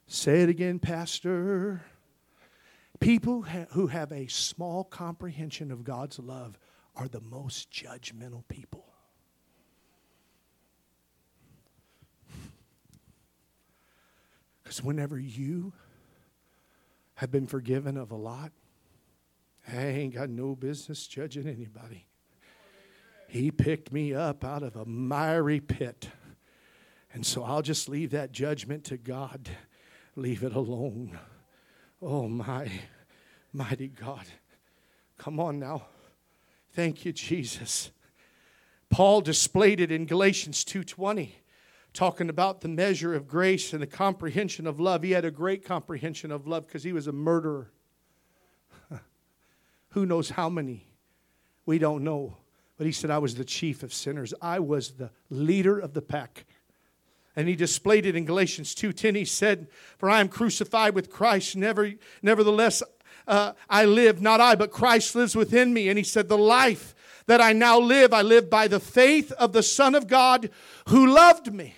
Say 0.07 0.43
it 0.43 0.49
again, 0.49 0.79
Pastor. 0.79 1.83
People 3.07 3.43
who 3.43 3.87
have 3.87 4.11
a 4.11 4.27
small 4.27 4.83
comprehension 4.83 5.71
of 5.71 5.85
God's 5.85 6.19
love 6.19 6.59
are 6.97 7.07
the 7.07 7.21
most 7.21 7.71
judgmental 7.71 8.43
people. 8.49 8.85
Because 14.61 14.83
whenever 14.83 15.17
you 15.21 15.73
have 17.15 17.31
been 17.31 17.47
forgiven 17.47 17.97
of 17.97 18.11
a 18.11 18.17
lot, 18.17 18.51
I 19.73 19.87
ain't 19.87 20.15
got 20.15 20.29
no 20.29 20.57
business 20.57 21.07
judging 21.07 21.47
anybody. 21.47 22.09
He 23.29 23.53
picked 23.53 23.93
me 23.93 24.15
up 24.15 24.45
out 24.45 24.65
of 24.65 24.75
a 24.75 24.85
miry 24.85 25.61
pit. 25.61 26.09
And 27.13 27.25
so 27.25 27.45
I'll 27.45 27.63
just 27.63 27.89
leave 27.89 28.11
that 28.11 28.33
judgment 28.33 28.83
to 28.87 28.97
God. 28.97 29.49
Leave 30.17 30.43
it 30.43 30.57
alone. 30.57 31.17
Oh, 32.03 32.27
my 32.29 32.69
mighty 33.57 33.89
God. 33.89 34.27
Come 35.17 35.41
on 35.41 35.59
now. 35.59 35.87
Thank 36.73 37.07
you, 37.07 37.13
Jesus. 37.13 37.91
Paul 38.91 39.23
displayed 39.23 39.81
it 39.81 39.91
in 39.91 40.05
Galatians 40.05 40.63
2:20, 40.63 41.37
talking 41.95 42.29
about 42.29 42.61
the 42.61 42.69
measure 42.69 43.15
of 43.15 43.27
grace 43.27 43.73
and 43.73 43.83
the 43.83 43.87
comprehension 43.87 44.67
of 44.67 44.79
love. 44.79 45.03
He 45.03 45.13
had 45.13 45.25
a 45.25 45.31
great 45.31 45.65
comprehension 45.65 46.31
of 46.31 46.47
love 46.47 46.67
because 46.67 46.83
he 46.83 46.93
was 46.93 47.07
a 47.07 47.13
murderer. 47.13 47.73
Who 49.91 50.05
knows 50.05 50.31
how 50.31 50.51
many? 50.51 50.87
We 51.65 51.79
don't 51.79 52.05
know. 52.05 52.37
But 52.77 52.87
he 52.87 52.93
said, 52.93 53.11
I 53.11 53.19
was 53.19 53.37
the 53.37 53.45
chief 53.45 53.83
of 53.83 53.95
sinners. 53.95 54.35
I 54.43 54.59
was 54.59 54.93
the 54.93 55.11
leader 55.31 55.79
of 55.79 55.95
the 55.95 56.03
pack. 56.03 56.45
And 57.35 57.49
he 57.49 57.57
displayed 57.57 58.05
it 58.05 58.15
in 58.15 58.27
Galatians 58.27 58.75
2:10. 58.75 59.17
He 59.17 59.25
said, 59.25 59.69
For 59.97 60.11
I 60.11 60.21
am 60.21 60.29
crucified 60.29 60.95
with 60.95 61.11
Christ, 61.11 61.57
never, 61.57 61.93
nevertheless 62.23 62.83
uh, 63.27 63.53
I 63.69 63.85
live, 63.85 64.23
not 64.23 64.41
I, 64.41 64.55
but 64.55 64.71
Christ 64.71 65.15
lives 65.15 65.35
within 65.35 65.73
me. 65.73 65.89
And 65.89 65.99
he 65.99 66.05
said, 66.05 66.29
The 66.29 66.39
life 66.39 66.95
that 67.27 67.41
I 67.41 67.53
now 67.53 67.79
live, 67.79 68.13
I 68.13 68.23
live 68.23 68.49
by 68.49 68.69
the 68.69 68.81
faith 68.81 69.33
of 69.33 69.53
the 69.53 69.63
Son 69.63 69.95
of 69.95 70.07
God 70.07 70.51
who 70.89 71.07
loved 71.07 71.53
me. 71.53 71.75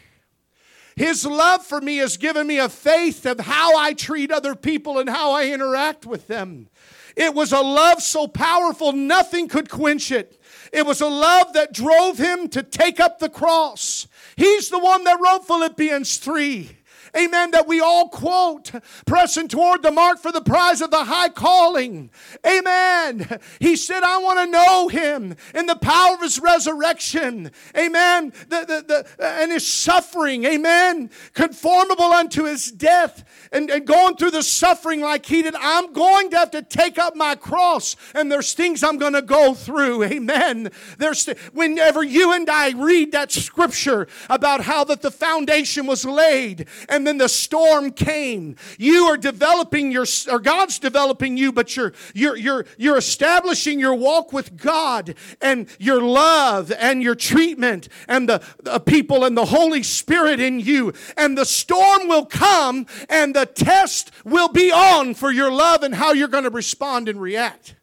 His 0.96 1.24
love 1.24 1.64
for 1.64 1.80
me 1.80 1.98
has 1.98 2.16
given 2.16 2.46
me 2.46 2.58
a 2.58 2.68
faith 2.68 3.24
of 3.24 3.38
how 3.38 3.76
I 3.76 3.92
treat 3.92 4.32
other 4.32 4.56
people 4.56 4.98
and 4.98 5.08
how 5.08 5.30
I 5.30 5.46
interact 5.46 6.04
with 6.04 6.26
them. 6.26 6.68
It 7.14 7.34
was 7.34 7.52
a 7.52 7.60
love 7.60 8.02
so 8.02 8.26
powerful, 8.26 8.92
nothing 8.92 9.48
could 9.48 9.70
quench 9.70 10.10
it. 10.10 10.40
It 10.72 10.84
was 10.86 11.00
a 11.00 11.08
love 11.08 11.52
that 11.54 11.72
drove 11.72 12.18
him 12.18 12.48
to 12.48 12.62
take 12.62 13.00
up 13.00 13.18
the 13.18 13.28
cross. 13.28 14.06
He's 14.36 14.70
the 14.70 14.78
one 14.78 15.04
that 15.04 15.20
wrote 15.20 15.46
Philippians 15.46 16.18
3 16.18 16.77
amen, 17.18 17.50
that 17.52 17.66
we 17.66 17.80
all 17.80 18.08
quote, 18.08 18.70
pressing 19.06 19.48
toward 19.48 19.82
the 19.82 19.90
mark 19.90 20.18
for 20.18 20.32
the 20.32 20.40
prize 20.40 20.80
of 20.80 20.90
the 20.90 21.04
high 21.04 21.28
calling. 21.28 22.10
Amen. 22.46 23.38
He 23.60 23.76
said, 23.76 24.02
I 24.02 24.18
want 24.18 24.38
to 24.38 24.46
know 24.46 24.88
him 24.88 25.34
in 25.54 25.66
the 25.66 25.76
power 25.76 26.14
of 26.14 26.22
his 26.22 26.38
resurrection. 26.38 27.50
Amen. 27.76 28.32
The, 28.48 28.60
the, 28.60 28.84
the, 28.86 29.24
uh, 29.24 29.42
and 29.42 29.52
his 29.52 29.66
suffering. 29.66 30.44
Amen. 30.44 31.10
Conformable 31.34 32.12
unto 32.12 32.44
his 32.44 32.70
death 32.70 33.24
and, 33.52 33.70
and 33.70 33.86
going 33.86 34.16
through 34.16 34.32
the 34.32 34.42
suffering 34.42 35.00
like 35.00 35.26
he 35.26 35.42
did. 35.42 35.54
I'm 35.56 35.92
going 35.92 36.30
to 36.30 36.38
have 36.38 36.50
to 36.52 36.62
take 36.62 36.98
up 36.98 37.16
my 37.16 37.34
cross 37.34 37.96
and 38.14 38.30
there's 38.30 38.52
things 38.52 38.82
I'm 38.82 38.98
going 38.98 39.14
to 39.14 39.22
go 39.22 39.54
through. 39.54 40.04
Amen. 40.04 40.70
There's 40.98 41.26
whenever 41.52 42.02
you 42.02 42.32
and 42.32 42.48
I 42.48 42.70
read 42.70 43.12
that 43.12 43.32
scripture 43.32 44.06
about 44.28 44.62
how 44.62 44.84
that 44.84 45.02
the 45.02 45.10
foundation 45.10 45.86
was 45.86 46.04
laid 46.04 46.68
and 46.88 47.07
then 47.08 47.16
the 47.16 47.28
storm 47.28 47.90
came. 47.90 48.56
You 48.76 49.06
are 49.06 49.16
developing 49.16 49.90
your, 49.90 50.04
or 50.30 50.38
God's 50.38 50.78
developing 50.78 51.38
you, 51.38 51.50
but 51.50 51.74
you're, 51.74 51.94
you're, 52.14 52.36
you're, 52.36 52.66
you're 52.76 52.98
establishing 52.98 53.80
your 53.80 53.94
walk 53.94 54.32
with 54.32 54.58
God 54.58 55.14
and 55.40 55.66
your 55.78 56.02
love 56.02 56.70
and 56.70 57.02
your 57.02 57.14
treatment 57.14 57.88
and 58.06 58.28
the, 58.28 58.42
the 58.62 58.78
people 58.78 59.24
and 59.24 59.36
the 59.36 59.46
Holy 59.46 59.82
Spirit 59.82 60.38
in 60.38 60.60
you. 60.60 60.92
And 61.16 61.38
the 61.38 61.46
storm 61.46 62.06
will 62.08 62.26
come 62.26 62.86
and 63.08 63.34
the 63.34 63.46
test 63.46 64.10
will 64.24 64.48
be 64.48 64.70
on 64.70 65.14
for 65.14 65.30
your 65.30 65.50
love 65.50 65.82
and 65.82 65.94
how 65.94 66.12
you're 66.12 66.28
going 66.28 66.44
to 66.44 66.50
respond 66.50 67.08
and 67.08 67.18
react. 67.18 67.74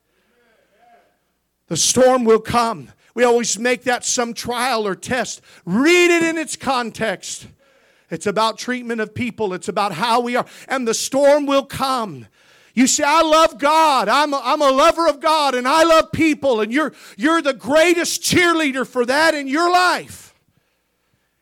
The 1.68 1.78
storm 1.78 2.26
will 2.26 2.40
come. 2.40 2.92
We 3.16 3.24
always 3.24 3.58
make 3.58 3.84
that 3.84 4.06
some 4.06 4.34
trial 4.34 4.86
or 4.86 4.94
test. 4.94 5.42
Read 5.66 6.12
it 6.12 6.22
in 6.22 6.38
its 6.38 6.56
context. 6.56 7.48
It's 8.10 8.28
about 8.28 8.58
treatment 8.58 9.02
of 9.02 9.16
people, 9.16 9.54
it's 9.54 9.68
about 9.68 9.94
how 9.94 10.22
we 10.22 10.36
are. 10.36 10.46
And 10.68 10.88
the 10.88 10.94
storm 10.94 11.46
will 11.46 11.66
come. 11.66 12.28
You 12.74 12.88
say, 12.88 13.06
I 13.08 13.22
love 13.22 13.58
God. 13.58 14.10
I'm 14.10 14.34
a, 14.34 14.42
I'm 14.44 14.62
a 14.62 14.70
lover 14.70 15.08
of 15.08 15.22
God 15.22 15.56
and 15.56 15.68
I 15.68 15.84
love 15.84 16.12
people, 16.12 16.60
and 16.60 16.74
you're, 16.74 16.94
you're 17.18 17.42
the 17.42 17.54
greatest 17.54 18.22
cheerleader 18.22 18.86
for 18.86 19.06
that 19.06 19.34
in 19.34 19.48
your 19.48 19.72
life. 19.72 20.36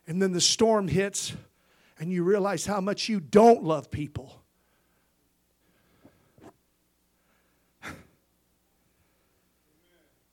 And 0.05 0.21
then 0.21 0.31
the 0.31 0.41
storm 0.41 0.87
hits, 0.87 1.33
and 1.99 2.11
you 2.11 2.23
realize 2.23 2.65
how 2.65 2.81
much 2.81 3.09
you 3.09 3.19
don't 3.19 3.63
love 3.63 3.89
people. 3.89 4.39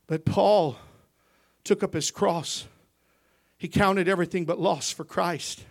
But 0.07 0.25
Paul 0.25 0.75
took 1.63 1.83
up 1.83 1.93
his 1.93 2.11
cross. 2.11 2.67
He 3.57 3.69
counted 3.69 4.09
everything 4.09 4.43
but 4.43 4.59
loss 4.59 4.91
for 4.91 5.05
Christ. 5.05 5.63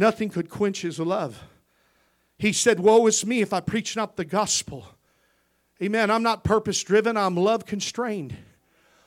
Nothing 0.00 0.30
could 0.30 0.48
quench 0.48 0.80
his 0.80 0.98
love. 0.98 1.44
He 2.38 2.54
said, 2.54 2.80
Woe 2.80 3.06
is 3.06 3.26
me 3.26 3.42
if 3.42 3.52
I 3.52 3.60
preach 3.60 3.96
not 3.96 4.16
the 4.16 4.24
gospel. 4.24 4.86
Amen. 5.82 6.10
I'm 6.10 6.22
not 6.22 6.42
purpose 6.42 6.82
driven, 6.82 7.18
I'm 7.18 7.36
love 7.36 7.66
constrained. 7.66 8.34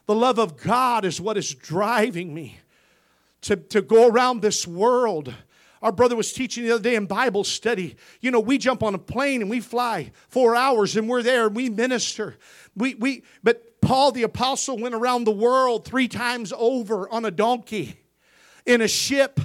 The 0.06 0.14
love 0.14 0.38
of 0.38 0.56
God 0.56 1.04
is 1.04 1.20
what 1.20 1.36
is 1.36 1.56
driving 1.56 2.32
me 2.32 2.60
to, 3.42 3.56
to 3.56 3.82
go 3.82 4.08
around 4.08 4.44
this 4.44 4.68
world. 4.68 5.34
Our 5.82 5.92
brother 5.92 6.16
was 6.16 6.32
teaching 6.32 6.64
the 6.64 6.74
other 6.74 6.84
day 6.84 6.94
in 6.94 7.08
Bible 7.08 7.44
study. 7.44 7.96
You 8.22 8.30
know, 8.30 8.40
we 8.40 8.60
jump 8.60 8.84
on 8.84 8.94
a 8.94 9.00
plane 9.00 9.42
and 9.42 9.50
we 9.50 9.62
fly 9.62 10.12
four 10.30 10.56
hours 10.56 10.96
and 10.96 11.10
we're 11.10 11.24
there 11.24 11.48
and 11.48 11.56
we 11.56 11.72
minister. 11.72 12.38
We, 12.76 12.94
we, 12.94 13.24
but 13.42 13.82
Paul 13.82 14.12
the 14.12 14.22
apostle 14.22 14.78
went 14.78 14.94
around 14.94 15.24
the 15.24 15.32
world 15.32 15.86
three 15.86 16.08
times 16.08 16.54
over 16.56 17.10
on 17.10 17.26
a 17.26 17.32
donkey 17.32 18.00
in 18.68 18.80
a 18.80 18.88
ship 18.88 19.40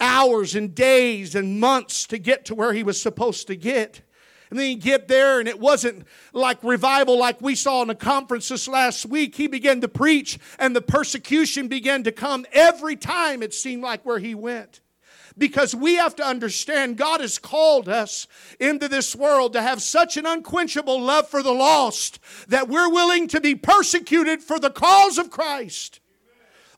hours 0.00 0.54
and 0.54 0.74
days 0.74 1.34
and 1.34 1.60
months 1.60 2.06
to 2.06 2.18
get 2.18 2.44
to 2.46 2.54
where 2.54 2.72
he 2.72 2.82
was 2.82 3.00
supposed 3.00 3.46
to 3.48 3.56
get. 3.56 4.02
And 4.50 4.58
then 4.58 4.66
he 4.66 4.74
get 4.76 5.08
there, 5.08 5.40
and 5.40 5.48
it 5.48 5.60
wasn't 5.60 6.06
like 6.32 6.62
revival 6.64 7.18
like 7.18 7.40
we 7.42 7.54
saw 7.54 7.82
in 7.82 7.88
the 7.88 7.94
conference 7.94 8.48
this 8.48 8.66
last 8.66 9.04
week. 9.04 9.34
He 9.34 9.46
began 9.46 9.80
to 9.82 9.88
preach, 9.88 10.38
and 10.58 10.74
the 10.74 10.80
persecution 10.80 11.68
began 11.68 12.02
to 12.04 12.12
come 12.12 12.46
every 12.52 12.96
time 12.96 13.42
it 13.42 13.52
seemed 13.52 13.82
like 13.82 14.06
where 14.06 14.18
he 14.18 14.34
went. 14.34 14.80
Because 15.36 15.74
we 15.74 15.96
have 15.96 16.16
to 16.16 16.26
understand 16.26 16.96
God 16.96 17.20
has 17.20 17.38
called 17.38 17.88
us 17.88 18.26
into 18.58 18.88
this 18.88 19.14
world 19.14 19.52
to 19.52 19.62
have 19.62 19.82
such 19.82 20.16
an 20.16 20.26
unquenchable 20.26 21.00
love 21.00 21.28
for 21.28 21.42
the 21.42 21.52
lost 21.52 22.18
that 22.48 22.68
we're 22.68 22.90
willing 22.90 23.28
to 23.28 23.40
be 23.40 23.54
persecuted 23.54 24.42
for 24.42 24.58
the 24.58 24.70
cause 24.70 25.18
of 25.18 25.30
Christ. 25.30 26.00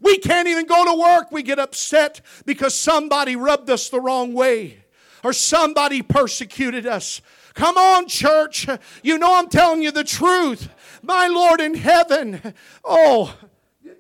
We 0.01 0.18
can't 0.18 0.48
even 0.48 0.66
go 0.66 0.84
to 0.84 0.98
work. 0.98 1.30
We 1.30 1.42
get 1.42 1.59
upset 1.59 2.20
because 2.46 2.74
somebody 2.74 3.36
rubbed 3.36 3.68
us 3.70 3.88
the 3.88 4.01
wrong 4.01 4.32
way 4.32 4.84
or 5.22 5.32
somebody 5.32 6.03
persecuted 6.03 6.86
us. 6.86 7.20
Come 7.55 7.76
on, 7.76 8.09
church. 8.09 8.66
You 9.03 9.18
know 9.18 9.36
I'm 9.36 9.48
telling 9.48 9.82
you 9.82 9.90
the 9.90 10.05
truth. 10.05 10.68
My 11.03 11.26
Lord 11.26 11.61
in 11.61 11.74
heaven. 11.74 12.55
Oh, 12.84 13.36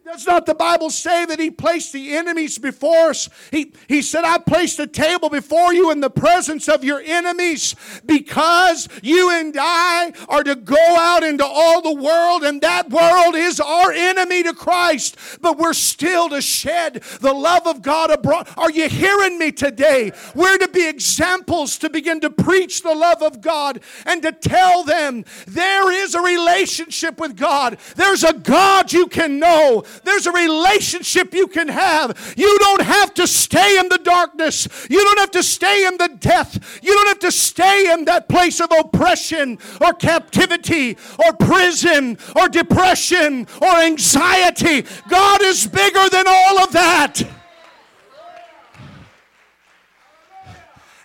does 0.04 0.26
not 0.26 0.46
the 0.46 0.54
Bible 0.54 0.88
say 0.88 1.26
that 1.26 1.38
He 1.38 1.50
placed 1.50 1.92
the 1.92 2.16
enemies 2.16 2.58
before 2.58 3.10
us? 3.10 3.28
He, 3.50 3.72
he 3.86 4.00
said, 4.00 4.24
I 4.24 4.38
placed 4.38 4.78
a 4.78 4.86
table 4.86 5.28
before 5.28 5.74
you 5.74 5.90
in 5.90 6.00
the 6.00 6.10
presence 6.10 6.68
of 6.68 6.82
your 6.82 7.02
enemies 7.04 7.76
because 8.06 8.88
you 9.02 9.30
and 9.30 9.54
I 9.60 10.12
are 10.28 10.42
to 10.42 10.56
go 10.56 10.96
out 10.96 11.22
into 11.22 11.44
all 11.44 11.82
the 11.82 12.02
world, 12.02 12.44
and 12.44 12.60
that 12.62 12.88
world 12.88 13.34
is 13.34 13.60
our 13.60 13.92
enemy 13.92 14.42
to 14.42 14.54
Christ. 14.54 15.16
But 15.40 15.58
we're 15.58 15.74
still 15.74 16.30
to 16.30 16.40
shed 16.40 17.02
the 17.20 17.34
love 17.34 17.66
of 17.66 17.82
God 17.82 18.10
abroad. 18.10 18.48
Are 18.56 18.70
you 18.70 18.88
hearing 18.88 19.38
me 19.38 19.52
today? 19.52 20.12
We're 20.34 20.58
to 20.58 20.68
be 20.68 20.88
examples 20.88 21.76
to 21.78 21.90
begin 21.90 22.20
to 22.20 22.30
preach 22.30 22.82
the 22.82 22.94
love 22.94 23.22
of 23.22 23.40
God 23.40 23.80
and 24.06 24.22
to 24.22 24.32
tell 24.32 24.82
them 24.82 25.24
there 25.46 25.92
is 25.92 26.14
a 26.14 26.20
relationship 26.20 27.20
with 27.20 27.36
God. 27.36 27.78
There's 27.96 28.24
a 28.24 28.32
God 28.32 28.92
you 28.92 29.06
can 29.06 29.38
know 29.38 29.84
There's 30.04 30.26
a 30.26 30.32
relationship 30.32 31.34
you 31.34 31.46
can 31.46 31.68
have. 31.68 32.34
You 32.36 32.58
don't 32.58 32.82
have 32.82 33.14
to 33.14 33.26
stay 33.26 33.78
in 33.78 33.88
the 33.88 33.98
darkness. 33.98 34.68
You 34.88 35.02
don't 35.02 35.18
have 35.18 35.30
to 35.32 35.42
stay 35.42 35.86
in 35.86 35.96
the 35.96 36.08
death. 36.18 36.80
You 36.82 36.94
don't 36.94 37.08
have 37.08 37.18
to 37.20 37.32
stay 37.32 37.92
in 37.92 38.04
that 38.06 38.28
place 38.28 38.60
of 38.60 38.70
oppression 38.78 39.58
or 39.80 39.92
captivity 39.92 40.96
or 41.24 41.32
prison 41.34 42.18
or 42.36 42.48
depression 42.48 43.46
or 43.60 43.68
anxiety. 43.68 44.84
God 45.08 45.42
is 45.42 45.66
bigger 45.66 46.08
than 46.08 46.24
all 46.26 46.58
of 46.60 46.72
that. 46.72 47.22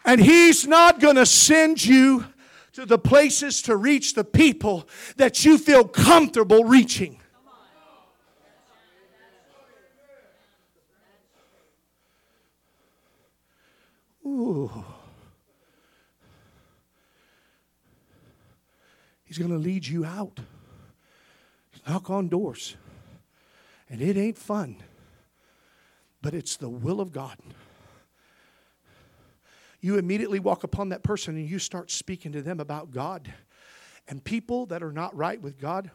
And 0.05 0.21
He's 0.21 0.67
not 0.67 0.99
going 0.99 1.15
to 1.15 1.25
send 1.25 1.83
you 1.83 2.25
to 2.73 2.85
the 2.85 2.99
places 2.99 3.61
to 3.63 3.75
reach 3.75 4.13
the 4.13 4.23
people 4.23 4.87
that 5.15 5.45
you 5.45 5.57
feel 5.57 5.85
comfortable 5.85 6.65
reaching. 6.65 7.19
Ooh. 14.35 14.83
He's 19.23 19.37
going 19.37 19.51
to 19.51 19.57
lead 19.57 19.87
you 19.87 20.05
out. 20.05 20.39
Knock 21.87 22.09
on 22.09 22.27
doors. 22.27 22.75
And 23.89 24.01
it 24.01 24.17
ain't 24.17 24.37
fun, 24.37 24.77
but 26.21 26.33
it's 26.33 26.57
the 26.57 26.69
will 26.69 26.99
of 26.99 27.11
God 27.11 27.37
you 29.85 29.99
immediately 29.99 30.39
walk 30.39 30.63
upon 30.63 30.89
that 30.89 31.03
person 31.03 31.35
and 31.35 31.47
you 31.47 31.59
start 31.59 31.91
speaking 31.91 32.31
to 32.31 32.41
them 32.41 32.59
about 32.59 32.89
God. 32.89 33.31
And 34.07 34.23
people 34.23 34.65
that 34.65 34.81
are 34.81 34.91
not 34.91 35.15
right 35.15 35.39
with 35.39 35.59
God, 35.59 35.91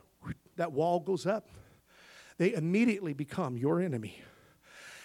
that 0.55 0.70
wall 0.70 1.01
goes 1.01 1.26
up. 1.26 1.49
They 2.38 2.55
immediately 2.55 3.14
become 3.14 3.57
your 3.57 3.80
enemy. 3.80 4.22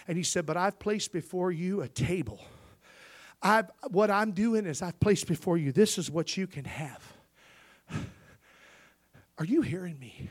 And 0.06 0.16
he 0.16 0.22
said, 0.22 0.46
But 0.46 0.56
I've 0.56 0.78
placed 0.78 1.12
before 1.12 1.50
you 1.50 1.80
a 1.80 1.88
table. 1.88 2.40
I've, 3.46 3.70
what 3.90 4.10
I'm 4.10 4.32
doing 4.32 4.66
is 4.66 4.82
I've 4.82 4.98
placed 4.98 5.28
before 5.28 5.56
you, 5.56 5.70
this 5.70 5.98
is 5.98 6.10
what 6.10 6.36
you 6.36 6.46
can 6.46 6.64
have. 6.64 7.16
Are 9.38 9.44
you 9.44 9.62
hearing 9.62 9.98
me? 9.98 10.28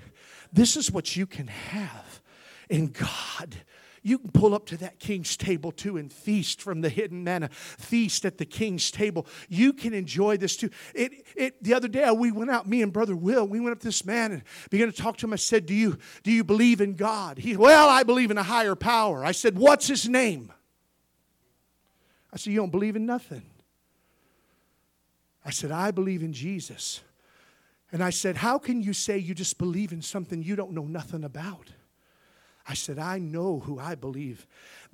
This 0.51 0.75
is 0.75 0.91
what 0.91 1.15
you 1.15 1.25
can 1.25 1.47
have 1.47 2.21
in 2.69 2.87
God. 2.87 3.55
You 4.03 4.19
can 4.19 4.31
pull 4.31 4.53
up 4.53 4.65
to 4.67 4.77
that 4.77 4.99
king's 4.99 5.37
table 5.37 5.71
too 5.71 5.97
and 5.97 6.11
feast 6.11 6.61
from 6.61 6.81
the 6.81 6.89
hidden 6.89 7.23
manna. 7.23 7.49
Feast 7.51 8.25
at 8.25 8.37
the 8.37 8.45
king's 8.45 8.91
table. 8.91 9.25
You 9.47 9.71
can 9.71 9.93
enjoy 9.93 10.37
this 10.37 10.57
too. 10.57 10.69
It, 10.93 11.25
it, 11.35 11.63
the 11.63 11.73
other 11.73 11.87
day 11.87 12.11
we 12.11 12.31
went 12.31 12.51
out, 12.51 12.67
me 12.67 12.81
and 12.81 12.91
brother 12.91 13.15
Will, 13.15 13.47
we 13.47 13.59
went 13.59 13.71
up 13.71 13.79
to 13.79 13.87
this 13.87 14.05
man 14.05 14.33
and 14.33 14.43
began 14.69 14.91
to 14.91 14.93
talk 14.93 15.17
to 15.17 15.25
him. 15.25 15.33
I 15.33 15.37
said, 15.37 15.65
Do 15.65 15.73
you, 15.73 15.97
do 16.23 16.31
you 16.31 16.43
believe 16.43 16.81
in 16.81 16.95
God? 16.95 17.37
He 17.37 17.55
Well, 17.55 17.89
I 17.89 18.03
believe 18.03 18.29
in 18.29 18.37
a 18.37 18.43
higher 18.43 18.75
power. 18.75 19.23
I 19.23 19.31
said, 19.31 19.57
What's 19.57 19.87
his 19.87 20.07
name? 20.07 20.51
I 22.35 22.37
said, 22.37 22.51
You 22.51 22.59
don't 22.59 22.71
believe 22.71 22.97
in 22.97 23.05
nothing. 23.05 23.43
I 25.45 25.51
said, 25.51 25.71
I 25.71 25.91
believe 25.91 26.21
in 26.21 26.33
Jesus. 26.33 26.99
And 27.91 28.03
I 28.03 28.09
said, 28.09 28.35
How 28.35 28.59
can 28.59 28.83
you 28.83 28.91
say 28.91 29.17
you 29.17 29.33
just 29.33 29.57
believe 29.57 29.93
in 29.93 30.01
something 30.01 30.43
you 30.43 30.57
don't 30.57 30.73
know 30.73 30.83
nothing 30.83 31.23
about? 31.23 31.71
I 32.67 32.73
said, 32.73 32.99
I 32.99 33.19
know 33.19 33.59
who 33.59 33.79
I 33.79 33.95
believe 33.95 34.45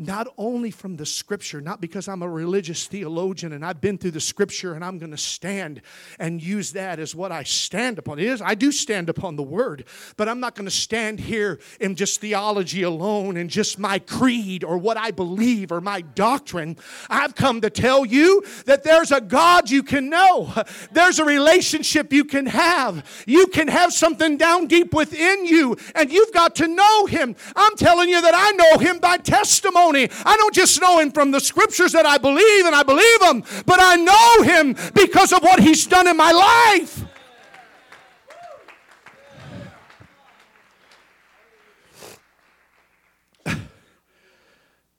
not 0.01 0.27
only 0.37 0.71
from 0.71 0.97
the 0.97 1.05
scripture, 1.05 1.61
not 1.61 1.79
because 1.79 2.07
I'm 2.07 2.23
a 2.23 2.29
religious 2.29 2.87
theologian 2.87 3.53
and 3.53 3.63
I've 3.63 3.79
been 3.79 3.97
through 3.97 4.11
the 4.11 4.19
scripture 4.19 4.73
and 4.73 4.83
I'm 4.83 4.97
going 4.97 5.11
to 5.11 5.17
stand 5.17 5.81
and 6.17 6.41
use 6.41 6.71
that 6.71 6.99
as 6.99 7.13
what 7.13 7.31
I 7.31 7.43
stand 7.43 7.99
upon. 7.99 8.17
It 8.17 8.25
is, 8.25 8.41
I 8.41 8.55
do 8.55 8.71
stand 8.71 9.09
upon 9.09 9.35
the 9.35 9.43
word, 9.43 9.85
but 10.17 10.27
I'm 10.27 10.39
not 10.39 10.55
going 10.55 10.65
to 10.65 10.71
stand 10.71 11.19
here 11.19 11.59
in 11.79 11.95
just 11.95 12.19
theology 12.19 12.81
alone 12.81 13.37
and 13.37 13.49
just 13.49 13.77
my 13.77 13.99
creed 13.99 14.63
or 14.63 14.77
what 14.77 14.97
I 14.97 15.11
believe 15.11 15.71
or 15.71 15.81
my 15.81 16.01
doctrine. 16.01 16.77
I've 17.09 17.35
come 17.35 17.61
to 17.61 17.69
tell 17.69 18.03
you 18.03 18.43
that 18.65 18.83
there's 18.83 19.11
a 19.11 19.21
God 19.21 19.69
you 19.69 19.83
can 19.83 20.09
know, 20.09 20.51
there's 20.91 21.19
a 21.19 21.25
relationship 21.25 22.11
you 22.11 22.25
can 22.25 22.47
have. 22.47 23.23
You 23.27 23.47
can 23.47 23.67
have 23.67 23.93
something 23.93 24.37
down 24.37 24.65
deep 24.65 24.93
within 24.93 25.45
you, 25.45 25.77
and 25.93 26.11
you've 26.11 26.33
got 26.33 26.55
to 26.55 26.67
know 26.67 27.05
Him. 27.05 27.35
I'm 27.55 27.75
telling 27.75 28.09
you 28.09 28.21
that 28.21 28.33
I 28.35 28.51
know 28.51 28.79
Him 28.79 28.97
by 28.97 29.17
testimony 29.17 29.90
testimony. 29.91 30.23
I 30.25 30.37
don't 30.37 30.53
just 30.53 30.79
know 30.81 30.99
him 30.99 31.11
from 31.11 31.31
the 31.31 31.39
scriptures 31.39 31.91
that 31.93 32.05
I 32.05 32.17
believe 32.17 32.65
and 32.65 32.75
I 32.75 32.83
believe 32.83 33.21
him, 33.21 33.43
but 33.65 33.79
I 33.79 33.95
know 33.95 34.43
him 34.43 34.75
because 34.93 35.33
of 35.33 35.41
what 35.43 35.59
he's 35.59 35.85
done 35.87 36.07
in 36.07 36.17
my 36.17 36.31
life. 36.31 37.05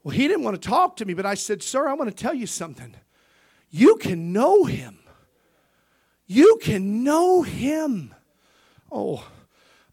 Well, 0.04 0.16
he 0.16 0.26
didn't 0.26 0.42
want 0.42 0.60
to 0.60 0.68
talk 0.68 0.96
to 0.96 1.04
me, 1.04 1.14
but 1.14 1.24
I 1.24 1.34
said, 1.34 1.62
Sir, 1.62 1.86
I 1.86 1.92
want 1.92 2.10
to 2.10 2.16
tell 2.16 2.34
you 2.34 2.46
something. 2.46 2.96
You 3.70 3.94
can 3.96 4.32
know 4.32 4.64
him. 4.64 4.98
You 6.26 6.58
can 6.60 7.04
know 7.04 7.42
him. 7.42 8.12
Oh, 8.90 9.24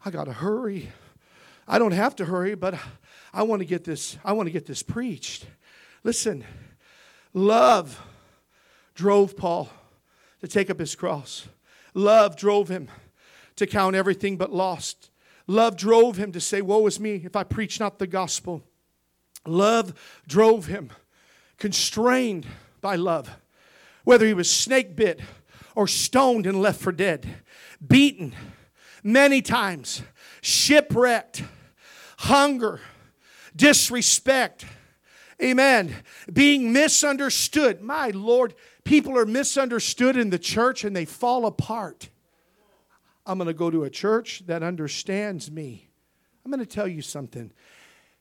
I 0.04 0.10
got 0.10 0.24
to 0.24 0.32
hurry. 0.32 0.90
I 1.68 1.78
don't 1.78 1.92
have 1.92 2.16
to 2.16 2.24
hurry, 2.24 2.56
but 2.56 2.74
I 3.32 3.42
want 3.42 3.60
to 3.60 3.66
get 3.66 3.84
this, 3.84 4.18
I 4.24 4.32
want 4.32 4.46
to 4.46 4.52
get 4.52 4.66
this 4.66 4.82
preached. 4.82 5.46
Listen, 6.02 6.44
love 7.32 8.00
drove 8.94 9.36
Paul 9.36 9.70
to 10.40 10.48
take 10.48 10.70
up 10.70 10.78
his 10.78 10.94
cross. 10.94 11.48
Love 11.94 12.36
drove 12.36 12.68
him 12.68 12.88
to 13.56 13.66
count 13.66 13.94
everything 13.96 14.36
but 14.36 14.52
lost. 14.52 15.10
Love 15.46 15.76
drove 15.76 16.16
him 16.16 16.32
to 16.32 16.40
say, 16.40 16.62
Woe 16.62 16.86
is 16.86 17.00
me 17.00 17.22
if 17.24 17.36
I 17.36 17.44
preach 17.44 17.80
not 17.80 17.98
the 17.98 18.06
gospel. 18.06 18.62
Love 19.46 19.94
drove 20.26 20.66
him, 20.66 20.90
constrained 21.58 22.46
by 22.80 22.96
love. 22.96 23.30
Whether 24.04 24.26
he 24.26 24.34
was 24.34 24.50
snake 24.50 24.96
bit 24.96 25.20
or 25.74 25.86
stoned 25.86 26.46
and 26.46 26.60
left 26.60 26.80
for 26.80 26.92
dead, 26.92 27.26
beaten 27.86 28.34
many 29.02 29.42
times, 29.42 30.02
shipwrecked, 30.40 31.42
hunger, 32.18 32.80
disrespect. 33.54 34.64
Amen. 35.42 35.94
Being 36.32 36.72
misunderstood. 36.72 37.80
My 37.80 38.08
Lord, 38.10 38.54
people 38.84 39.16
are 39.16 39.26
misunderstood 39.26 40.16
in 40.16 40.30
the 40.30 40.38
church 40.38 40.84
and 40.84 40.94
they 40.94 41.04
fall 41.04 41.46
apart. 41.46 42.10
I'm 43.26 43.38
going 43.38 43.48
to 43.48 43.54
go 43.54 43.70
to 43.70 43.84
a 43.84 43.90
church 43.90 44.42
that 44.46 44.62
understands 44.62 45.50
me. 45.50 45.88
I'm 46.44 46.50
going 46.50 46.64
to 46.64 46.66
tell 46.66 46.88
you 46.88 47.02
something. 47.02 47.52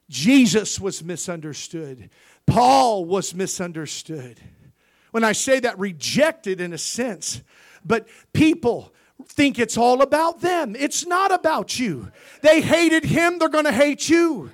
Jesus 0.10 0.80
was 0.80 1.04
misunderstood, 1.04 2.10
Paul 2.46 3.06
was 3.06 3.36
misunderstood. 3.36 4.40
When 5.12 5.24
I 5.24 5.32
say 5.32 5.60
that, 5.62 5.80
rejected 5.80 6.62
in 6.62 6.72
a 6.72 6.78
sense, 6.78 7.42
but 7.84 8.08
people 8.32 8.94
think 9.26 9.58
it's 9.58 9.78
all 9.78 10.04
about 10.04 10.42
them. 10.42 10.76
It's 10.76 11.06
not 11.06 11.32
about 11.32 11.80
you. 11.80 12.12
They 12.44 12.62
hated 12.62 13.04
him, 13.04 13.40
they're 13.40 13.50
going 13.50 13.66
to 13.66 13.72
hate 13.72 14.08
you 14.08 14.52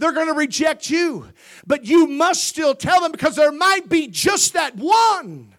they're 0.00 0.12
going 0.12 0.28
to 0.28 0.34
reject 0.34 0.90
you. 0.90 1.28
But 1.66 1.84
you 1.84 2.06
must 2.06 2.44
still 2.44 2.74
tell 2.74 3.00
them 3.00 3.12
because 3.12 3.36
there 3.36 3.52
might 3.52 3.88
be 3.88 4.08
just 4.08 4.54
that 4.54 4.76
one 4.76 5.54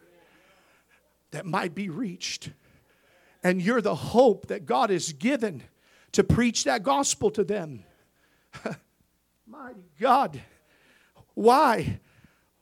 that 1.29 1.45
might 1.45 1.75
be 1.75 1.89
reached. 1.89 2.49
And 3.43 3.61
you're 3.61 3.81
the 3.81 3.95
hope 3.95 4.47
that 4.47 4.65
God 4.65 4.89
has 4.89 5.13
given 5.13 5.63
to 6.11 6.23
preach 6.23 6.65
that 6.65 6.83
gospel 6.83 7.31
to 7.31 7.43
them. 7.43 7.83
Mighty 9.47 9.85
God. 9.99 10.41
Why? 11.35 11.99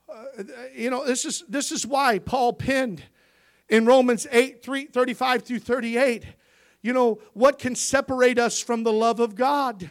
Uh, 0.08 0.44
you 0.76 0.90
know, 0.90 1.06
this 1.06 1.26
is, 1.26 1.44
this 1.48 1.72
is 1.72 1.88
why 1.88 2.20
Paul 2.20 2.54
penned 2.54 3.04
in 3.70 3.86
Romans 3.86 4.28
8 4.32 4.62
3, 4.64 4.86
35 4.86 5.44
through 5.44 5.60
38. 5.60 6.26
You 6.82 6.94
know, 6.94 7.20
what 7.34 7.60
can 7.60 7.76
separate 7.76 8.40
us 8.40 8.60
from 8.60 8.84
the 8.84 8.94
love 8.94 9.20
of 9.20 9.36
God? 9.36 9.90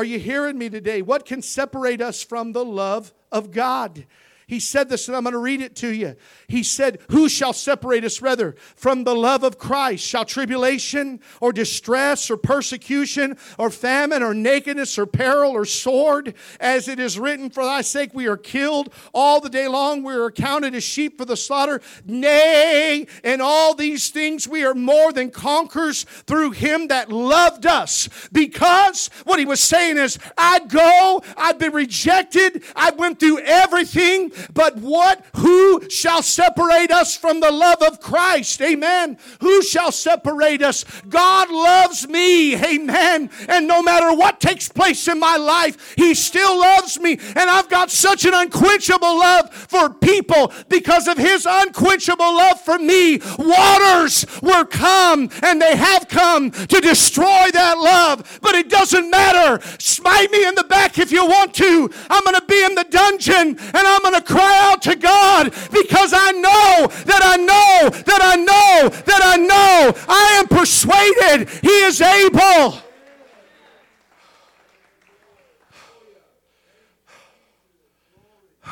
Are 0.00 0.04
you 0.04 0.18
hearing 0.18 0.56
me 0.56 0.70
today? 0.70 1.02
What 1.02 1.26
can 1.26 1.42
separate 1.42 2.00
us 2.00 2.22
from 2.22 2.52
the 2.52 2.64
love 2.64 3.12
of 3.30 3.50
God? 3.50 4.06
He 4.50 4.58
said 4.58 4.88
this, 4.88 5.06
and 5.06 5.16
I'm 5.16 5.22
going 5.22 5.32
to 5.32 5.38
read 5.38 5.60
it 5.60 5.76
to 5.76 5.94
you. 5.94 6.16
He 6.48 6.64
said, 6.64 6.98
Who 7.12 7.28
shall 7.28 7.52
separate 7.52 8.02
us, 8.02 8.20
rather, 8.20 8.56
from 8.74 9.04
the 9.04 9.14
love 9.14 9.44
of 9.44 9.58
Christ? 9.58 10.04
Shall 10.04 10.24
tribulation 10.24 11.20
or 11.40 11.52
distress 11.52 12.28
or 12.32 12.36
persecution 12.36 13.36
or 13.58 13.70
famine 13.70 14.24
or 14.24 14.34
nakedness 14.34 14.98
or 14.98 15.06
peril 15.06 15.52
or 15.52 15.64
sword? 15.64 16.34
As 16.58 16.88
it 16.88 16.98
is 16.98 17.16
written, 17.16 17.48
For 17.48 17.64
thy 17.64 17.82
sake 17.82 18.10
we 18.12 18.26
are 18.26 18.36
killed. 18.36 18.92
All 19.14 19.40
the 19.40 19.48
day 19.48 19.68
long 19.68 20.02
we 20.02 20.14
are 20.14 20.32
counted 20.32 20.74
as 20.74 20.82
sheep 20.82 21.18
for 21.18 21.24
the 21.24 21.36
slaughter. 21.36 21.80
Nay, 22.04 23.06
in 23.22 23.40
all 23.40 23.76
these 23.76 24.10
things 24.10 24.48
we 24.48 24.64
are 24.64 24.74
more 24.74 25.12
than 25.12 25.30
conquerors 25.30 26.02
through 26.02 26.50
him 26.50 26.88
that 26.88 27.12
loved 27.12 27.66
us. 27.66 28.08
Because 28.32 29.10
what 29.22 29.38
he 29.38 29.44
was 29.44 29.60
saying 29.60 29.96
is, 29.96 30.18
I 30.36 30.58
go, 30.58 31.22
I've 31.36 31.60
been 31.60 31.72
rejected, 31.72 32.64
I 32.74 32.90
went 32.90 33.20
through 33.20 33.38
everything, 33.42 34.32
But 34.52 34.76
what, 34.76 35.24
who 35.36 35.88
shall 35.88 36.22
separate 36.22 36.90
us 36.90 37.16
from 37.16 37.40
the 37.40 37.50
love 37.50 37.82
of 37.82 38.00
Christ? 38.00 38.60
Amen. 38.62 39.18
Who 39.40 39.62
shall 39.62 39.92
separate 39.92 40.62
us? 40.62 40.84
God 41.08 41.50
loves 41.50 42.08
me. 42.08 42.56
Amen. 42.56 43.30
And 43.48 43.66
no 43.66 43.82
matter 43.82 44.14
what 44.14 44.40
takes 44.40 44.68
place 44.68 45.08
in 45.08 45.18
my 45.18 45.36
life, 45.36 45.94
He 45.96 46.14
still 46.14 46.58
loves 46.58 46.98
me. 47.00 47.18
And 47.36 47.50
I've 47.50 47.68
got 47.68 47.90
such 47.90 48.24
an 48.24 48.34
unquenchable 48.34 49.18
love 49.18 49.52
for 49.52 49.90
people 49.90 50.52
because 50.68 51.08
of 51.08 51.18
His 51.18 51.46
unquenchable 51.48 52.36
love 52.36 52.60
for 52.60 52.78
me. 52.78 53.20
Waters 53.38 54.26
were 54.42 54.64
come 54.64 55.30
and 55.42 55.60
they 55.60 55.76
have 55.76 56.08
come 56.08 56.50
to 56.50 56.80
destroy 56.80 57.50
that 57.52 57.78
love. 57.78 58.38
But 58.42 58.54
it 58.54 58.68
doesn't 58.68 59.10
matter. 59.10 59.60
Smite 59.78 60.30
me 60.30 60.46
in 60.46 60.54
the 60.54 60.64
back 60.64 60.98
if 60.98 61.12
you 61.12 61.26
want 61.26 61.54
to. 61.54 61.90
I'm 62.08 62.24
going 62.24 62.36
to 62.36 62.46
be 62.46 62.64
in 62.64 62.74
the 62.74 62.86
dungeon 62.88 63.58
and 63.58 63.74
I'm 63.74 64.02
going 64.02 64.14
to 64.14 64.22
cry 64.30 64.70
out 64.70 64.82
to 64.82 64.96
God 64.96 65.52
because 65.72 66.12
I 66.14 66.30
know 66.32 66.86
that 67.04 67.20
I 67.22 67.36
know 67.36 67.90
that 67.90 68.20
I 68.22 68.36
know 68.36 68.88
that 68.88 69.20
I 69.24 69.36
know 69.36 69.92
I 70.08 70.38
am 70.38 70.46
persuaded 70.46 71.48
He 71.62 71.68
is 71.68 72.00
able. 72.00 72.78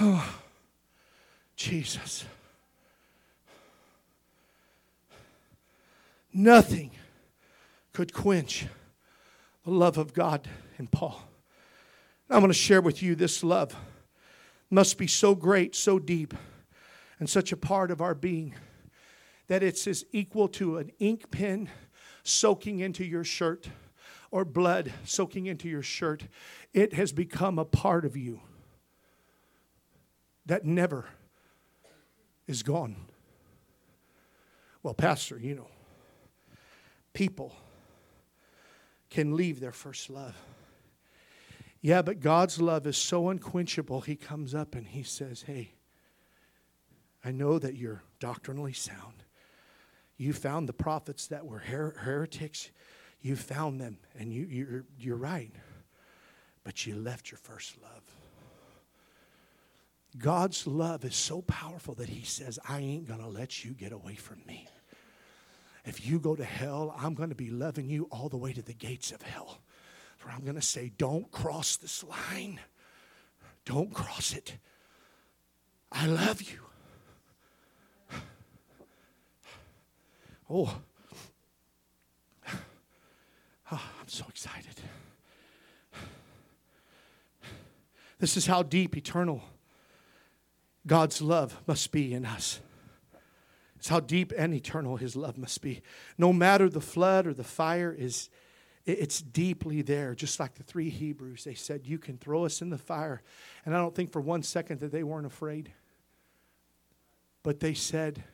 Oh, 0.00 0.38
Jesus. 1.56 2.24
Nothing 6.32 6.92
could 7.92 8.12
quench 8.12 8.66
the 9.64 9.72
love 9.72 9.98
of 9.98 10.14
God 10.14 10.46
in 10.78 10.86
Paul. 10.86 11.20
I'm 12.30 12.38
going 12.38 12.50
to 12.50 12.54
share 12.54 12.80
with 12.80 13.02
you 13.02 13.16
this 13.16 13.42
love 13.42 13.74
must 14.70 14.98
be 14.98 15.06
so 15.06 15.34
great, 15.34 15.74
so 15.74 15.98
deep, 15.98 16.34
and 17.18 17.28
such 17.28 17.52
a 17.52 17.56
part 17.56 17.90
of 17.90 18.00
our 18.00 18.14
being 18.14 18.54
that 19.46 19.62
it's 19.62 19.86
as 19.86 20.04
equal 20.12 20.46
to 20.48 20.76
an 20.76 20.90
ink 20.98 21.30
pen 21.30 21.70
soaking 22.22 22.80
into 22.80 23.04
your 23.04 23.24
shirt 23.24 23.68
or 24.30 24.44
blood 24.44 24.92
soaking 25.04 25.46
into 25.46 25.68
your 25.68 25.82
shirt. 25.82 26.24
It 26.74 26.92
has 26.92 27.12
become 27.12 27.58
a 27.58 27.64
part 27.64 28.04
of 28.04 28.16
you 28.16 28.40
that 30.46 30.64
never 30.64 31.06
is 32.46 32.62
gone. 32.62 32.96
Well, 34.82 34.94
Pastor, 34.94 35.38
you 35.38 35.54
know, 35.54 35.68
people 37.12 37.54
can 39.10 39.34
leave 39.36 39.60
their 39.60 39.72
first 39.72 40.10
love. 40.10 40.36
Yeah, 41.80 42.02
but 42.02 42.20
God's 42.20 42.60
love 42.60 42.86
is 42.86 42.96
so 42.96 43.28
unquenchable, 43.28 44.00
He 44.00 44.16
comes 44.16 44.54
up 44.54 44.74
and 44.74 44.86
He 44.86 45.02
says, 45.02 45.42
Hey, 45.42 45.74
I 47.24 47.30
know 47.30 47.58
that 47.58 47.76
you're 47.76 48.02
doctrinally 48.20 48.72
sound. 48.72 49.24
You 50.16 50.32
found 50.32 50.68
the 50.68 50.72
prophets 50.72 51.28
that 51.28 51.46
were 51.46 51.58
her- 51.58 51.96
heretics. 51.98 52.70
You 53.20 53.36
found 53.36 53.80
them, 53.80 53.98
and 54.18 54.32
you, 54.32 54.46
you're, 54.48 54.84
you're 54.98 55.16
right. 55.16 55.52
But 56.64 56.86
you 56.86 56.96
left 56.96 57.30
your 57.30 57.38
first 57.38 57.80
love. 57.82 58.02
God's 60.16 60.66
love 60.66 61.04
is 61.04 61.14
so 61.14 61.42
powerful 61.42 61.94
that 61.94 62.08
He 62.08 62.24
says, 62.24 62.58
I 62.68 62.78
ain't 62.80 63.06
going 63.06 63.20
to 63.20 63.28
let 63.28 63.64
you 63.64 63.72
get 63.72 63.92
away 63.92 64.14
from 64.14 64.42
me. 64.46 64.68
If 65.84 66.06
you 66.06 66.18
go 66.18 66.34
to 66.34 66.44
hell, 66.44 66.94
I'm 66.98 67.14
going 67.14 67.28
to 67.30 67.34
be 67.34 67.50
loving 67.50 67.88
you 67.88 68.08
all 68.10 68.28
the 68.28 68.36
way 68.36 68.52
to 68.52 68.62
the 68.62 68.74
gates 68.74 69.12
of 69.12 69.22
hell. 69.22 69.60
For 70.18 70.30
I'm 70.30 70.42
going 70.42 70.56
to 70.56 70.62
say, 70.62 70.92
don't 70.98 71.30
cross 71.32 71.76
this 71.76 72.04
line. 72.04 72.60
Don't 73.64 73.94
cross 73.94 74.34
it. 74.34 74.56
I 75.90 76.06
love 76.06 76.42
you. 76.42 76.58
Oh, 80.50 80.78
oh 83.70 83.82
I'm 84.00 84.08
so 84.08 84.24
excited. 84.28 84.80
This 88.18 88.36
is 88.36 88.46
how 88.46 88.62
deep, 88.62 88.96
eternal 88.96 89.42
God's 90.86 91.22
love 91.22 91.60
must 91.66 91.92
be 91.92 92.12
in 92.12 92.24
us. 92.24 92.60
It's 93.76 93.88
how 93.88 94.00
deep 94.00 94.32
and 94.36 94.52
eternal 94.52 94.96
His 94.96 95.14
love 95.14 95.38
must 95.38 95.62
be. 95.62 95.82
No 96.16 96.32
matter 96.32 96.68
the 96.68 96.80
flood 96.80 97.26
or 97.26 97.34
the 97.34 97.44
fire 97.44 97.94
is 97.96 98.30
it's 98.84 99.20
deeply 99.20 99.82
there, 99.82 100.14
just 100.14 100.40
like 100.40 100.54
the 100.54 100.62
three 100.62 100.88
Hebrews. 100.88 101.44
They 101.44 101.54
said, 101.54 101.86
You 101.86 101.98
can 101.98 102.16
throw 102.16 102.44
us 102.44 102.62
in 102.62 102.70
the 102.70 102.78
fire. 102.78 103.22
And 103.64 103.74
I 103.74 103.78
don't 103.78 103.94
think 103.94 104.12
for 104.12 104.20
one 104.20 104.42
second 104.42 104.80
that 104.80 104.92
they 104.92 105.02
weren't 105.02 105.26
afraid. 105.26 105.72
But 107.42 107.60
they 107.60 107.74
said, 107.74 108.24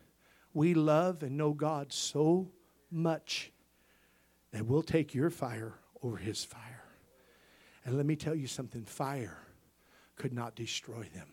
We 0.53 0.75
love 0.75 1.23
and 1.23 1.37
know 1.37 1.53
God 1.53 1.93
so 1.93 2.51
much 2.91 3.53
that 4.53 4.67
we'll 4.67 4.83
take 4.83 5.15
your 5.15 5.31
fire 5.31 5.75
over 6.03 6.17
his 6.17 6.45
fire. 6.45 6.85
And 7.85 7.97
let 7.97 8.07
me 8.07 8.17
tell 8.17 8.35
you 8.35 8.47
something 8.47 8.85
fire 8.85 9.39
could 10.17 10.33
not 10.33 10.55
destroy 10.55 11.09
them, 11.15 11.29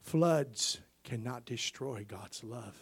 floods 0.00 0.80
cannot 1.04 1.46
destroy 1.46 2.04
God's 2.06 2.44
love. 2.44 2.76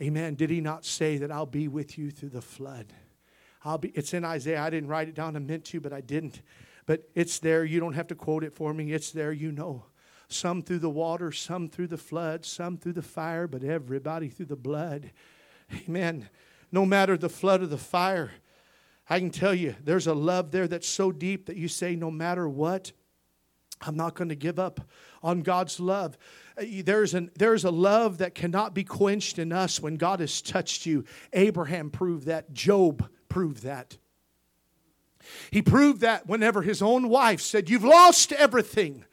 Amen. 0.00 0.36
Did 0.36 0.50
he 0.50 0.60
not 0.60 0.84
say 0.84 1.18
that 1.18 1.32
I'll 1.32 1.46
be 1.46 1.66
with 1.66 1.98
you 1.98 2.12
through 2.12 2.28
the 2.28 2.42
flood? 2.42 2.92
I'll 3.64 3.78
be, 3.78 3.88
it's 3.90 4.14
in 4.14 4.24
Isaiah. 4.24 4.62
I 4.62 4.70
didn't 4.70 4.88
write 4.88 5.08
it 5.08 5.14
down. 5.14 5.36
I 5.36 5.40
meant 5.40 5.64
to, 5.66 5.80
but 5.80 5.92
I 5.92 6.00
didn't. 6.00 6.42
But 6.86 7.08
it's 7.14 7.38
there. 7.38 7.64
You 7.64 7.80
don't 7.80 7.94
have 7.94 8.06
to 8.08 8.14
quote 8.14 8.44
it 8.44 8.54
for 8.54 8.72
me. 8.72 8.92
It's 8.92 9.10
there. 9.10 9.32
You 9.32 9.52
know. 9.52 9.84
Some 10.28 10.62
through 10.62 10.80
the 10.80 10.90
water, 10.90 11.32
some 11.32 11.68
through 11.68 11.86
the 11.86 11.96
flood, 11.96 12.44
some 12.44 12.76
through 12.76 12.92
the 12.92 13.02
fire, 13.02 13.46
but 13.46 13.64
everybody 13.64 14.28
through 14.28 14.46
the 14.46 14.56
blood. 14.56 15.10
Amen. 15.88 16.28
No 16.70 16.84
matter 16.84 17.16
the 17.16 17.30
flood 17.30 17.62
or 17.62 17.66
the 17.66 17.78
fire, 17.78 18.32
I 19.08 19.20
can 19.20 19.30
tell 19.30 19.54
you 19.54 19.74
there's 19.82 20.06
a 20.06 20.12
love 20.12 20.50
there 20.50 20.68
that's 20.68 20.86
so 20.86 21.12
deep 21.12 21.46
that 21.46 21.56
you 21.56 21.66
say, 21.66 21.96
no 21.96 22.10
matter 22.10 22.46
what, 22.46 22.92
I'm 23.80 23.96
not 23.96 24.14
going 24.14 24.28
to 24.28 24.34
give 24.34 24.58
up 24.58 24.80
on 25.22 25.40
God's 25.40 25.80
love. 25.80 26.18
Uh, 26.58 26.64
there's, 26.84 27.14
an, 27.14 27.30
there's 27.38 27.64
a 27.64 27.70
love 27.70 28.18
that 28.18 28.34
cannot 28.34 28.74
be 28.74 28.84
quenched 28.84 29.38
in 29.38 29.52
us 29.52 29.80
when 29.80 29.96
God 29.96 30.20
has 30.20 30.42
touched 30.42 30.84
you. 30.84 31.04
Abraham 31.32 31.90
proved 31.90 32.26
that. 32.26 32.52
Job 32.52 33.08
proved 33.28 33.62
that. 33.62 33.96
He 35.50 35.62
proved 35.62 36.00
that 36.00 36.26
whenever 36.26 36.62
his 36.62 36.80
own 36.82 37.08
wife 37.08 37.40
said, 37.40 37.68
You've 37.68 37.84
lost 37.84 38.32
everything. 38.32 39.04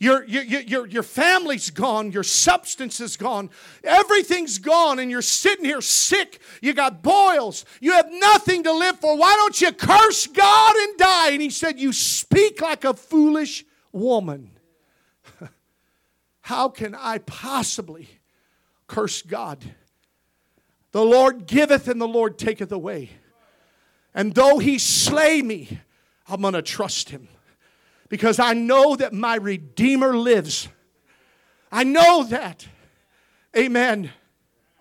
Your, 0.00 0.24
your, 0.24 0.42
your, 0.42 0.86
your 0.86 1.02
family's 1.02 1.70
gone, 1.70 2.10
your 2.10 2.24
substance 2.24 3.00
is 3.00 3.16
gone, 3.16 3.48
everything's 3.84 4.58
gone, 4.58 4.98
and 4.98 5.10
you're 5.10 5.22
sitting 5.22 5.64
here 5.64 5.80
sick. 5.80 6.40
You 6.60 6.74
got 6.74 7.02
boils, 7.02 7.64
you 7.80 7.92
have 7.92 8.10
nothing 8.10 8.64
to 8.64 8.72
live 8.72 8.98
for. 8.98 9.16
Why 9.16 9.34
don't 9.34 9.58
you 9.60 9.72
curse 9.72 10.26
God 10.26 10.76
and 10.76 10.98
die? 10.98 11.30
And 11.30 11.40
he 11.40 11.50
said, 11.50 11.78
You 11.78 11.92
speak 11.92 12.60
like 12.60 12.84
a 12.84 12.94
foolish 12.94 13.64
woman. 13.92 14.50
How 16.40 16.68
can 16.68 16.94
I 16.94 17.18
possibly 17.18 18.08
curse 18.88 19.22
God? 19.22 19.64
The 20.90 21.04
Lord 21.04 21.46
giveth 21.46 21.88
and 21.88 22.00
the 22.00 22.08
Lord 22.08 22.36
taketh 22.36 22.72
away. 22.72 23.10
And 24.14 24.34
though 24.34 24.58
he 24.58 24.78
slay 24.78 25.42
me, 25.42 25.80
I'm 26.28 26.40
going 26.40 26.54
to 26.54 26.62
trust 26.62 27.10
him 27.10 27.28
because 28.08 28.38
I 28.38 28.52
know 28.52 28.96
that 28.96 29.12
my 29.12 29.34
Redeemer 29.36 30.16
lives. 30.16 30.68
I 31.72 31.84
know 31.84 32.24
that. 32.24 32.66
Amen. 33.56 34.10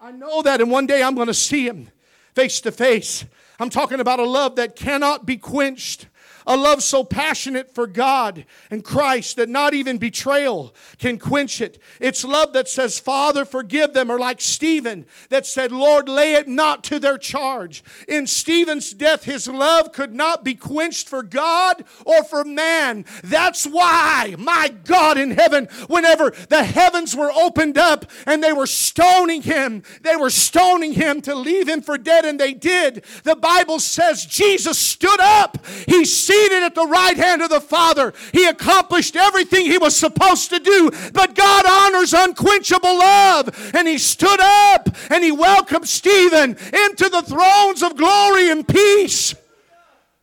I 0.02 0.12
know 0.12 0.42
that, 0.42 0.62
and 0.62 0.70
one 0.70 0.86
day 0.86 1.02
I'm 1.02 1.16
going 1.16 1.28
to 1.28 1.34
see 1.34 1.66
him 1.66 1.90
face 2.36 2.62
to 2.62 2.72
face. 2.72 3.26
I'm 3.60 3.70
talking 3.70 4.00
about 4.00 4.20
a 4.20 4.26
love 4.26 4.58
that 4.58 4.76
cannot 4.76 5.26
be 5.26 5.38
quenched. 5.38 6.08
A 6.46 6.58
love 6.58 6.84
so 6.84 7.04
passionate 7.04 7.74
for 7.74 7.88
God 7.88 8.46
and 8.70 8.84
Christ 8.84 9.38
that 9.38 9.50
not 9.50 9.74
even 9.74 9.98
betrayal 9.98 10.74
can 10.98 11.18
quench 11.18 11.62
it. 11.62 11.80
It's 12.00 12.24
love 12.24 12.54
that 12.54 12.68
says, 12.68 13.00
Father, 13.00 13.46
forgive 13.46 13.94
them, 13.94 14.12
or 14.12 14.20
like 14.20 14.42
Stephen 14.42 15.06
that 15.30 15.46
said, 15.46 15.72
Lord, 15.72 16.10
lay 16.10 16.34
it 16.34 16.48
not 16.48 16.84
to 16.86 17.00
their 17.00 17.18
charge. 17.18 17.84
In 18.08 18.28
Stephen's 18.28 18.94
death, 18.94 19.24
his 19.24 19.48
love 19.48 19.92
could 19.92 20.14
not 20.14 20.44
be 20.44 20.56
quenched 20.56 21.08
for 21.08 21.24
God 21.24 21.84
or 22.06 22.24
for 22.24 22.44
man. 22.44 23.06
That's 23.24 23.66
why, 23.66 24.36
my 24.38 24.74
God 24.84 25.18
in 25.18 25.32
heaven, 25.32 25.68
whenever 25.88 26.32
the 26.50 26.64
heavens 26.64 27.16
were 27.16 27.32
opened 27.32 27.78
up 27.78 28.06
and 28.26 28.44
they 28.44 28.54
were 28.54 28.68
stoning 28.68 29.42
him, 29.42 29.84
they 30.02 30.16
were 30.16 30.30
stoning 30.30 30.94
him 30.94 31.22
to 31.22 31.36
leave 31.36 31.68
him 31.68 31.82
for 31.82 31.98
dead, 31.98 32.26
and 32.26 32.40
they 32.40 32.54
did. 32.54 33.06
The 33.24 33.36
Bible 33.36 33.80
says 33.80 34.26
Jesus 34.26 34.78
stood 34.78 35.20
up. 35.20 35.66
He 35.88 36.06
seated 36.34 36.64
at 36.64 36.76
the 36.76 36.86
right 36.86 37.18
hand 37.18 37.42
of 37.42 37.50
the 37.50 37.62
Father. 37.62 38.14
He 38.32 38.46
accomplished 38.46 39.16
everything 39.16 39.66
he 39.66 39.78
was 39.78 39.96
supposed 39.96 40.50
to 40.50 40.60
do. 40.60 40.92
But 41.14 41.36
God 41.36 41.66
honors 41.66 42.14
unquenchable 42.14 42.98
love. 42.98 43.72
And 43.76 43.88
he 43.88 43.98
stood 43.98 44.40
up 44.40 44.90
and 45.10 45.24
he 45.24 45.32
welcomed 45.32 45.88
Stephen 45.88 46.52
into 46.52 47.10
the 47.10 47.22
thrones 47.22 47.84
of 47.84 47.96
glory 47.96 48.50
and 48.50 48.68
peace 48.68 49.36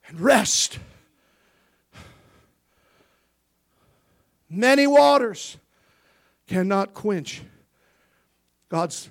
and 0.09 0.21
rest. 0.21 0.79
Many 4.49 4.87
waters 4.87 5.57
cannot 6.49 6.93
quench 6.93 7.43
God's 8.69 9.11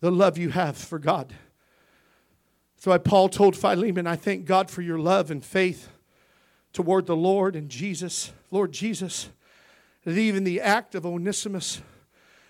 the 0.00 0.10
love 0.10 0.38
you 0.38 0.48
have 0.48 0.76
for 0.76 0.98
God. 0.98 1.32
So 2.78 2.90
I 2.90 2.98
Paul 2.98 3.28
told 3.28 3.54
Philemon, 3.54 4.06
I 4.06 4.16
thank 4.16 4.46
God 4.46 4.70
for 4.70 4.80
your 4.80 4.98
love 4.98 5.30
and 5.30 5.44
faith 5.44 5.89
toward 6.72 7.06
the 7.06 7.16
Lord 7.16 7.56
and 7.56 7.68
Jesus, 7.68 8.32
Lord 8.50 8.72
Jesus, 8.72 9.28
that 10.04 10.16
even 10.16 10.44
the 10.44 10.60
act 10.60 10.94
of 10.94 11.04
Onesimus 11.04 11.82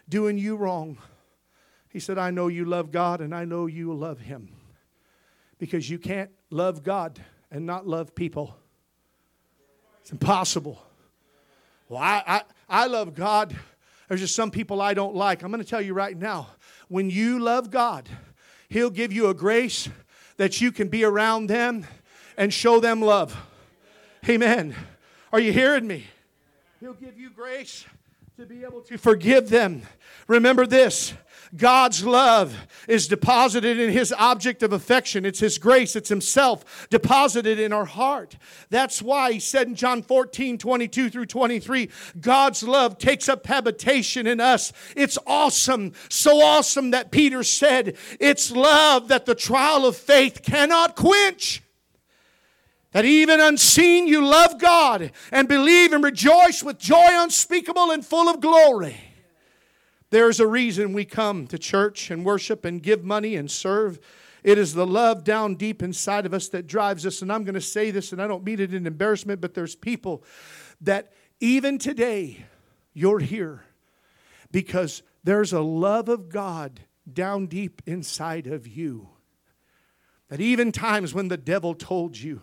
doing 0.09 0.39
you 0.39 0.57
wrong, 0.57 0.99
he 1.89 1.99
said, 1.99 2.18
I 2.18 2.31
know 2.31 2.49
you 2.49 2.64
love 2.64 2.93
God 2.93 3.21
and 3.21 3.35
I 3.35 3.45
know 3.45 3.66
you 3.66 3.93
love 3.93 4.21
him. 4.21 4.49
Because 5.59 5.91
you 5.91 5.99
can't 5.99 6.31
love 6.51 6.83
God 6.83 7.21
and 7.51 7.66
not 7.66 7.87
love 7.87 8.14
people. 8.14 8.57
It's 10.01 10.12
impossible. 10.12 10.83
Well, 11.89 12.01
I, 12.01 12.23
I, 12.27 12.43
I 12.68 12.87
love 12.87 13.14
God. 13.14 13.55
There's 14.09 14.21
just 14.21 14.35
some 14.35 14.51
people 14.51 14.81
I 14.81 14.95
don't 14.95 15.14
like. 15.14 15.43
I'm 15.43 15.51
going 15.51 15.62
to 15.62 15.68
tell 15.68 15.81
you 15.81 15.93
right 15.93 16.16
now 16.16 16.49
when 16.89 17.11
you 17.11 17.39
love 17.39 17.71
God, 17.71 18.09
He'll 18.68 18.91
give 18.91 19.12
you 19.12 19.29
a 19.29 19.35
grace 19.35 19.89
that 20.37 20.61
you 20.61 20.73
can 20.73 20.89
be 20.89 21.05
around 21.05 21.49
them 21.49 21.87
and 22.37 22.55
show 22.55 22.81
them 22.81 23.03
love. 23.03 23.37
Amen. 24.29 24.75
Are 25.33 25.41
you 25.41 25.53
hearing 25.53 25.87
me? 25.87 26.07
He'll 26.81 26.93
give 26.95 27.18
you 27.18 27.31
grace 27.31 27.87
to 28.37 28.47
be 28.47 28.64
able 28.64 28.81
to 28.83 28.99
forgive 28.99 29.49
them. 29.49 29.83
Remember 30.29 30.66
this 30.66 31.14
God's 31.57 32.05
love 32.05 32.66
is 32.87 33.09
deposited 33.09 33.79
in 33.79 33.91
His 33.91 34.12
object 34.12 34.62
of 34.62 34.73
affection. 34.73 35.25
It's 35.25 35.41
His 35.41 35.59
grace, 35.59 35.97
it's 35.97 36.09
Himself 36.09 36.89
deposited 36.91 37.59
in 37.59 37.73
our 37.73 37.87
heart. 37.87 38.37
That's 38.68 39.03
why 39.03 39.33
He 39.33 39.41
said 39.41 39.68
in 39.68 39.75
John 39.75 40.03
14, 40.03 40.59
22 40.59 41.11
through 41.11 41.27
23, 41.27 41.91
God's 42.21 42.62
love 42.62 42.99
takes 42.99 43.29
up 43.29 43.47
habitation 43.47 44.27
in 44.27 44.41
us. 44.41 44.73
It's 44.97 45.18
awesome, 45.27 45.93
so 46.09 46.41
awesome 46.43 46.93
that 46.93 47.11
Peter 47.11 47.43
said, 47.43 47.97
It's 48.21 48.51
love 48.51 49.09
that 49.09 49.27
the 49.27 49.35
trial 49.35 49.87
of 49.87 49.97
faith 49.97 50.43
cannot 50.43 50.95
quench. 50.95 51.62
That 52.93 53.05
even 53.05 53.41
unseen 53.41 54.09
you 54.09 54.24
love 54.24 54.59
God 54.59 55.12
and 55.30 55.47
believe 55.47 55.93
and 55.93 56.03
rejoice 56.03 56.62
with 56.62 56.78
joy 56.78 57.09
unspeakable 57.11 57.91
and 57.91 58.05
full 58.05 58.28
of 58.28 58.41
glory. 58.41 58.97
There's 60.11 60.41
a 60.41 60.47
reason 60.47 60.93
we 60.93 61.05
come 61.05 61.47
to 61.47 61.59
church 61.59 62.11
and 62.11 62.24
worship 62.24 62.64
and 62.64 62.82
give 62.82 63.05
money 63.05 63.36
and 63.36 63.49
serve. 63.49 64.01
It 64.43 64.59
is 64.59 64.74
the 64.74 64.86
love 64.86 65.22
down 65.22 65.55
deep 65.55 65.82
inside 65.82 66.26
of 66.26 66.34
us 66.34 66.49
that 66.49 66.66
drives 66.66 67.07
us. 67.07 67.22
And 67.22 67.32
I'm 67.32 67.45
going 67.45 67.55
to 67.55 67.61
say 67.61 67.93
this, 67.93 68.11
and 68.11 68.20
I 68.20 68.26
don't 68.26 68.45
mean 68.45 68.59
it 68.59 68.74
in 68.74 68.86
embarrassment, 68.86 69.41
but 69.41 69.55
there's 69.55 69.76
people 69.76 70.24
that 70.80 71.12
even 71.38 71.78
today 71.78 72.45
you're 72.93 73.20
here 73.20 73.62
because 74.51 75.05
there's 75.22 75.53
a 75.53 75.61
love 75.61 76.09
of 76.09 76.28
God 76.28 76.80
down 77.11 77.47
deep 77.47 77.82
inside 77.86 78.49
of 78.49 78.66
you. 78.66 79.11
That 80.28 80.41
even 80.41 80.72
times 80.72 81.14
when 81.14 81.28
the 81.28 81.36
devil 81.36 81.74
told 81.74 82.16
you, 82.16 82.43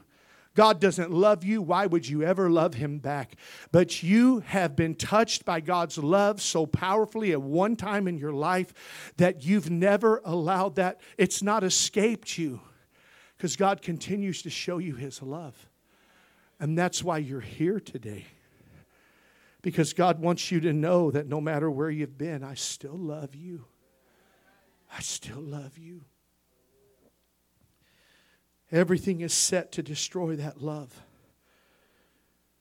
God 0.57 0.81
doesn't 0.81 1.11
love 1.11 1.43
you, 1.43 1.61
why 1.61 1.85
would 1.85 2.09
you 2.09 2.23
ever 2.23 2.49
love 2.49 2.73
him 2.73 2.97
back? 2.97 3.35
But 3.71 4.01
you 4.01 4.39
have 4.39 4.75
been 4.75 4.95
touched 4.95 5.45
by 5.45 5.59
God's 5.59 5.99
love 5.99 6.41
so 6.41 6.65
powerfully 6.65 7.31
at 7.31 7.43
one 7.43 7.75
time 7.75 8.07
in 8.07 8.17
your 8.17 8.33
life 8.33 8.73
that 9.17 9.45
you've 9.45 9.69
never 9.69 10.19
allowed 10.25 10.73
that, 10.77 10.99
it's 11.15 11.43
not 11.43 11.63
escaped 11.63 12.39
you 12.39 12.59
because 13.37 13.55
God 13.55 13.83
continues 13.83 14.41
to 14.41 14.49
show 14.49 14.79
you 14.79 14.95
his 14.95 15.21
love. 15.21 15.69
And 16.59 16.75
that's 16.75 17.03
why 17.03 17.19
you're 17.19 17.39
here 17.39 17.79
today. 17.79 18.25
Because 19.61 19.93
God 19.93 20.19
wants 20.19 20.51
you 20.51 20.59
to 20.61 20.73
know 20.73 21.11
that 21.11 21.27
no 21.27 21.39
matter 21.39 21.69
where 21.69 21.91
you've 21.91 22.17
been, 22.17 22.43
I 22.43 22.55
still 22.55 22.97
love 22.97 23.35
you. 23.35 23.65
I 24.91 25.01
still 25.01 25.39
love 25.39 25.77
you. 25.77 26.01
Everything 28.71 29.21
is 29.21 29.33
set 29.33 29.71
to 29.73 29.83
destroy 29.83 30.35
that 30.35 30.61
love. 30.61 31.01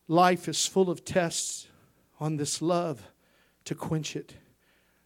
Life 0.08 0.48
is 0.48 0.66
full 0.66 0.88
of 0.88 1.04
tests 1.04 1.66
on 2.20 2.36
this 2.36 2.62
love 2.62 3.02
to 3.64 3.74
quench 3.74 4.14
it. 4.14 4.34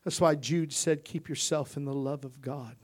That's 0.05 0.21
why 0.21 0.35
Jude 0.35 0.73
said, 0.73 1.05
Keep 1.05 1.29
yourself 1.29 1.77
in 1.77 1.85
the 1.85 1.95
love 1.95 2.25
of 2.25 2.41
God. 2.41 2.77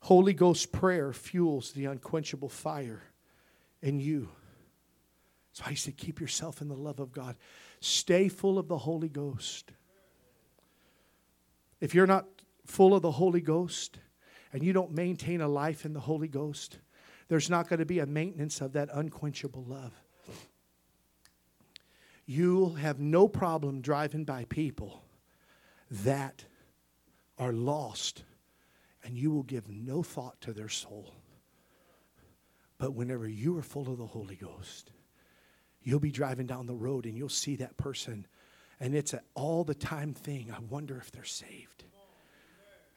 Holy 0.00 0.32
Ghost 0.32 0.72
prayer 0.72 1.12
fuels 1.12 1.72
the 1.72 1.86
unquenchable 1.86 2.48
fire 2.48 3.02
in 3.82 4.00
you. 4.00 4.28
That's 5.50 5.62
why 5.62 5.70
he 5.70 5.76
said, 5.76 5.96
Keep 5.96 6.20
yourself 6.20 6.60
in 6.60 6.68
the 6.68 6.76
love 6.76 7.00
of 7.00 7.12
God. 7.12 7.36
Stay 7.80 8.28
full 8.28 8.58
of 8.58 8.68
the 8.68 8.78
Holy 8.78 9.08
Ghost. 9.08 9.72
If 11.80 11.94
you're 11.94 12.06
not 12.06 12.26
full 12.66 12.94
of 12.94 13.02
the 13.02 13.12
Holy 13.12 13.40
Ghost 13.40 13.98
and 14.52 14.62
you 14.62 14.72
don't 14.72 14.92
maintain 14.92 15.40
a 15.40 15.48
life 15.48 15.84
in 15.84 15.92
the 15.92 16.00
Holy 16.00 16.28
Ghost, 16.28 16.78
there's 17.30 17.48
not 17.48 17.68
going 17.68 17.78
to 17.78 17.86
be 17.86 18.00
a 18.00 18.06
maintenance 18.06 18.60
of 18.60 18.72
that 18.72 18.88
unquenchable 18.92 19.62
love. 19.62 19.92
You'll 22.26 22.74
have 22.74 22.98
no 22.98 23.28
problem 23.28 23.82
driving 23.82 24.24
by 24.24 24.46
people 24.48 25.04
that 25.92 26.44
are 27.38 27.52
lost, 27.52 28.24
and 29.04 29.16
you 29.16 29.30
will 29.30 29.44
give 29.44 29.70
no 29.70 30.02
thought 30.02 30.40
to 30.40 30.52
their 30.52 30.68
soul. 30.68 31.14
But 32.78 32.94
whenever 32.94 33.28
you 33.28 33.56
are 33.58 33.62
full 33.62 33.88
of 33.88 33.98
the 33.98 34.06
Holy 34.06 34.34
Ghost, 34.34 34.90
you'll 35.84 36.00
be 36.00 36.10
driving 36.10 36.48
down 36.48 36.66
the 36.66 36.74
road 36.74 37.06
and 37.06 37.16
you'll 37.16 37.28
see 37.28 37.54
that 37.56 37.76
person, 37.76 38.26
and 38.80 38.92
it's 38.92 39.12
an 39.12 39.20
all 39.36 39.62
the 39.62 39.74
time 39.74 40.14
thing. 40.14 40.52
I 40.52 40.58
wonder 40.58 40.96
if 40.96 41.12
they're 41.12 41.22
saved. 41.22 41.84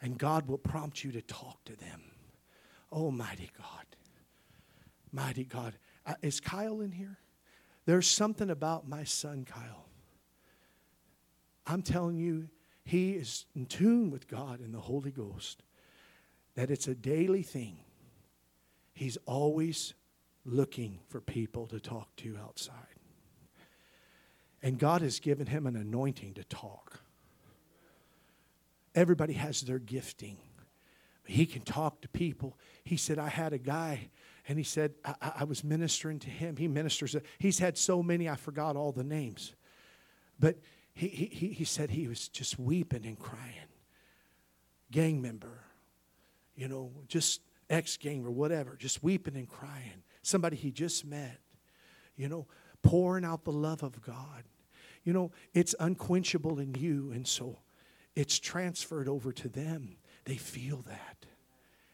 And 0.01 0.17
God 0.17 0.47
will 0.47 0.57
prompt 0.57 1.03
you 1.03 1.11
to 1.11 1.21
talk 1.21 1.63
to 1.65 1.75
them. 1.75 2.01
Oh, 2.91 3.05
Almighty 3.05 3.51
God. 3.55 3.85
Mighty 5.13 5.45
God. 5.45 5.75
Uh, 6.05 6.15
is 6.21 6.39
Kyle 6.39 6.81
in 6.81 6.91
here? 6.91 7.19
There's 7.85 8.07
something 8.07 8.49
about 8.49 8.89
my 8.89 9.03
son, 9.03 9.45
Kyle. 9.45 9.85
I'm 11.67 11.83
telling 11.83 12.17
you, 12.17 12.49
he 12.83 13.11
is 13.11 13.45
in 13.55 13.67
tune 13.67 14.09
with 14.09 14.27
God 14.27 14.59
and 14.59 14.73
the 14.73 14.79
Holy 14.79 15.11
Ghost, 15.11 15.63
that 16.55 16.71
it's 16.71 16.87
a 16.87 16.95
daily 16.95 17.43
thing. 17.43 17.77
He's 18.93 19.17
always 19.25 19.93
looking 20.45 20.99
for 21.07 21.21
people 21.21 21.67
to 21.67 21.79
talk 21.79 22.13
to 22.17 22.37
outside. 22.41 22.73
And 24.61 24.79
God 24.79 25.01
has 25.01 25.19
given 25.19 25.47
him 25.47 25.67
an 25.67 25.75
anointing 25.75 26.33
to 26.35 26.43
talk. 26.43 27.01
Everybody 28.95 29.33
has 29.33 29.61
their 29.61 29.79
gifting. 29.79 30.37
He 31.25 31.45
can 31.45 31.61
talk 31.61 32.01
to 32.01 32.09
people. 32.09 32.57
He 32.83 32.97
said, 32.97 33.17
I 33.17 33.29
had 33.29 33.53
a 33.53 33.57
guy 33.57 34.09
and 34.47 34.57
he 34.57 34.63
said, 34.63 34.93
I, 35.05 35.31
I 35.39 35.43
was 35.45 35.63
ministering 35.63 36.19
to 36.19 36.29
him. 36.29 36.57
He 36.57 36.67
ministers. 36.67 37.15
He's 37.39 37.59
had 37.59 37.77
so 37.77 38.03
many, 38.03 38.29
I 38.29 38.35
forgot 38.35 38.75
all 38.75 38.91
the 38.91 39.03
names. 39.03 39.55
But 40.39 40.57
he, 40.93 41.07
he, 41.07 41.47
he 41.47 41.63
said 41.63 41.89
he 41.89 42.07
was 42.07 42.27
just 42.27 42.59
weeping 42.59 43.05
and 43.05 43.17
crying. 43.17 43.69
Gang 44.91 45.21
member, 45.21 45.63
you 46.55 46.67
know, 46.67 46.91
just 47.07 47.41
ex 47.69 47.97
gang 47.97 48.25
or 48.25 48.31
whatever, 48.31 48.75
just 48.75 49.01
weeping 49.01 49.35
and 49.35 49.47
crying. 49.47 50.03
Somebody 50.21 50.55
he 50.55 50.71
just 50.71 51.05
met, 51.05 51.39
you 52.15 52.29
know, 52.29 52.47
pouring 52.81 53.25
out 53.25 53.43
the 53.43 53.51
love 53.51 53.81
of 53.81 54.01
God. 54.01 54.43
You 55.03 55.13
know, 55.13 55.31
it's 55.53 55.73
unquenchable 55.79 56.59
in 56.59 56.75
you, 56.75 57.11
and 57.11 57.27
so 57.27 57.59
it's 58.15 58.39
transferred 58.39 59.09
over 59.09 59.31
to 59.33 59.49
them. 59.49 59.97
They 60.25 60.37
feel 60.37 60.83
that. 60.87 61.25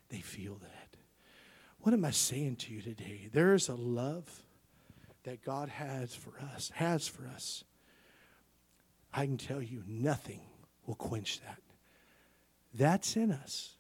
They 0.10 0.20
feel 0.20 0.56
that. 0.56 0.79
What 1.82 1.94
am 1.94 2.04
I 2.04 2.12
saying 2.12 2.58
to 2.58 2.74
you 2.74 2.82
today? 2.82 3.30
There 3.32 3.54
is 3.54 3.70
a 3.70 3.76
love 3.76 4.44
that 5.24 5.44
God 5.44 5.70
has 5.70 6.14
for 6.14 6.34
us, 6.54 6.72
has 6.76 7.08
for 7.08 7.26
us. 7.28 7.64
I 9.14 9.26
can 9.26 9.38
tell 9.38 9.62
you 9.62 9.84
nothing 9.88 10.42
will 10.86 10.96
quench 10.96 11.40
that. 11.42 11.62
That's 12.74 13.16
in 13.16 13.32
us. 13.32 13.76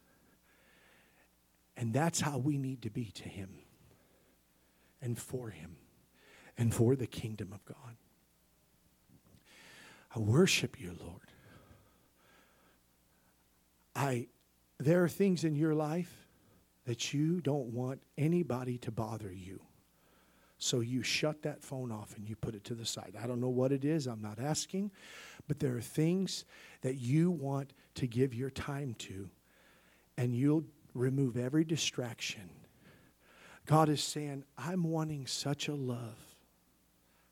And 1.75 1.93
that's 1.93 2.19
how 2.19 2.37
we 2.37 2.57
need 2.57 2.81
to 2.83 2.89
be 2.89 3.05
to 3.05 3.29
Him 3.29 3.49
and 5.01 5.17
for 5.17 5.49
Him 5.49 5.77
and 6.57 6.73
for 6.73 6.95
the 6.95 7.07
kingdom 7.07 7.53
of 7.53 7.63
God. 7.65 7.95
I 10.15 10.19
worship 10.19 10.79
you, 10.79 10.95
Lord. 10.99 11.31
I 13.95 14.27
there 14.79 15.03
are 15.03 15.09
things 15.09 15.43
in 15.43 15.55
your 15.55 15.75
life 15.75 16.28
that 16.89 17.13
you 17.13 17.39
don't 17.39 17.67
want 17.67 18.01
anybody 18.17 18.75
to 18.79 18.89
bother 18.89 19.31
you. 19.31 19.61
So 20.57 20.79
you 20.79 21.03
shut 21.03 21.43
that 21.43 21.63
phone 21.63 21.91
off 21.91 22.17
and 22.17 22.27
you 22.27 22.35
put 22.35 22.55
it 22.55 22.63
to 22.63 22.73
the 22.73 22.83
side. 22.83 23.15
I 23.21 23.27
don't 23.27 23.39
know 23.39 23.47
what 23.47 23.71
it 23.71 23.85
is, 23.85 24.07
I'm 24.07 24.23
not 24.23 24.39
asking, 24.39 24.89
but 25.47 25.59
there 25.59 25.77
are 25.77 25.81
things 25.81 26.45
that 26.81 26.95
you 26.95 27.29
want 27.29 27.73
to 27.93 28.07
give 28.07 28.33
your 28.33 28.49
time 28.49 28.95
to, 29.01 29.29
and 30.17 30.35
you'll 30.35 30.63
remove 30.95 31.37
every 31.37 31.63
distraction. 31.63 32.49
God 33.67 33.87
is 33.87 34.01
saying, 34.03 34.43
I'm 34.57 34.81
wanting 34.81 35.27
such 35.27 35.67
a 35.67 35.75
love 35.75 36.17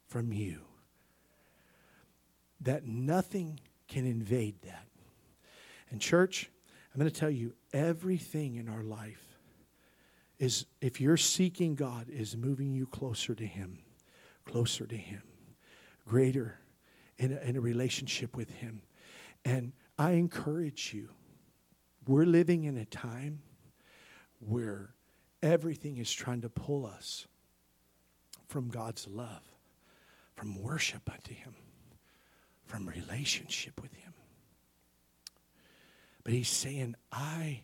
from 0.06 0.32
you 0.32 0.60
that 2.62 2.86
nothing 2.86 3.60
can 3.88 4.06
invade 4.06 4.62
that. 4.62 4.86
And, 5.90 6.00
church, 6.00 6.52
I'm 6.94 7.00
going 7.00 7.10
to 7.12 7.20
tell 7.20 7.32
you 7.32 7.56
everything 7.74 8.58
in 8.58 8.70
our 8.70 8.84
life 8.84 9.27
is, 10.40 10.66
if 10.82 11.02
you're 11.02 11.18
seeking 11.18 11.76
God, 11.76 12.08
is 12.10 12.38
moving 12.38 12.74
you 12.74 12.86
closer 12.86 13.34
to 13.36 13.46
Him, 13.46 13.80
closer 14.46 14.86
to 14.86 14.98
Him, 14.98 15.24
greater 16.06 16.60
in 17.18 17.34
a, 17.34 17.38
in 17.38 17.56
a 17.56 17.62
relationship 17.62 18.36
with 18.36 18.50
Him. 18.52 18.82
And 19.44 19.74
I 19.98 20.12
encourage 20.12 20.94
you, 20.94 21.10
we're 22.08 22.26
living 22.26 22.66
in 22.66 22.78
a 22.78 22.86
time 22.86 23.40
where 24.40 24.94
everything 25.42 25.98
is 25.98 26.12
trying 26.12 26.42
to 26.42 26.50
pull 26.50 26.86
us 26.86 27.28
from 28.48 28.70
God's 28.70 29.08
love, 29.08 29.44
from 30.36 30.62
worship 30.62 31.10
unto 31.12 31.34
Him, 31.34 31.56
from 32.66 32.88
relationship 32.88 33.82
with 33.82 33.94
Him. 33.94 34.14
But 36.24 36.34
He's 36.34 36.50
saying, 36.50 36.96
I 37.12 37.64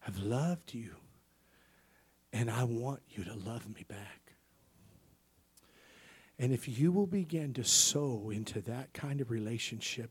have 0.00 0.18
loved 0.18 0.72
you, 0.72 0.94
and 2.32 2.50
I 2.50 2.64
want 2.64 3.00
you 3.08 3.24
to 3.24 3.34
love 3.34 3.68
me 3.74 3.84
back. 3.88 4.32
And 6.38 6.52
if 6.52 6.68
you 6.68 6.92
will 6.92 7.06
begin 7.06 7.54
to 7.54 7.64
sow 7.64 8.30
into 8.30 8.60
that 8.62 8.92
kind 8.92 9.20
of 9.20 9.30
relationship 9.30 10.10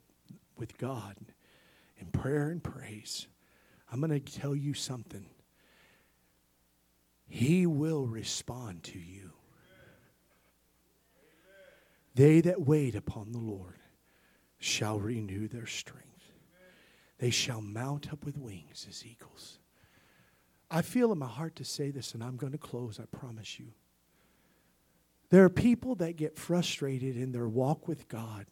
with 0.57 0.77
God 0.77 1.15
in 1.97 2.07
prayer 2.07 2.49
and 2.49 2.63
praise, 2.63 3.27
I'm 3.91 3.99
going 3.99 4.19
to 4.19 4.39
tell 4.39 4.55
you 4.55 4.73
something. 4.73 5.27
He 7.27 7.65
will 7.67 8.07
respond 8.07 8.83
to 8.83 8.99
you. 8.99 9.31
They 12.15 12.41
that 12.41 12.61
wait 12.61 12.95
upon 12.95 13.31
the 13.31 13.39
Lord 13.39 13.79
shall 14.57 14.99
renew 14.99 15.47
their 15.47 15.67
strength. 15.67 16.05
They 17.19 17.29
shall 17.29 17.61
mount 17.61 18.11
up 18.11 18.25
with 18.25 18.37
wings 18.37 18.85
as 18.89 19.05
eagles. 19.05 19.59
I 20.69 20.81
feel 20.81 21.11
in 21.11 21.19
my 21.19 21.27
heart 21.27 21.55
to 21.57 21.63
say 21.63 21.91
this, 21.91 22.13
and 22.13 22.23
I'm 22.23 22.37
going 22.37 22.51
to 22.51 22.57
close, 22.57 22.99
I 22.99 23.05
promise 23.17 23.59
you. 23.59 23.67
There 25.29 25.43
are 25.43 25.49
people 25.49 25.95
that 25.95 26.17
get 26.17 26.37
frustrated 26.37 27.17
in 27.17 27.31
their 27.31 27.47
walk 27.47 27.87
with 27.87 28.07
God 28.07 28.45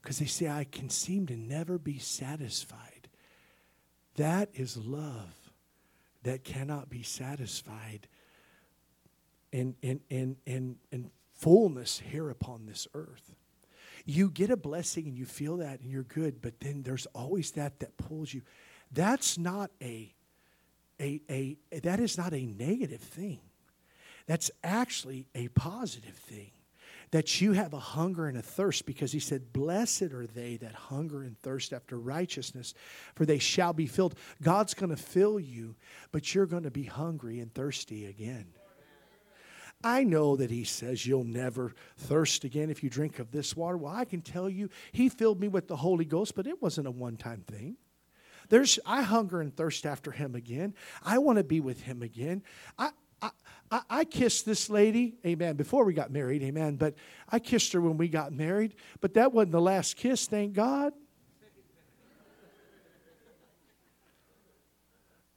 because 0.00 0.18
they 0.18 0.26
say, 0.26 0.48
I 0.48 0.64
can 0.64 0.88
seem 0.88 1.26
to 1.26 1.36
never 1.36 1.78
be 1.78 1.98
satisfied. 1.98 3.08
That 4.16 4.48
is 4.54 4.76
love 4.76 5.52
that 6.22 6.42
cannot 6.42 6.88
be 6.88 7.02
satisfied 7.02 8.08
in, 9.52 9.76
in, 9.82 10.00
in, 10.10 10.36
in, 10.46 10.76
in 10.90 11.10
fullness 11.34 12.00
here 12.10 12.30
upon 12.30 12.66
this 12.66 12.88
earth. 12.94 13.34
You 14.04 14.30
get 14.30 14.50
a 14.50 14.56
blessing 14.56 15.06
and 15.06 15.16
you 15.16 15.26
feel 15.26 15.58
that 15.58 15.80
and 15.80 15.90
you're 15.90 16.02
good, 16.02 16.40
but 16.40 16.60
then 16.60 16.82
there's 16.82 17.06
always 17.06 17.52
that 17.52 17.80
that 17.80 17.96
pulls 17.96 18.32
you. 18.32 18.42
That's 18.90 19.36
not 19.36 19.70
a, 19.82 20.14
a, 21.00 21.20
a 21.28 21.56
that 21.80 22.00
is 22.00 22.16
not 22.16 22.32
a 22.32 22.46
negative 22.46 23.00
thing. 23.00 23.40
That's 24.26 24.50
actually 24.64 25.28
a 25.34 25.48
positive 25.48 26.14
thing. 26.14 26.50
That 27.12 27.40
you 27.40 27.52
have 27.52 27.72
a 27.72 27.78
hunger 27.78 28.26
and 28.26 28.36
a 28.36 28.42
thirst, 28.42 28.84
because 28.84 29.12
he 29.12 29.20
said, 29.20 29.52
Blessed 29.52 30.02
are 30.12 30.26
they 30.26 30.56
that 30.56 30.74
hunger 30.74 31.22
and 31.22 31.38
thirst 31.38 31.72
after 31.72 31.96
righteousness, 31.96 32.74
for 33.14 33.24
they 33.24 33.38
shall 33.38 33.72
be 33.72 33.86
filled. 33.86 34.16
God's 34.42 34.74
going 34.74 34.90
to 34.90 34.96
fill 34.96 35.38
you, 35.38 35.76
but 36.10 36.34
you're 36.34 36.46
going 36.46 36.64
to 36.64 36.70
be 36.70 36.82
hungry 36.82 37.38
and 37.38 37.54
thirsty 37.54 38.06
again. 38.06 38.46
I 39.84 40.02
know 40.02 40.34
that 40.36 40.50
he 40.50 40.64
says 40.64 41.06
you'll 41.06 41.22
never 41.22 41.74
thirst 41.96 42.42
again 42.42 42.70
if 42.70 42.82
you 42.82 42.90
drink 42.90 43.20
of 43.20 43.30
this 43.30 43.56
water. 43.56 43.76
Well, 43.76 43.94
I 43.94 44.04
can 44.04 44.20
tell 44.20 44.48
you, 44.48 44.68
he 44.90 45.08
filled 45.08 45.38
me 45.38 45.46
with 45.46 45.68
the 45.68 45.76
Holy 45.76 46.04
Ghost, 46.04 46.34
but 46.34 46.48
it 46.48 46.60
wasn't 46.60 46.88
a 46.88 46.90
one 46.90 47.16
time 47.16 47.44
thing. 47.46 47.76
There's, 48.48 48.78
I 48.86 49.02
hunger 49.02 49.40
and 49.40 49.54
thirst 49.54 49.86
after 49.86 50.10
him 50.10 50.34
again. 50.34 50.74
I 51.02 51.18
want 51.18 51.38
to 51.38 51.44
be 51.44 51.60
with 51.60 51.82
him 51.82 52.02
again. 52.02 52.42
I, 52.78 52.90
I, 53.70 53.80
I, 53.90 54.04
kissed 54.04 54.46
this 54.46 54.70
lady, 54.70 55.16
amen, 55.26 55.56
before 55.56 55.84
we 55.84 55.94
got 55.94 56.10
married, 56.10 56.42
amen, 56.42 56.76
but 56.76 56.94
I 57.28 57.38
kissed 57.38 57.72
her 57.72 57.80
when 57.80 57.96
we 57.96 58.08
got 58.08 58.32
married, 58.32 58.74
but 59.00 59.14
that 59.14 59.32
wasn't 59.32 59.52
the 59.52 59.60
last 59.60 59.96
kiss, 59.96 60.26
thank 60.26 60.52
God. 60.52 60.92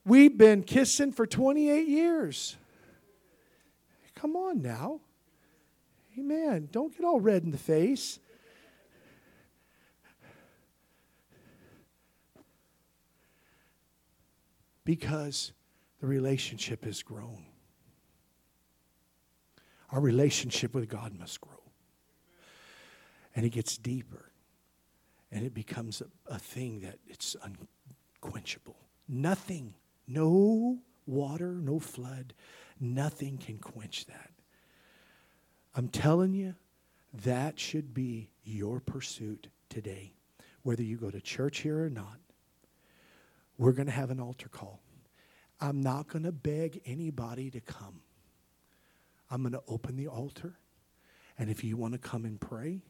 We've 0.04 0.36
been 0.36 0.62
kissing 0.62 1.12
for 1.12 1.26
28 1.26 1.86
years. 1.86 2.56
Come 4.14 4.36
on 4.36 4.62
now. 4.62 5.00
Amen. 6.18 6.68
Don't 6.70 6.96
get 6.96 7.04
all 7.04 7.20
red 7.20 7.44
in 7.44 7.50
the 7.50 7.58
face. 7.58 8.18
Because 14.90 15.52
the 16.00 16.08
relationship 16.08 16.84
has 16.84 17.04
grown. 17.04 17.44
Our 19.92 20.00
relationship 20.00 20.74
with 20.74 20.88
God 20.88 21.16
must 21.16 21.40
grow. 21.40 21.62
And 23.36 23.46
it 23.46 23.50
gets 23.50 23.78
deeper. 23.78 24.32
And 25.30 25.46
it 25.46 25.54
becomes 25.54 26.00
a, 26.00 26.34
a 26.34 26.40
thing 26.40 26.80
that 26.80 26.98
it's 27.06 27.36
unquenchable. 28.20 28.74
Nothing, 29.08 29.74
no 30.08 30.80
water, 31.06 31.52
no 31.52 31.78
flood, 31.78 32.34
nothing 32.80 33.38
can 33.38 33.58
quench 33.58 34.06
that. 34.06 34.32
I'm 35.76 35.86
telling 35.86 36.34
you, 36.34 36.56
that 37.22 37.60
should 37.60 37.94
be 37.94 38.32
your 38.42 38.80
pursuit 38.80 39.46
today, 39.68 40.14
whether 40.64 40.82
you 40.82 40.96
go 40.96 41.12
to 41.12 41.20
church 41.20 41.58
here 41.58 41.80
or 41.80 41.90
not. 41.90 42.18
We're 43.60 43.72
going 43.72 43.88
to 43.88 43.92
have 43.92 44.10
an 44.10 44.20
altar 44.20 44.48
call. 44.48 44.80
I'm 45.60 45.82
not 45.82 46.08
going 46.08 46.22
to 46.22 46.32
beg 46.32 46.80
anybody 46.86 47.50
to 47.50 47.60
come. 47.60 48.00
I'm 49.30 49.42
going 49.42 49.52
to 49.52 49.62
open 49.68 49.96
the 49.96 50.06
altar. 50.06 50.54
And 51.38 51.50
if 51.50 51.62
you 51.62 51.76
want 51.76 51.92
to 51.92 51.98
come 51.98 52.24
and 52.24 52.40
pray, 52.40 52.80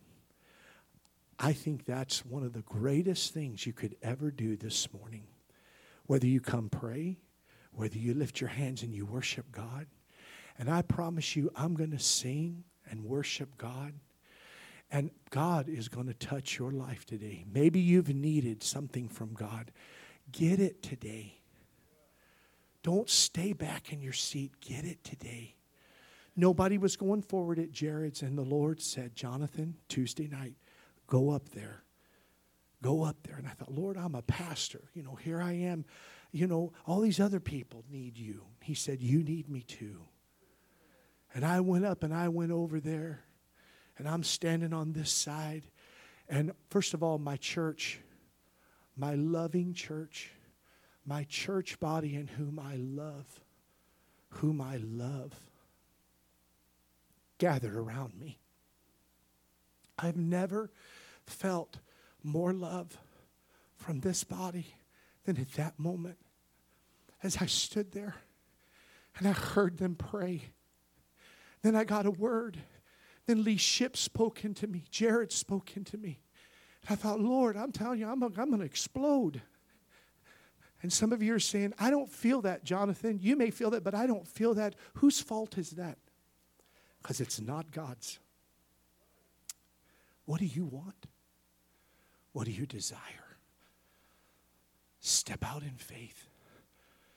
I 1.40 1.54
think 1.54 1.86
that's 1.86 2.24
one 2.24 2.44
of 2.44 2.52
the 2.52 2.62
greatest 2.62 3.34
things 3.34 3.66
you 3.66 3.72
could 3.72 3.96
ever 4.00 4.30
do 4.30 4.56
this 4.56 4.86
morning. 4.94 5.24
Whether 6.06 6.28
you 6.28 6.40
come 6.40 6.68
pray, 6.68 7.18
whether 7.72 7.98
you 7.98 8.14
lift 8.14 8.40
your 8.40 8.50
hands 8.50 8.84
and 8.84 8.94
you 8.94 9.04
worship 9.04 9.50
God. 9.50 9.88
And 10.56 10.70
I 10.70 10.82
promise 10.82 11.34
you, 11.34 11.50
I'm 11.56 11.74
going 11.74 11.90
to 11.90 11.98
sing 11.98 12.62
and 12.88 13.04
worship 13.04 13.58
God. 13.58 13.94
And 14.88 15.10
God 15.30 15.68
is 15.68 15.88
going 15.88 16.06
to 16.06 16.14
touch 16.14 16.60
your 16.60 16.70
life 16.70 17.04
today. 17.06 17.44
Maybe 17.52 17.80
you've 17.80 18.14
needed 18.14 18.62
something 18.62 19.08
from 19.08 19.34
God. 19.34 19.72
Get 20.32 20.60
it 20.60 20.82
today. 20.82 21.40
Don't 22.82 23.08
stay 23.10 23.52
back 23.52 23.92
in 23.92 24.00
your 24.00 24.12
seat. 24.12 24.52
Get 24.60 24.84
it 24.84 25.04
today. 25.04 25.56
Nobody 26.36 26.78
was 26.78 26.96
going 26.96 27.22
forward 27.22 27.58
at 27.58 27.72
Jared's, 27.72 28.22
and 28.22 28.38
the 28.38 28.42
Lord 28.42 28.80
said, 28.80 29.14
Jonathan, 29.14 29.74
Tuesday 29.88 30.28
night, 30.28 30.54
go 31.06 31.30
up 31.30 31.50
there. 31.50 31.82
Go 32.82 33.04
up 33.04 33.16
there. 33.24 33.36
And 33.36 33.46
I 33.46 33.50
thought, 33.50 33.72
Lord, 33.72 33.96
I'm 33.96 34.14
a 34.14 34.22
pastor. 34.22 34.80
You 34.94 35.02
know, 35.02 35.14
here 35.16 35.40
I 35.42 35.52
am. 35.52 35.84
You 36.32 36.46
know, 36.46 36.72
all 36.86 37.00
these 37.00 37.20
other 37.20 37.40
people 37.40 37.84
need 37.90 38.16
you. 38.16 38.44
He 38.62 38.74
said, 38.74 39.02
You 39.02 39.22
need 39.22 39.50
me 39.50 39.62
too. 39.62 40.00
And 41.34 41.44
I 41.44 41.60
went 41.60 41.84
up 41.84 42.02
and 42.02 42.14
I 42.14 42.28
went 42.28 42.52
over 42.52 42.80
there, 42.80 43.24
and 43.98 44.08
I'm 44.08 44.22
standing 44.22 44.72
on 44.72 44.92
this 44.92 45.12
side. 45.12 45.66
And 46.28 46.52
first 46.70 46.94
of 46.94 47.02
all, 47.02 47.18
my 47.18 47.36
church, 47.36 48.00
my 48.96 49.14
loving 49.14 49.74
church, 49.74 50.30
my 51.06 51.24
church 51.24 51.78
body 51.80 52.14
in 52.14 52.26
whom 52.26 52.58
I 52.58 52.76
love, 52.76 53.40
whom 54.28 54.60
I 54.60 54.76
love 54.76 55.32
gathered 57.38 57.74
around 57.74 58.18
me. 58.18 58.38
I've 59.98 60.16
never 60.16 60.70
felt 61.26 61.78
more 62.22 62.52
love 62.52 62.98
from 63.76 64.00
this 64.00 64.24
body 64.24 64.74
than 65.24 65.38
at 65.38 65.52
that 65.52 65.78
moment 65.78 66.18
as 67.22 67.38
I 67.40 67.46
stood 67.46 67.92
there 67.92 68.16
and 69.18 69.26
I 69.26 69.32
heard 69.32 69.78
them 69.78 69.94
pray. 69.94 70.42
Then 71.62 71.76
I 71.76 71.84
got 71.84 72.06
a 72.06 72.10
word. 72.10 72.58
Then 73.26 73.44
Lee 73.44 73.56
Ship 73.56 73.96
spoke 73.96 74.44
into 74.44 74.66
me. 74.66 74.84
Jared 74.90 75.32
spoke 75.32 75.76
into 75.76 75.96
me. 75.98 76.20
I 76.88 76.94
thought, 76.94 77.20
Lord, 77.20 77.56
I'm 77.56 77.72
telling 77.72 78.00
you, 78.00 78.08
I'm, 78.08 78.22
I'm 78.22 78.32
going 78.32 78.58
to 78.58 78.64
explode. 78.64 79.42
And 80.82 80.92
some 80.92 81.12
of 81.12 81.22
you 81.22 81.34
are 81.34 81.40
saying, 81.40 81.74
I 81.78 81.90
don't 81.90 82.10
feel 82.10 82.40
that, 82.42 82.64
Jonathan. 82.64 83.18
You 83.20 83.36
may 83.36 83.50
feel 83.50 83.70
that, 83.70 83.84
but 83.84 83.94
I 83.94 84.06
don't 84.06 84.26
feel 84.26 84.54
that. 84.54 84.74
Whose 84.94 85.20
fault 85.20 85.58
is 85.58 85.72
that? 85.72 85.98
because 87.02 87.20
it's 87.20 87.40
not 87.40 87.70
God's. 87.70 88.18
What 90.24 90.40
do 90.40 90.46
you 90.46 90.64
want? 90.64 91.06
What 92.32 92.44
do 92.44 92.52
you 92.52 92.66
desire? 92.66 93.00
Step 95.00 95.44
out 95.44 95.62
in 95.62 95.76
faith. 95.76 96.28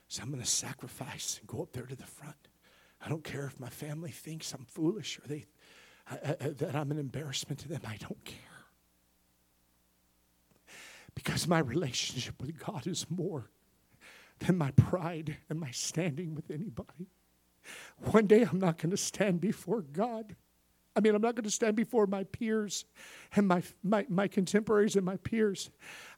So 0.07 0.23
I'm 0.23 0.29
going 0.29 0.41
to 0.41 0.47
sacrifice 0.47 1.37
and 1.39 1.47
go 1.47 1.61
up 1.61 1.73
there 1.73 1.85
to 1.85 1.95
the 1.95 2.05
front. 2.05 2.35
I 3.05 3.09
don't 3.09 3.23
care 3.23 3.45
if 3.45 3.59
my 3.59 3.69
family 3.69 4.11
thinks 4.11 4.53
I'm 4.53 4.65
foolish 4.65 5.19
or 5.19 5.27
they, 5.27 5.45
uh, 6.09 6.15
uh, 6.23 6.49
that 6.57 6.75
I'm 6.75 6.91
an 6.91 6.99
embarrassment 6.99 7.59
to 7.59 7.67
them. 7.67 7.81
I 7.85 7.97
don't 7.97 8.23
care. 8.23 8.37
Because 11.15 11.47
my 11.47 11.59
relationship 11.59 12.41
with 12.41 12.57
God 12.57 12.87
is 12.87 13.05
more 13.09 13.49
than 14.39 14.57
my 14.57 14.71
pride 14.71 15.37
and 15.49 15.59
my 15.59 15.71
standing 15.71 16.35
with 16.35 16.49
anybody. 16.49 17.09
One 18.11 18.27
day 18.27 18.43
I'm 18.43 18.59
not 18.59 18.77
going 18.77 18.91
to 18.91 18.97
stand 18.97 19.39
before 19.39 19.81
God. 19.81 20.35
I 20.95 20.99
mean, 20.99 21.15
I'm 21.15 21.21
not 21.21 21.35
going 21.35 21.45
to 21.45 21.51
stand 21.51 21.75
before 21.75 22.05
my 22.05 22.23
peers 22.23 22.85
and 23.35 23.47
my, 23.47 23.63
my, 23.83 24.05
my 24.09 24.27
contemporaries 24.27 24.95
and 24.95 25.05
my 25.05 25.17
peers. 25.17 25.71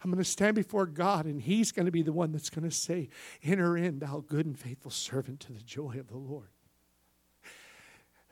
I'm 0.04 0.12
going 0.12 0.24
to 0.24 0.30
stand 0.30 0.56
before 0.56 0.86
God, 0.86 1.26
and 1.26 1.42
He's 1.42 1.72
going 1.72 1.86
to 1.86 1.92
be 1.92 2.02
the 2.02 2.12
one 2.12 2.32
that's 2.32 2.50
going 2.50 2.70
to 2.70 2.76
say, 2.76 3.10
Enter 3.42 3.78
in, 3.78 4.00
thou 4.00 4.24
good 4.28 4.46
and 4.46 4.58
faithful 4.58 4.92
servant, 4.92 5.40
to 5.42 5.54
the 5.54 5.62
joy 5.62 5.96
of 5.98 6.08
the 6.08 6.18
Lord. 6.18 6.50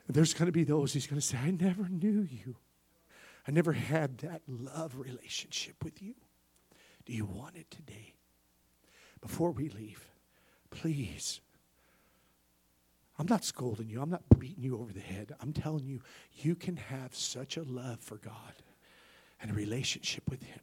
There's 0.09 0.33
going 0.33 0.47
to 0.47 0.51
be 0.51 0.65
those 0.65 0.91
He's 0.91 1.07
going 1.07 1.21
to 1.21 1.25
say, 1.25 1.37
I 1.37 1.51
never 1.51 1.87
knew 1.87 2.27
you. 2.29 2.57
I 3.47 3.51
never 3.51 3.71
had 3.71 4.17
that 4.19 4.41
love 4.47 4.97
relationship 4.97 5.75
with 5.83 6.01
you. 6.01 6.15
Do 7.05 7.13
you 7.13 7.25
want 7.25 7.55
it 7.55 7.69
today? 7.69 8.13
Before 9.21 9.51
we 9.51 9.69
leave, 9.69 10.09
please 10.69 11.41
I'm 13.19 13.27
not 13.27 13.45
scolding 13.45 13.89
you. 13.89 14.01
I'm 14.01 14.09
not 14.09 14.23
beating 14.39 14.63
you 14.63 14.79
over 14.79 14.91
the 14.91 14.99
head. 14.99 15.33
I'm 15.39 15.53
telling 15.53 15.85
you, 15.85 16.01
you 16.33 16.55
can 16.55 16.77
have 16.77 17.15
such 17.15 17.57
a 17.57 17.63
love 17.63 17.99
for 17.99 18.17
God 18.17 18.33
and 19.41 19.51
a 19.51 19.53
relationship 19.53 20.29
with 20.29 20.41
Him 20.43 20.59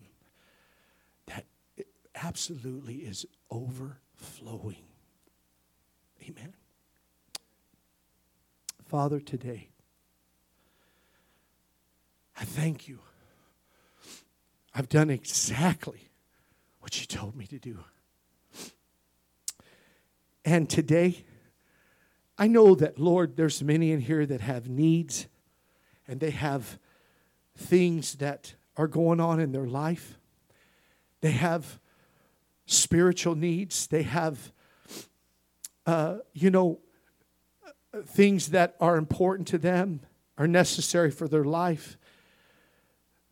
that 1.27 1.47
it 1.77 1.87
absolutely 2.17 2.97
is 2.97 3.25
overflowing. 3.51 4.85
Amen. 6.29 6.55
Father, 8.85 9.21
today, 9.21 9.69
I 12.37 12.45
thank 12.45 12.89
you. 12.89 12.99
I've 14.75 14.89
done 14.89 15.11
exactly 15.11 16.10
what 16.81 17.01
you 17.01 17.07
told 17.07 17.37
me 17.37 17.47
to 17.47 17.59
do. 17.59 17.79
And 20.45 20.69
today, 20.69 21.25
I 22.39 22.47
know 22.47 22.75
that, 22.75 22.99
Lord, 22.99 23.37
there's 23.37 23.63
many 23.63 23.93
in 23.93 24.01
here 24.01 24.25
that 24.25 24.41
have 24.41 24.69
needs 24.69 25.27
and 26.09 26.19
they 26.19 26.31
have 26.31 26.79
things 27.57 28.15
that 28.15 28.55
are 28.77 28.89
going 28.89 29.21
on 29.21 29.41
in 29.41 29.53
their 29.53 29.67
life. 29.67 30.19
They 31.21 31.33
have 31.33 31.79
spiritual 32.67 33.35
needs. 33.35 33.87
They 33.87 34.05
have, 34.05 34.53
uh, 35.87 36.19
you 36.33 36.51
know, 36.51 36.81
things 38.07 38.49
that 38.49 38.77
are 38.81 38.97
important 38.97 39.49
to 39.49 39.59
them, 39.59 40.01
are 40.39 40.49
necessary 40.49 41.11
for 41.11 41.29
their 41.29 41.45
life. 41.45 41.99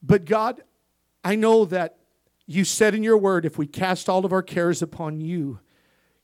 But 0.03 0.27
God, 0.27 0.63
I 1.25 1.37
know 1.37 1.65
that 1.65 1.98
you 2.51 2.65
said 2.65 2.95
in 2.95 3.03
your 3.03 3.19
word, 3.19 3.45
if 3.45 3.59
we 3.59 3.67
cast 3.67 4.09
all 4.09 4.25
of 4.25 4.33
our 4.33 4.43
cares 4.43 4.81
upon 4.81 5.21
you, 5.21 5.61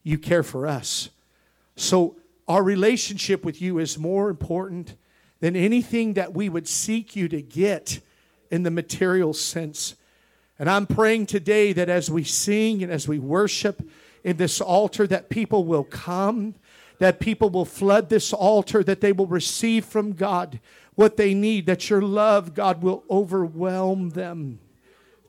you 0.03 0.17
care 0.17 0.43
for 0.43 0.67
us. 0.67 1.11
So 1.77 2.17
our 2.49 2.63
relationship 2.63 3.45
with 3.45 3.61
you 3.61 3.79
is 3.79 3.99
more 3.99 4.31
important 4.31 4.97
than 5.41 5.55
anything 5.55 6.15
that 6.15 6.33
we 6.33 6.49
would 6.49 6.67
seek 6.67 7.15
you 7.15 7.29
to 7.29 7.43
get 7.43 8.01
in 8.51 8.63
the 8.63 8.71
material 8.71 9.35
sense. 9.35 9.97
And 10.59 10.71
I'm 10.71 10.87
praying 10.87 11.27
today 11.27 11.75
that 11.75 11.91
as 11.91 12.11
we 12.11 12.25
sing 12.25 12.83
and 12.83 12.91
as 12.91 13.07
we 13.07 13.19
worship 13.19 13.87
in 14.25 14.39
this 14.39 14.63
altar, 14.63 15.07
that 15.07 15.29
people 15.29 15.65
will 15.65 15.85
come, 15.85 16.55
that 17.01 17.21
people 17.21 17.51
will 17.51 17.67
flood 17.67 18.09
this 18.09 18.33
altar, 18.33 18.83
that 18.83 19.03
they 19.03 19.13
will 19.13 19.27
receive 19.27 19.85
from 19.85 20.15
God 20.15 20.59
what 20.95 21.19
they 21.19 21.35
need, 21.35 21.67
that 21.67 21.91
your 21.91 22.01
love, 22.01 22.55
God, 22.55 22.83
will 22.83 23.05
overwhelm 23.11 24.11
them 24.11 24.61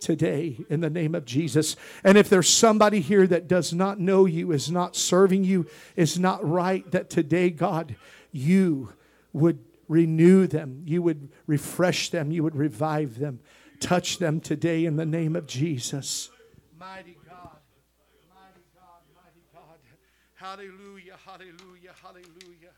today 0.05 0.63
in 0.69 0.81
the 0.81 0.89
name 0.89 1.15
of 1.15 1.25
Jesus. 1.25 1.75
And 2.03 2.15
if 2.15 2.29
there's 2.29 2.47
somebody 2.47 3.01
here 3.01 3.25
that 3.25 3.47
does 3.47 3.73
not 3.73 3.99
know 3.99 4.25
you, 4.25 4.51
is 4.51 4.69
not 4.69 4.95
serving 4.95 5.43
you, 5.43 5.65
is 5.95 6.19
not 6.19 6.47
right, 6.47 6.89
that 6.91 7.09
today, 7.09 7.49
God, 7.49 7.95
you 8.31 8.93
would 9.33 9.65
renew 9.87 10.45
them, 10.45 10.83
you 10.85 11.01
would 11.01 11.29
refresh 11.47 12.11
them, 12.11 12.31
you 12.31 12.43
would 12.43 12.55
revive 12.55 13.17
them. 13.17 13.39
Touch 13.79 14.19
them 14.19 14.39
today 14.39 14.85
in 14.85 14.95
the 14.95 15.05
name 15.07 15.35
of 15.35 15.47
Jesus. 15.47 16.29
Mighty 16.79 17.17
God, 17.27 17.57
mighty 18.29 18.63
God, 18.75 19.01
mighty 19.15 19.43
God. 19.53 19.79
Hallelujah, 20.35 21.17
hallelujah, 21.25 21.93
hallelujah. 22.01 22.73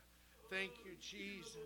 Thank 0.50 0.72
you, 0.84 0.92
Jesus. 0.98 1.56